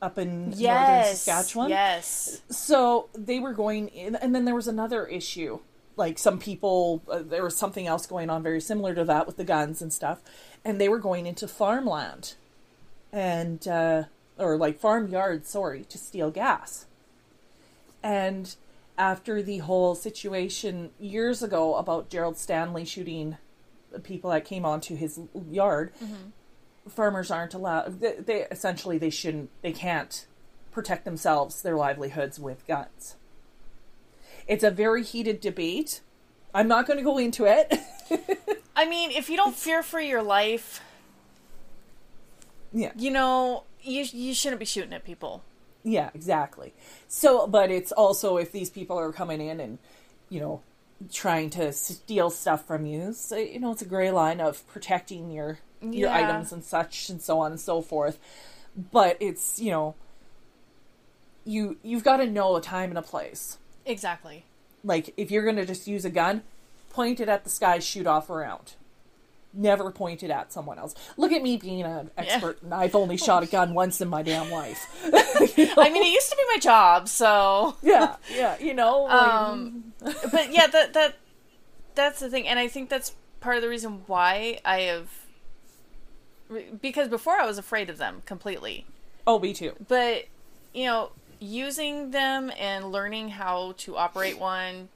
up 0.00 0.18
in 0.18 0.50
northern 0.50 1.04
Saskatchewan. 1.14 1.70
Yes. 1.70 2.42
So 2.50 3.08
they 3.14 3.38
were 3.40 3.52
going 3.52 3.88
in, 3.88 4.14
and 4.16 4.34
then 4.34 4.44
there 4.44 4.54
was 4.54 4.68
another 4.68 5.06
issue. 5.06 5.58
Like 5.96 6.18
some 6.18 6.38
people, 6.38 7.02
uh, 7.10 7.22
there 7.22 7.44
was 7.44 7.56
something 7.56 7.86
else 7.86 8.06
going 8.06 8.30
on 8.30 8.42
very 8.42 8.60
similar 8.60 8.94
to 8.94 9.04
that 9.04 9.26
with 9.26 9.36
the 9.36 9.44
guns 9.44 9.82
and 9.82 9.92
stuff, 9.92 10.20
and 10.64 10.80
they 10.80 10.88
were 10.88 10.98
going 10.98 11.26
into 11.26 11.46
farmland, 11.46 12.34
and 13.12 13.66
uh, 13.68 14.04
or 14.38 14.56
like 14.56 14.80
farmyard, 14.80 15.46
sorry, 15.46 15.84
to 15.84 15.98
steal 15.98 16.30
gas. 16.30 16.86
And 18.02 18.54
after 18.96 19.42
the 19.42 19.58
whole 19.58 19.94
situation 19.94 20.90
years 20.98 21.42
ago 21.42 21.74
about 21.74 22.08
Gerald 22.08 22.38
Stanley 22.38 22.84
shooting 22.84 23.36
the 23.90 24.00
people 24.00 24.30
that 24.30 24.44
came 24.44 24.64
onto 24.64 24.96
his 24.96 25.20
yard, 25.50 25.92
farmers 26.88 27.30
aren't 27.30 27.54
allowed. 27.54 28.00
They, 28.00 28.14
they 28.14 28.46
essentially 28.50 28.98
they 28.98 29.10
shouldn't. 29.10 29.50
They 29.62 29.72
can't 29.72 30.26
protect 30.72 31.04
themselves, 31.04 31.60
their 31.62 31.76
livelihoods 31.76 32.40
with 32.40 32.66
guns. 32.66 33.16
It's 34.46 34.64
a 34.64 34.70
very 34.70 35.02
heated 35.02 35.40
debate. 35.40 36.00
I'm 36.54 36.68
not 36.68 36.86
going 36.86 36.98
to 36.98 37.04
go 37.04 37.18
into 37.18 37.44
it. 37.46 37.72
I 38.76 38.86
mean, 38.86 39.10
if 39.10 39.28
you 39.30 39.36
don't 39.36 39.54
fear 39.54 39.82
for 39.82 40.00
your 40.00 40.22
life, 40.22 40.80
yeah. 42.72 42.92
you 42.96 43.10
know, 43.10 43.64
you 43.82 44.04
you 44.12 44.34
shouldn't 44.34 44.60
be 44.60 44.66
shooting 44.66 44.92
at 44.92 45.04
people. 45.04 45.42
Yeah, 45.84 46.10
exactly. 46.14 46.74
So, 47.08 47.46
but 47.46 47.70
it's 47.70 47.92
also 47.92 48.36
if 48.36 48.52
these 48.52 48.70
people 48.70 48.98
are 48.98 49.12
coming 49.12 49.40
in 49.40 49.58
and, 49.60 49.78
you 50.28 50.40
know, 50.40 50.62
trying 51.12 51.50
to 51.50 51.72
steal 51.72 52.30
stuff 52.30 52.64
from 52.66 52.86
you, 52.86 53.12
so, 53.12 53.36
uh, 53.36 53.40
you 53.40 53.58
know, 53.58 53.72
it's 53.72 53.82
a 53.82 53.86
gray 53.86 54.10
line 54.10 54.40
of 54.40 54.66
protecting 54.68 55.30
your 55.30 55.58
your 55.80 56.10
Yeah. 56.10 56.28
items 56.28 56.52
and 56.52 56.62
such 56.62 57.08
and 57.08 57.20
so 57.20 57.40
on 57.40 57.50
and 57.52 57.60
so 57.60 57.82
forth. 57.82 58.18
But 58.76 59.16
it's, 59.20 59.58
you 59.60 59.70
know, 59.70 59.94
you 61.44 61.76
you've 61.82 62.04
got 62.04 62.18
to 62.18 62.26
know 62.26 62.56
a 62.56 62.60
time 62.60 62.90
and 62.90 62.98
a 62.98 63.02
place. 63.02 63.58
Exactly. 63.86 64.44
Like 64.84 65.12
if 65.16 65.30
you're 65.30 65.44
going 65.44 65.56
to 65.56 65.66
just 65.66 65.86
use 65.86 66.04
a 66.04 66.10
gun, 66.10 66.42
point 66.90 67.20
it 67.20 67.28
at 67.28 67.44
the 67.44 67.50
sky, 67.50 67.78
shoot 67.78 68.06
off 68.06 68.28
around. 68.30 68.74
Never 69.54 69.90
point 69.90 70.22
it 70.22 70.30
at 70.30 70.50
someone 70.52 70.78
else. 70.78 70.94
Look 71.18 71.30
at 71.30 71.42
me 71.42 71.58
being 71.58 71.82
an 71.82 72.10
expert, 72.16 72.62
and 72.62 72.72
I've 72.72 72.94
only 72.94 73.16
shot 73.18 73.42
a 73.42 73.46
gun 73.46 73.74
once 73.74 74.00
in 74.00 74.08
my 74.08 74.22
damn 74.22 74.50
life. 74.50 74.86
I 75.12 75.90
mean, 75.92 76.02
it 76.02 76.10
used 76.12 76.30
to 76.30 76.36
be 76.36 76.42
my 76.54 76.58
job, 76.58 77.06
so 77.08 77.76
yeah, 77.82 78.16
yeah, 78.34 78.58
you 78.58 78.72
know. 78.72 79.02
like- 79.02 79.12
um 79.12 79.92
but 80.00 80.52
yeah, 80.52 80.66
that 80.68 80.94
that 80.94 81.16
that's 81.94 82.20
the 82.20 82.30
thing, 82.30 82.48
and 82.48 82.58
I 82.58 82.66
think 82.68 82.88
that's 82.88 83.14
part 83.40 83.56
of 83.56 83.62
the 83.62 83.68
reason 83.68 84.02
why 84.06 84.58
I 84.64 84.80
have 84.82 85.10
because 86.80 87.08
before 87.08 87.38
I 87.38 87.46
was 87.46 87.58
afraid 87.58 87.88
of 87.90 87.98
them 87.98 88.22
completely. 88.26 88.86
oh, 89.26 89.38
me 89.38 89.52
too. 89.52 89.74
But 89.88 90.26
you 90.74 90.86
know, 90.86 91.10
using 91.42 92.10
them 92.12 92.50
and 92.58 92.90
learning 92.92 93.30
how 93.30 93.72
to 93.78 93.96
operate 93.96 94.38
one, 94.38 94.88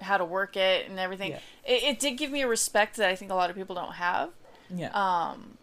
how 0.00 0.16
to 0.18 0.24
work 0.24 0.56
it, 0.56 0.88
and 0.88 0.98
everything, 0.98 1.32
Yeah. 1.32 1.38
it, 1.66 1.82
it 1.82 1.98
did 2.00 2.12
give 2.12 2.30
me 2.30 2.42
a 2.42 2.48
respect 2.48 2.96
that 2.96 3.08
I 3.08 3.16
think 3.16 3.30
a 3.30 3.34
lot 3.34 3.50
of 3.50 3.56
people 3.56 3.74
don't 3.74 3.94
have. 3.94 4.30
Yeah, 4.74 4.90
Um, 4.92 5.58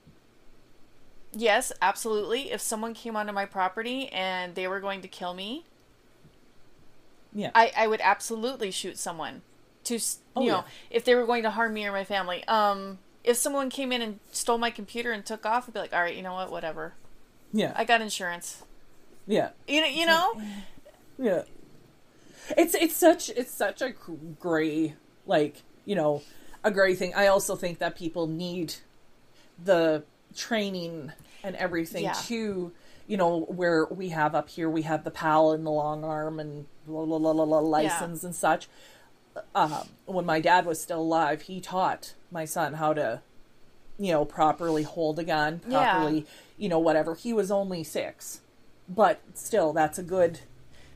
yes, 1.34 1.72
absolutely. 1.82 2.52
If 2.52 2.62
someone 2.62 2.94
came 2.94 3.16
onto 3.16 3.32
my 3.32 3.46
property 3.46 4.10
and 4.10 4.56
they 4.56 4.68
were 4.68 4.80
going 4.80 5.02
to 5.02 5.08
kill 5.08 5.34
me, 5.34 5.66
yeah, 7.34 7.52
I, 7.54 7.72
I 7.78 7.88
would 7.88 8.02
absolutely 8.02 8.72
shoot 8.72 8.98
someone 8.98 9.42
to 9.86 10.00
Oh, 10.36 10.42
you 10.42 10.48
know 10.52 10.58
yeah. 10.58 10.64
if 10.90 11.06
they 11.06 11.16
were 11.16 11.26
going 11.26 11.44
to 11.44 11.52
harm 11.52 11.74
me 11.74 11.86
or 11.86 11.92
my 11.92 12.04
family. 12.04 12.44
Um, 12.48 13.00
if 13.24 13.38
someone 13.38 13.70
came 13.70 13.92
in 13.92 14.02
and 14.02 14.20
stole 14.32 14.58
my 14.58 14.70
computer 14.72 15.12
and 15.12 15.26
took 15.26 15.46
off, 15.46 15.68
I'd 15.68 15.74
be 15.74 15.80
like, 15.80 15.94
all 15.94 16.02
right, 16.02 16.16
you 16.16 16.22
know 16.22 16.34
what, 16.34 16.52
whatever. 16.52 16.94
yeah, 17.54 17.74
I 17.76 17.84
got 17.86 18.02
insurance. 18.02 18.64
Yeah, 19.28 19.50
You 19.68 19.82
know, 19.82 19.88
you 19.88 20.06
know. 20.06 20.42
yeah. 21.20 21.42
It's 22.58 22.74
it's 22.76 22.96
such 22.96 23.30
it's 23.30 23.52
such 23.52 23.82
a 23.82 23.92
gray 24.40 24.94
like 25.26 25.64
you 25.86 25.96
know 25.96 26.22
a 26.64 26.72
gray 26.72 26.96
thing. 26.96 27.14
I 27.14 27.28
also 27.28 27.56
think 27.58 27.80
that 27.80 27.96
people 27.98 28.26
need 28.28 28.76
the 29.64 30.04
training 30.36 31.12
and 31.44 31.56
everything 31.58 32.06
Yeah. 32.06 32.14
to 32.28 32.72
you 33.06 33.18
know 33.18 33.42
where 33.42 33.86
we 33.86 34.10
have 34.10 34.34
up 34.34 34.48
here 34.50 34.70
we 34.70 34.84
have 34.84 35.04
the 35.04 35.12
PAL 35.12 35.52
and 35.52 35.66
the 35.66 35.72
long 35.72 36.04
arm 36.06 36.40
and 36.40 36.68
la 36.88 37.02
la 37.02 37.18
la 37.18 37.32
la 37.32 37.44
la 37.44 37.60
license 37.60 38.24
and 38.24 38.34
such. 38.36 38.70
Um, 39.54 39.74
when 40.06 40.26
my 40.26 40.40
dad 40.40 40.66
was 40.66 40.82
still 40.82 41.02
alive, 41.02 41.44
he 41.44 41.60
taught 41.62 42.14
my 42.32 42.46
son 42.46 42.74
how 42.76 42.94
to 42.94 43.22
you 44.00 44.12
know 44.14 44.24
properly 44.24 44.84
hold 44.84 45.20
a 45.20 45.24
gun, 45.26 45.60
Yeah. 45.68 45.96
properly 45.96 46.26
you 46.58 46.70
know 46.70 46.80
whatever. 46.80 47.14
He 47.16 47.34
was 47.34 47.52
only 47.52 47.84
six, 47.84 48.40
but 48.90 49.22
still 49.34 49.74
that's 49.74 49.98
a 50.00 50.04
good 50.04 50.40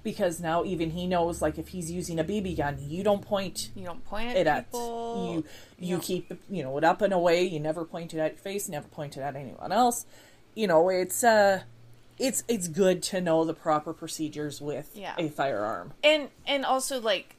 because 0.04 0.40
now 0.40 0.64
even 0.64 0.92
he 0.92 1.06
knows 1.06 1.42
like 1.42 1.60
if 1.60 1.70
he's 1.70 1.92
using 1.92 2.20
a 2.20 2.24
BB 2.24 2.58
gun, 2.58 2.78
you 2.82 3.04
don't 3.04 3.22
point 3.22 3.70
You 3.76 3.86
don't 3.86 4.04
point 4.06 4.36
it 4.36 4.48
at 4.48 4.66
people. 4.72 5.44
you. 5.80 5.86
You 5.88 5.96
Yeah. 5.98 6.02
keep 6.02 6.42
you 6.50 6.64
know 6.64 6.78
it 6.78 6.84
up 6.84 7.02
and 7.02 7.14
away. 7.14 7.44
You 7.44 7.60
never 7.60 7.86
point 7.86 8.14
it 8.14 8.20
at 8.20 8.32
your 8.32 8.40
face. 8.40 8.68
Never 8.70 8.88
point 8.88 9.16
it 9.18 9.22
at 9.22 9.36
anyone 9.36 9.72
else. 9.72 10.06
You 10.56 10.68
know 10.68 10.90
it's 10.90 11.24
uh, 11.24 11.62
it's 12.18 12.44
it's 12.48 12.68
good 12.68 13.04
to 13.04 13.22
know 13.22 13.46
the 13.46 13.54
proper 13.54 13.94
procedures 13.94 14.60
with 14.62 14.92
Yeah. 14.96 15.14
a 15.18 15.30
firearm. 15.30 15.94
and 16.04 16.30
and 16.48 16.66
also 16.66 17.00
like 17.00 17.36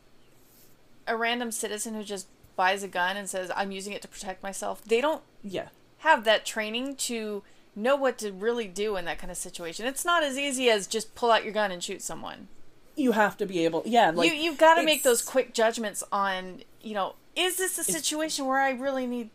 a 1.06 1.16
random 1.16 1.50
citizen 1.50 1.94
who 1.94 2.04
just 2.04 2.28
buys 2.54 2.82
a 2.84 2.88
gun 2.88 3.16
and 3.16 3.28
says 3.28 3.50
I'm 3.56 3.72
using 3.72 3.92
it 3.92 4.02
to 4.02 4.08
protect 4.08 4.42
myself. 4.42 4.84
They 4.84 5.00
don't 5.00 5.22
Yeah, 5.42 5.68
have 5.98 6.22
that 6.24 6.44
training 6.46 6.94
to 6.96 7.42
know 7.74 7.96
what 7.96 8.18
to 8.18 8.32
really 8.32 8.66
do 8.68 8.96
in 8.96 9.04
that 9.06 9.18
kind 9.18 9.30
of 9.30 9.36
situation. 9.36 9.86
It's 9.86 10.04
not 10.04 10.22
as 10.22 10.36
easy 10.38 10.68
as 10.70 10.86
just 10.86 11.14
pull 11.14 11.30
out 11.30 11.44
your 11.44 11.52
gun 11.52 11.70
and 11.70 11.82
shoot 11.82 12.02
someone. 12.02 12.48
you 12.96 13.12
have 13.12 13.36
to 13.38 13.46
be 13.46 13.64
able. 13.64 13.82
Yeah, 13.86 14.10
like 14.10 14.30
you 14.30 14.36
you've 14.36 14.58
got 14.58 14.74
to 14.74 14.82
make 14.82 15.02
those 15.02 15.22
quick 15.22 15.54
judgments 15.54 16.04
on, 16.12 16.62
you 16.82 16.92
know, 16.94 17.14
is 17.34 17.56
this 17.56 17.78
a 17.78 17.84
situation 17.84 18.44
where 18.44 18.58
I 18.60 18.70
really 18.70 19.06
need 19.06 19.30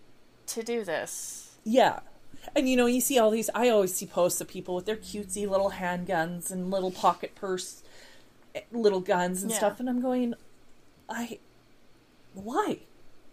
to 0.48 0.62
do 0.62 0.84
this? 0.84 1.56
Yeah. 1.64 2.02
And 2.56 2.70
you 2.70 2.78
know, 2.78 2.86
you 2.86 3.02
see 3.02 3.18
all 3.20 3.32
these 3.32 3.50
I 3.56 3.70
always 3.70 3.94
see 3.96 4.06
posts 4.06 4.40
of 4.40 4.48
people 4.48 4.76
with 4.76 4.86
their 4.86 4.96
cutesy 4.96 5.50
little 5.50 5.72
handguns 5.72 6.52
and 6.52 6.70
little 6.72 6.92
pocket 6.92 7.34
purse 7.36 7.82
eh, 8.56 8.62
little 8.72 9.02
guns 9.02 9.42
and 9.42 9.52
Yeah. 9.52 9.58
stuff 9.58 9.80
and 9.80 9.90
I'm 9.90 10.00
going 10.02 10.34
I 11.10 11.40
why? 12.34 12.80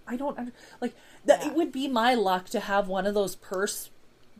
I 0.06 0.16
don't 0.16 0.52
like 0.80 0.94
that 1.24 1.42
Yeah. 1.42 1.48
it 1.50 1.54
would 1.54 1.70
be 1.70 1.86
my 1.88 2.14
luck 2.14 2.48
to 2.50 2.60
have 2.60 2.88
one 2.88 3.06
of 3.06 3.14
those 3.14 3.36
purse 3.36 3.90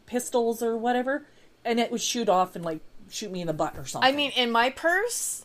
pistols 0.06 0.62
or 0.62 0.76
whatever 0.76 1.24
and 1.64 1.80
it 1.80 1.90
would 1.90 2.00
shoot 2.00 2.28
off 2.28 2.54
and 2.54 2.64
like 2.64 2.80
shoot 3.10 3.30
me 3.30 3.40
in 3.40 3.46
the 3.46 3.52
butt 3.52 3.76
or 3.76 3.86
something. 3.86 4.12
I 4.12 4.14
mean, 4.14 4.32
in 4.36 4.50
my 4.50 4.70
purse, 4.70 5.44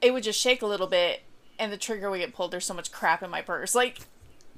it 0.00 0.12
would 0.12 0.22
just 0.22 0.38
shake 0.38 0.62
a 0.62 0.66
little 0.66 0.86
bit 0.86 1.22
and 1.58 1.72
the 1.72 1.76
trigger 1.76 2.10
would 2.10 2.18
get 2.18 2.34
pulled. 2.34 2.50
There's 2.50 2.66
so 2.66 2.74
much 2.74 2.92
crap 2.92 3.22
in 3.22 3.30
my 3.30 3.42
purse. 3.42 3.74
Like, 3.74 4.00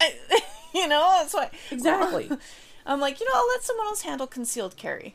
I, 0.00 0.14
you 0.74 0.88
know, 0.88 1.10
that's 1.18 1.34
why. 1.34 1.50
exactly. 1.70 2.30
I'm 2.86 3.00
like, 3.00 3.20
you 3.20 3.26
know, 3.26 3.32
I'll 3.34 3.48
let 3.48 3.62
someone 3.62 3.86
else 3.86 4.02
handle 4.02 4.26
concealed 4.26 4.76
carry. 4.76 5.14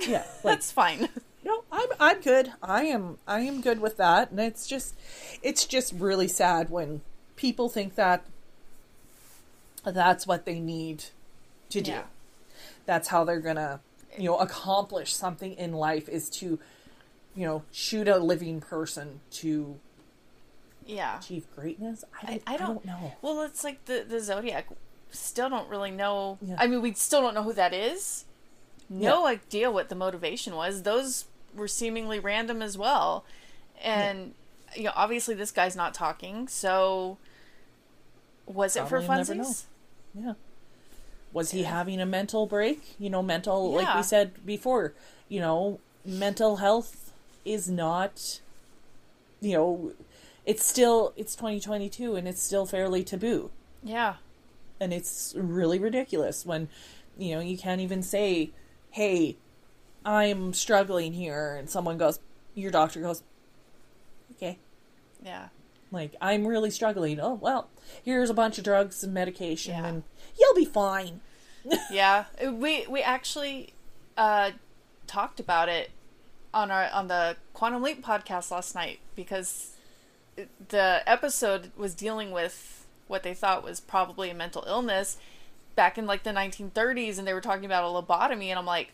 yeah. 0.00 0.24
Like 0.44 0.54
That's 0.54 0.72
fine. 0.72 1.08
No, 1.44 1.64
I'm 1.72 1.88
I'm 1.98 2.20
good. 2.20 2.52
I 2.62 2.84
am 2.84 3.18
I 3.26 3.40
am 3.40 3.62
good 3.62 3.80
with 3.80 3.96
that, 3.96 4.30
and 4.30 4.40
it's 4.40 4.66
just 4.66 4.94
it's 5.42 5.64
just 5.64 5.94
really 5.94 6.28
sad 6.28 6.68
when 6.68 7.00
people 7.36 7.68
think 7.68 7.94
that 7.94 8.24
that's 9.84 10.26
what 10.26 10.44
they 10.44 10.58
need 10.58 11.04
to 11.70 11.80
do. 11.80 11.92
Yeah. 11.92 12.02
That's 12.88 13.08
how 13.08 13.22
they're 13.24 13.38
gonna 13.40 13.80
you 14.16 14.24
know 14.24 14.38
accomplish 14.38 15.14
something 15.14 15.52
in 15.52 15.74
life 15.74 16.08
is 16.08 16.30
to 16.40 16.58
you 17.36 17.46
know 17.46 17.62
shoot 17.70 18.08
a 18.08 18.16
living 18.18 18.62
person 18.62 19.20
to 19.32 19.78
Yeah. 20.86 21.18
achieve 21.18 21.46
greatness. 21.54 22.02
I, 22.14 22.26
I, 22.26 22.30
don't- 22.30 22.42
I 22.46 22.56
don't, 22.56 22.84
know. 22.86 23.12
Well, 23.20 23.42
it's 23.42 23.62
like 23.62 23.84
the 23.84 24.06
the 24.08 24.20
Zodiac. 24.20 24.66
Still 25.10 25.50
don't 25.50 25.68
really 25.68 25.90
know. 25.90 26.38
Yeah. 26.40 26.56
I 26.58 26.66
mean, 26.66 26.80
we 26.80 26.92
still 26.94 27.20
don't 27.20 27.34
know 27.34 27.42
who 27.42 27.52
that 27.52 27.72
is. 27.74 28.24
No 28.90 29.26
idea 29.26 29.70
what 29.70 29.90
the 29.90 29.94
motivation 29.94 30.56
was. 30.56 30.82
Those 30.84 31.26
were 31.54 31.68
seemingly 31.68 32.18
random 32.18 32.62
as 32.62 32.78
well, 32.78 33.24
and 33.82 34.32
you 34.74 34.84
know, 34.84 34.92
obviously 34.96 35.34
this 35.34 35.50
guy's 35.50 35.76
not 35.76 35.92
talking. 35.92 36.48
So, 36.48 37.18
was 38.46 38.76
it 38.76 38.88
for 38.88 39.00
Probably 39.02 39.16
never 39.16 39.34
know. 39.34 39.44
funsies? 39.44 39.64
Yeah. 40.14 40.32
Was 41.38 41.50
he 41.52 41.62
having 41.62 42.00
a 42.00 42.06
mental 42.06 42.46
break? 42.46 42.94
You 42.98 43.10
know, 43.10 43.22
mental, 43.22 43.72
like 43.74 43.94
we 43.96 44.02
said 44.02 44.44
before, 44.44 44.92
you 45.28 45.40
know, 45.40 45.80
mental 46.04 46.56
health 46.56 47.12
is 47.44 47.68
not, 47.70 48.40
you 49.40 49.52
know, 49.56 49.92
it's 50.44 50.64
still, 50.64 51.12
it's 51.16 51.34
2022 51.36 52.16
and 52.16 52.26
it's 52.28 52.42
still 52.42 52.66
fairly 52.66 53.04
taboo. 53.04 53.50
Yeah. 53.82 54.14
and 54.80 54.92
it's 54.92 55.34
really 55.36 55.78
ridiculous 55.78 56.44
when 56.46 56.68
you 57.16 57.34
know 57.34 57.40
you 57.40 57.56
can't 57.58 57.80
even 57.80 58.00
say, 58.02 58.50
"Hey, 58.90 59.36
I'm 60.04 60.52
struggling 60.54 61.12
here," 61.14 61.56
and 61.56 61.68
someone 61.68 61.98
goes, 61.98 62.20
your 62.54 62.70
doctor 62.70 63.00
goes, 63.00 63.22
"Okay." 64.32 64.58
Yeah. 65.22 65.48
Like, 65.90 66.14
I'm 66.20 66.46
really 66.46 66.70
struggling. 66.70 67.18
Oh, 67.18 67.34
well, 67.34 67.68
here's 68.04 68.30
a 68.30 68.34
bunch 68.34 68.58
of 68.58 68.62
drugs 68.64 69.02
and 69.02 69.12
medication, 69.14 69.74
Yeah. 69.74 69.86
and 69.86 70.02
you'll 70.38 70.54
be 70.54 70.64
fine. 70.64 71.20
Yeah 71.90 72.24
we 72.50 72.86
we 72.86 73.00
actually 73.02 73.72
uh 74.16 74.50
talked 75.06 75.40
about 75.40 75.68
it 75.68 75.90
on 76.54 76.70
our 76.70 76.88
on 76.92 77.08
the 77.08 77.36
quantum 77.54 77.82
leap 77.82 78.04
podcast 78.04 78.50
last 78.50 78.74
night 78.74 78.98
because 79.16 79.72
the 80.68 81.02
episode 81.06 81.70
was 81.76 81.94
dealing 81.94 82.30
with 82.30 82.86
what 83.06 83.22
they 83.22 83.34
thought 83.34 83.64
was 83.64 83.80
probably 83.80 84.30
a 84.30 84.34
mental 84.34 84.64
illness 84.66 85.16
back 85.74 85.98
in 85.98 86.06
like 86.06 86.22
the 86.22 86.30
1930s 86.30 87.18
and 87.18 87.26
they 87.26 87.32
were 87.34 87.40
talking 87.40 87.64
about 87.64 87.84
a 87.84 87.86
lobotomy 87.86 88.46
and 88.46 88.58
i'm 88.58 88.66
like 88.66 88.92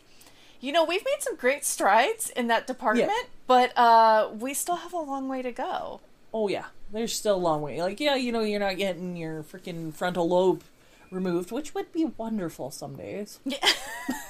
you 0.61 0.71
know 0.71 0.83
we've 0.83 1.03
made 1.05 1.21
some 1.21 1.35
great 1.35 1.65
strides 1.65 2.29
in 2.31 2.47
that 2.47 2.65
department 2.67 3.11
but 3.47 3.77
uh 3.77 4.29
we 4.39 4.53
still 4.53 4.77
have 4.77 4.93
a 4.93 4.99
long 4.99 5.27
way 5.27 5.41
to 5.41 5.51
go 5.51 5.99
Oh, 6.37 6.49
yeah. 6.49 6.65
There's 6.91 7.15
still 7.15 7.37
a 7.37 7.37
long 7.37 7.61
way. 7.61 7.81
Like, 7.81 8.01
yeah, 8.01 8.15
you 8.15 8.33
know, 8.33 8.41
you're 8.41 8.59
not 8.59 8.75
getting 8.75 9.15
your 9.15 9.41
freaking 9.41 9.93
frontal 9.93 10.27
lobe 10.27 10.63
removed, 11.11 11.51
which 11.51 11.73
would 11.73 11.91
be 11.91 12.05
wonderful 12.05 12.71
some 12.71 12.95
days. 12.95 13.39
yeah 13.45 13.57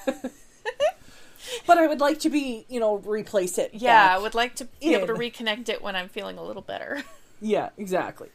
But 1.68 1.78
I 1.78 1.88
would 1.88 2.00
like 2.00 2.20
to 2.22 2.30
be, 2.30 2.66
you 2.70 2.80
know, 2.80 2.98
replace 2.98 3.58
it. 3.58 3.72
yeah 3.74 4.16
i 4.16 4.18
would 4.18 4.34
like 4.36 4.56
to 4.56 4.66
be 4.66 4.94
able 4.96 5.08
to 5.08 5.14
reconnect 5.14 5.70
it 5.70 5.82
when 5.82 5.96
i'm 5.96 6.10
feeling 6.10 6.38
a 6.38 6.44
little 6.44 6.62
better 6.62 7.04
Yeah, 7.42 7.70
exactly. 7.78 8.30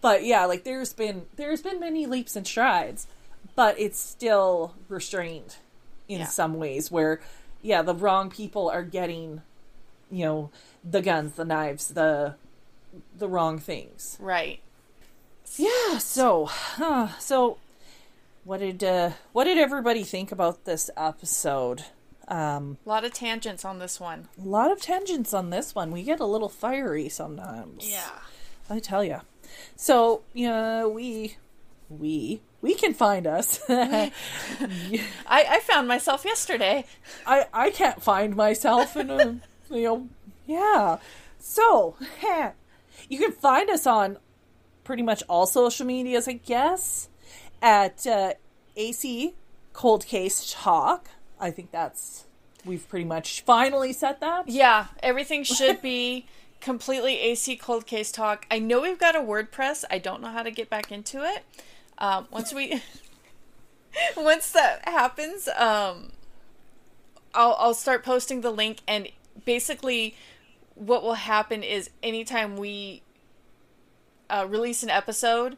But 0.00 0.24
yeah, 0.24 0.46
like 0.46 0.64
there's 0.64 0.92
been 0.92 1.26
there's 1.36 1.62
been 1.62 1.78
many 1.78 2.06
leaps 2.06 2.34
and 2.34 2.44
strides, 2.46 3.06
but 3.54 3.78
it's 3.78 3.98
still 4.00 4.74
restrained 4.88 5.56
in 6.08 6.18
Yeah. 6.20 6.26
some 6.26 6.54
ways 6.54 6.90
where 6.90 7.20
yeah, 7.62 7.82
the 7.82 7.94
wrong 7.94 8.28
people 8.28 8.68
are 8.68 8.82
getting 8.82 9.42
you 10.10 10.24
know, 10.24 10.50
the 10.84 11.02
guns, 11.02 11.32
the 11.34 11.44
knives, 11.44 11.88
the 11.88 12.34
the 13.16 13.28
wrong 13.28 13.58
things. 13.58 14.16
right 14.20 14.60
Yeah, 15.56 15.98
so 15.98 16.46
huh, 16.46 17.08
so 17.18 17.58
what 18.44 18.60
did 18.60 18.82
uh 18.84 19.10
what 19.32 19.44
did 19.44 19.58
everybody 19.58 20.02
think 20.04 20.32
about 20.32 20.64
this 20.64 20.90
episode? 20.96 21.84
Um 22.28 22.78
A 22.84 22.88
lot 22.88 23.04
of 23.04 23.12
tangents 23.12 23.64
on 23.64 23.78
this 23.78 24.00
one. 24.00 24.28
a 24.38 24.46
lot 24.48 24.70
of 24.70 24.80
tangents 24.80 25.32
on 25.32 25.50
this 25.50 25.74
one. 25.74 25.90
We 25.92 26.02
get 26.02 26.20
a 26.20 26.26
little 26.26 26.48
fiery 26.48 27.08
sometimes. 27.08 27.88
Yeah. 27.88 28.18
I 28.68 28.80
tell 28.80 29.04
you. 29.04 29.20
So, 29.76 30.22
yeah, 30.34 30.86
we, 30.86 31.36
we, 31.88 32.40
we 32.60 32.74
can 32.74 32.92
find 32.94 33.28
us. 33.28 33.60
I, 33.68 34.10
I, 35.26 35.44
I 35.48 35.60
found 35.60 35.86
myself 35.86 36.24
yesterday. 36.24 36.84
I 37.24 37.46
I 37.52 37.70
can't 37.70 38.02
find 38.02 38.34
myself 38.34 38.96
in 38.96 39.08
a, 39.10 39.40
you 39.70 39.82
know, 39.84 40.08
yeah. 40.46 40.98
So, 41.38 41.94
you 43.08 43.18
can 43.20 43.30
find 43.32 43.70
us 43.70 43.86
on 43.86 44.18
pretty 44.86 45.02
much 45.02 45.22
all 45.28 45.46
social 45.46 45.84
medias, 45.84 46.28
I 46.28 46.34
guess, 46.34 47.08
at 47.60 48.06
uh, 48.06 48.34
AC 48.76 49.34
Cold 49.72 50.06
Case 50.06 50.54
Talk. 50.56 51.08
I 51.40 51.50
think 51.50 51.72
that's, 51.72 52.24
we've 52.64 52.88
pretty 52.88 53.04
much 53.04 53.42
finally 53.42 53.92
set 53.92 54.20
that. 54.20 54.48
Yeah, 54.48 54.86
everything 55.02 55.42
should 55.42 55.82
be 55.82 56.26
completely 56.60 57.18
AC 57.18 57.56
cold 57.56 57.86
case 57.86 58.10
talk. 58.10 58.46
I 58.50 58.58
know 58.58 58.80
we've 58.80 58.98
got 58.98 59.14
a 59.14 59.20
WordPress. 59.20 59.84
I 59.90 59.98
don't 59.98 60.22
know 60.22 60.30
how 60.30 60.42
to 60.42 60.50
get 60.50 60.70
back 60.70 60.90
into 60.90 61.22
it. 61.22 61.44
Um, 61.98 62.28
once 62.30 62.54
we, 62.54 62.80
once 64.16 64.52
that 64.52 64.88
happens, 64.88 65.48
um, 65.48 66.12
I'll 67.34 67.56
I'll 67.58 67.74
start 67.74 68.04
posting 68.04 68.40
the 68.40 68.50
link. 68.50 68.78
And 68.88 69.08
basically, 69.44 70.16
what 70.74 71.02
will 71.02 71.14
happen 71.14 71.62
is 71.62 71.90
anytime 72.02 72.56
we 72.56 73.02
uh, 74.30 74.46
release 74.48 74.82
an 74.82 74.90
episode, 74.90 75.56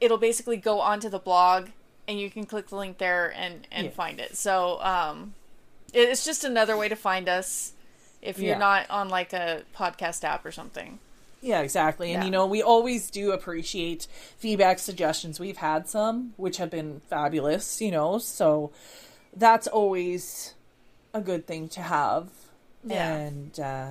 it'll 0.00 0.18
basically 0.18 0.56
go 0.56 0.80
onto 0.80 1.08
the 1.08 1.18
blog, 1.18 1.68
and 2.08 2.18
you 2.18 2.30
can 2.30 2.44
click 2.46 2.68
the 2.68 2.76
link 2.76 2.98
there 2.98 3.32
and 3.34 3.66
and 3.70 3.86
Yeah. 3.86 3.92
find 3.92 4.20
it. 4.20 4.36
So 4.36 4.80
um, 4.82 5.34
it- 5.92 6.08
it's 6.08 6.24
just 6.24 6.44
another 6.44 6.76
way 6.76 6.88
to 6.88 6.96
find 6.96 7.28
us 7.28 7.72
if 8.22 8.38
you're 8.38 8.52
Yeah. 8.52 8.58
not 8.58 8.90
on 8.90 9.08
like 9.08 9.32
a 9.32 9.62
podcast 9.76 10.24
app 10.24 10.44
or 10.44 10.52
something. 10.52 10.98
Yeah, 11.42 11.60
exactly. 11.60 12.12
And 12.12 12.22
Yeah. 12.22 12.24
you 12.26 12.30
know, 12.30 12.46
we 12.46 12.62
always 12.62 13.10
do 13.10 13.32
appreciate 13.32 14.06
feedback 14.36 14.78
suggestions. 14.78 15.40
We've 15.40 15.56
had 15.56 15.88
some 15.88 16.34
which 16.36 16.58
have 16.58 16.68
been 16.70 17.00
fabulous, 17.08 17.80
you 17.80 17.90
know, 17.90 18.18
so 18.18 18.70
that's 19.34 19.66
always 19.66 20.54
a 21.14 21.20
good 21.22 21.46
thing 21.46 21.68
to 21.70 21.80
have. 21.80 22.28
Yeah. 22.84 23.14
And 23.14 23.58
uh 23.60 23.90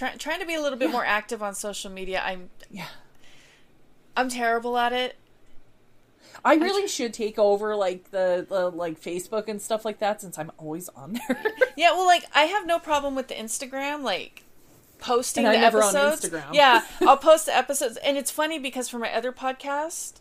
Try, 0.00 0.16
trying 0.16 0.40
to 0.40 0.46
be 0.46 0.54
a 0.54 0.62
little 0.62 0.78
bit 0.78 0.90
more 0.90 1.04
active 1.04 1.42
on 1.42 1.54
social 1.54 1.90
media. 1.90 2.22
I'm 2.24 2.48
yeah. 2.70 2.86
I'm 4.16 4.30
terrible 4.30 4.78
at 4.78 4.94
it. 4.94 5.16
I 6.42 6.54
really 6.54 6.88
should 6.88 7.12
take 7.12 7.38
over 7.38 7.76
like 7.76 8.10
the, 8.10 8.46
the 8.48 8.70
like 8.70 8.98
Facebook 8.98 9.46
and 9.46 9.60
stuff 9.60 9.84
like 9.84 9.98
that 9.98 10.22
since 10.22 10.38
I'm 10.38 10.52
always 10.56 10.88
on 10.88 11.20
there. 11.28 11.44
Yeah, 11.76 11.92
well, 11.92 12.06
like 12.06 12.24
I 12.34 12.44
have 12.44 12.66
no 12.66 12.78
problem 12.78 13.14
with 13.14 13.28
the 13.28 13.34
Instagram, 13.34 14.02
like 14.02 14.44
posting 14.98 15.44
the 15.44 15.50
I'm 15.50 15.60
never 15.60 15.82
on 15.82 15.94
episodes. 15.94 16.32
Instagram. 16.32 16.54
Yeah, 16.54 16.80
I'll 17.02 17.18
post 17.18 17.44
the 17.44 17.54
episodes, 17.54 17.98
and 17.98 18.16
it's 18.16 18.30
funny 18.30 18.58
because 18.58 18.88
for 18.88 18.98
my 18.98 19.12
other 19.12 19.32
podcast, 19.32 20.20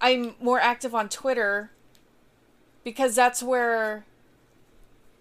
I'm 0.00 0.34
more 0.40 0.58
active 0.58 0.96
on 0.96 1.08
Twitter 1.08 1.70
because 2.82 3.14
that's 3.14 3.40
where 3.40 4.04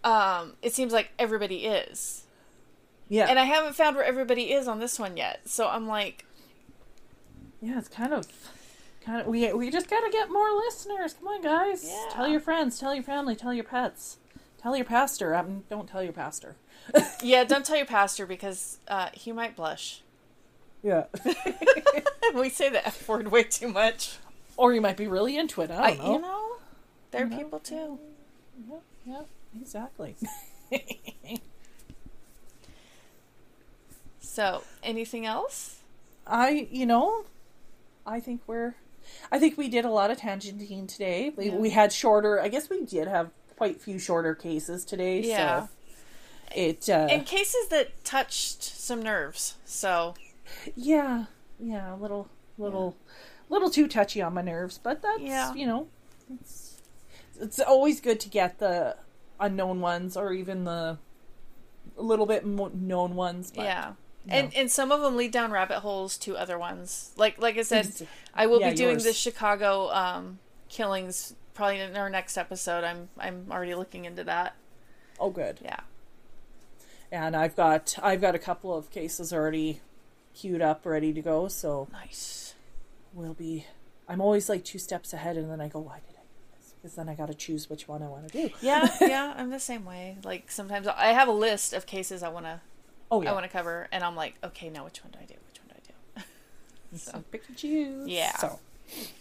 um, 0.04 0.54
it 0.64 0.74
seems 0.74 0.91
like 0.91 1.12
everybody 1.20 1.66
is, 1.66 2.22
yeah. 3.14 3.28
and 3.30 3.38
I 3.38 3.43
haven't 3.43 3.74
found 3.76 3.95
where 3.95 4.05
everybody 4.05 4.51
is 4.51 4.68
on 4.68 4.80
this 4.80 4.97
one 4.97 5.18
yet. 5.18 5.41
So 5.45 5.68
I'm 5.68 5.88
like, 5.88 6.26
yeah, 7.61 7.78
it's 7.78 7.88
kind 7.88 8.14
of 8.14 8.28
kind 9.05 9.22
of 9.22 9.28
we 9.28 9.51
we 9.53 9.70
just 9.70 9.89
got 9.89 10.01
to 10.01 10.11
get 10.11 10.32
more 10.32 10.51
listeners. 10.51 11.14
Come 11.14 11.28
on, 11.28 11.41
guys. 11.41 11.86
Yeah. 11.86 12.05
Tell 12.11 12.28
your 12.28 12.39
friends, 12.39 12.80
tell 12.80 12.93
your 12.93 13.03
family, 13.03 13.36
tell 13.36 13.53
your 13.53 13.64
pets. 13.64 14.18
Tell 14.57 14.76
your 14.76 14.86
pastor. 14.86 15.36
Um, 15.36 15.64
don't 15.70 15.88
tell 15.88 16.01
your 16.01 16.14
pastor. 16.14 16.55
yeah, 17.22 17.43
don't 17.43 17.66
tell 17.66 17.78
your 17.78 17.86
pastor 17.86 18.26
because 18.26 18.80
uh, 18.88 19.09
he 19.14 19.32
might 19.32 19.55
blush. 19.55 20.01
Yeah. 20.82 21.05
we 22.34 22.49
say 22.49 22.70
the 22.70 22.86
F 22.86 23.07
word 23.07 23.30
way 23.30 23.43
too 23.43 23.68
much. 23.68 24.18
or 24.57 24.74
you 24.74 24.82
might 24.82 24.97
be 24.97 25.07
really 25.07 25.38
into 25.38 25.61
it. 25.61 25.70
I 25.70 25.84
I, 25.84 25.95
don't 25.95 25.99
know. 25.99 26.14
you 26.14 26.20
know, 26.20 26.51
there 27.11 27.26
are 27.26 27.30
people 27.30 27.59
too. 27.59 27.99
Yep, 28.70 28.82
yep, 29.05 29.28
exactly. 29.59 30.16
So, 34.34 34.63
anything 34.81 35.27
else? 35.27 35.75
I, 36.25 36.67
you 36.71 36.88
know, 36.88 37.25
I 38.03 38.19
think 38.19 38.41
we're, 38.47 38.73
I 39.31 39.38
think 39.38 39.59
we 39.59 39.69
did 39.69 39.86
a 39.86 39.91
lot 39.91 40.09
of 40.09 40.17
tangenting 40.17 40.88
today. 40.88 41.31
We, 41.38 41.49
Yeah. 41.51 41.55
we 41.57 41.69
had 41.69 41.93
shorter, 41.93 42.41
I 42.41 42.47
guess 42.47 42.67
we 42.67 42.84
did 42.84 43.07
have 43.07 43.29
quite 43.57 43.75
a 43.75 43.79
few 43.79 43.99
shorter 43.99 44.34
cases 44.34 44.86
today. 44.86 45.21
Yeah. 45.21 45.67
So 45.67 45.69
it, 46.55 46.89
uh, 46.89 47.07
and 47.11 47.27
cases 47.27 47.67
that 47.69 48.03
touched 48.03 48.63
some 48.63 49.03
nerves. 49.03 49.53
So 49.65 50.15
yeah, 50.75 51.25
yeah, 51.59 51.93
a 51.93 51.97
little, 51.97 52.27
little, 52.57 52.97
little 53.49 53.69
too 53.69 53.88
touchy 53.88 54.19
on 54.19 54.34
my 54.34 54.41
nerves, 54.41 54.79
but 54.81 55.03
that's, 55.03 55.21
Yeah. 55.21 55.53
you 55.53 55.67
know, 55.67 55.89
it's, 56.34 56.81
it's 57.39 57.59
always 57.59 58.01
good 58.01 58.19
to 58.21 58.29
get 58.29 58.57
the 58.57 58.95
unknown 59.39 59.79
ones 59.79 60.17
or 60.17 60.34
even 60.34 60.63
the 60.63 60.97
a 61.95 62.01
little 62.01 62.25
bit 62.25 62.43
mo- 62.47 62.71
known 62.73 63.13
ones. 63.13 63.51
But 63.55 63.65
yeah, 63.65 63.91
no. 64.26 64.34
and 64.36 64.53
and 64.55 64.71
some 64.71 64.91
of 64.91 65.01
them 65.01 65.15
lead 65.17 65.32
down 65.32 65.51
rabbit 65.51 65.80
holes 65.80 66.17
to 66.19 66.38
other 66.38 66.57
ones. 66.57 67.11
Like 67.17 67.39
like 67.41 67.57
I 67.57 67.63
said, 67.63 67.91
I 68.34 68.45
will 68.47 68.59
yeah, 68.61 68.69
be 68.71 68.76
doing 68.76 68.91
yours. 68.91 69.03
the 69.05 69.13
Chicago 69.13 69.89
um, 69.91 70.39
killings 70.69 71.36
probably 71.53 71.80
in 71.80 71.95
our 71.95 72.09
next 72.09 72.38
episode. 72.38 72.84
I'm 72.84 73.09
I'm 73.19 73.47
already 73.51 73.76
looking 73.76 74.05
into 74.05 74.24
that. 74.26 74.55
Oh, 75.19 75.30
good. 75.30 75.59
Yeah. 75.61 75.80
and 77.11 77.36
I've 77.36 77.55
got 77.55 77.95
I've 78.01 78.21
got 78.21 78.36
a 78.36 78.39
couple 78.39 78.76
of 78.76 78.89
cases 78.89 79.32
already 79.32 79.82
queued 80.34 80.61
up, 80.61 80.86
ready 80.86 81.13
to 81.13 81.21
go. 81.21 81.47
So 81.47 81.88
Nice. 81.91 82.55
we'll 83.13 83.34
be. 83.36 83.65
I'm 84.09 84.19
always 84.19 84.49
like 84.49 84.65
two 84.65 84.80
steps 84.80 85.13
ahead, 85.13 85.38
and 85.38 85.49
then 85.49 85.61
I 85.61 85.67
go, 85.67 85.80
"Why 85.80 85.95
did 86.07 86.15
I 86.17 86.24
do 86.24 86.57
this?" 86.59 86.74
Because 86.82 86.95
then 86.95 87.07
I 87.07 87.13
got 87.15 87.28
to 87.28 87.34
choose 87.34 87.69
which 87.69 87.88
one 87.88 88.01
I 88.03 88.07
want 88.07 88.28
to 88.30 88.47
do. 88.47 88.53
Yeah, 88.61 88.88
yeah, 89.01 89.34
I'm 89.38 89.49
the 89.49 89.59
same 89.59 89.86
way. 89.86 90.17
Like 90.24 90.49
sometimes 90.51 90.88
I 90.88 91.07
have 91.13 91.28
a 91.28 91.32
list 91.34 91.71
of 91.74 91.86
cases 91.86 92.24
I 92.24 92.30
want 92.30 92.45
to 92.47 92.59
Oh 93.12 93.22
yeah. 93.22 93.32
I 93.32 93.34
want 93.34 93.45
to 93.45 93.49
cover, 93.51 93.88
and 93.91 94.04
I'm 94.04 94.16
like, 94.16 94.36
okay, 94.43 94.70
now 94.70 94.86
which 94.86 95.04
one 95.04 95.12
do 95.12 95.20
I 95.22 95.26
do? 95.26 95.36
Which 95.47 95.60
one 95.60 95.70
do 95.70 95.76
I 95.76 96.22
do? 96.22 96.26
So 96.99 97.12
so 97.12 97.24
pick 97.32 97.43
and 97.47 97.58
choose. 97.58 98.08
Yeah. 98.08 98.36
So 98.38 98.60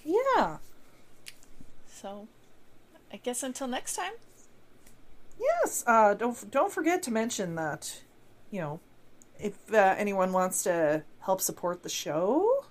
yeah. 0.05 0.59
so, 1.91 2.29
I 3.13 3.17
guess 3.17 3.43
until 3.43 3.67
next 3.69 3.97
time. 3.97 4.13
Yes. 5.41 5.85
Uh, 5.87 6.15
don't 6.15 6.51
don't 6.51 6.73
forget 6.73 7.03
to 7.05 7.11
mention 7.11 7.55
that. 7.57 8.03
You 8.51 8.61
know, 8.61 8.81
if 9.41 9.55
uh, 9.73 9.95
anyone 9.97 10.33
wants 10.33 10.63
to 10.65 11.03
help 11.21 11.41
support 11.41 11.83
the 11.83 11.89
show, 11.89 12.65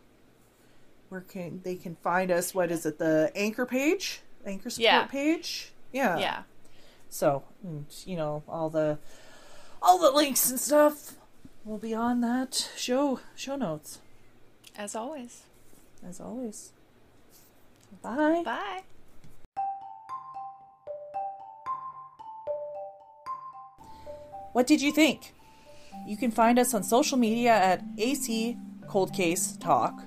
where 1.10 1.22
can 1.22 1.62
they 1.64 1.76
can 1.76 1.96
find 1.96 2.32
us? 2.32 2.54
What 2.54 2.72
is 2.72 2.86
it? 2.86 3.00
The 3.00 3.32
anchor 3.36 3.66
page, 3.66 4.22
anchor 4.46 4.70
support 4.70 4.84
Yeah. 4.84 5.06
page. 5.06 5.72
Yeah. 5.92 6.18
Yeah. 6.20 6.44
So 7.10 7.44
and, 7.64 7.86
you 8.06 8.16
know 8.16 8.44
all 8.48 8.70
the 8.70 8.98
all 9.82 9.98
the 10.00 10.12
links 10.12 10.50
and 10.50 10.60
stuff 10.60 11.14
will 11.66 11.78
be 11.78 11.94
on 11.94 12.22
that 12.22 12.70
show 12.76 13.20
show 13.36 13.56
notes 13.56 14.00
As 14.78 14.96
always. 14.96 15.44
as 16.08 16.20
always. 16.20 16.72
Bye. 18.02 18.42
Bye. 18.44 18.82
What 24.54 24.68
did 24.68 24.82
you 24.82 24.92
think? 24.92 25.34
You 26.08 26.18
can 26.18 26.32
find 26.32 26.60
us 26.60 26.74
on 26.74 26.84
social 26.84 27.18
media 27.18 27.52
at 27.54 27.84
AC 27.98 28.58
Cold 28.88 29.14
Case 29.14 29.56
Talk, 29.58 30.04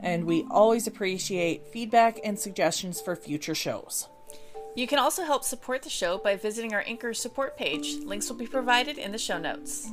and 0.00 0.24
we 0.24 0.46
always 0.50 0.86
appreciate 0.86 1.66
feedback 1.72 2.20
and 2.24 2.38
suggestions 2.38 3.00
for 3.00 3.16
future 3.16 3.54
shows. 3.54 4.08
You 4.74 4.86
can 4.86 4.98
also 4.98 5.24
help 5.24 5.44
support 5.44 5.82
the 5.82 5.90
show 5.90 6.18
by 6.18 6.36
visiting 6.36 6.72
our 6.72 6.84
Anchor 6.86 7.12
support 7.12 7.56
page. 7.56 7.96
Links 8.04 8.28
will 8.28 8.36
be 8.36 8.46
provided 8.46 8.96
in 8.98 9.12
the 9.12 9.18
show 9.18 9.38
notes. 9.38 9.90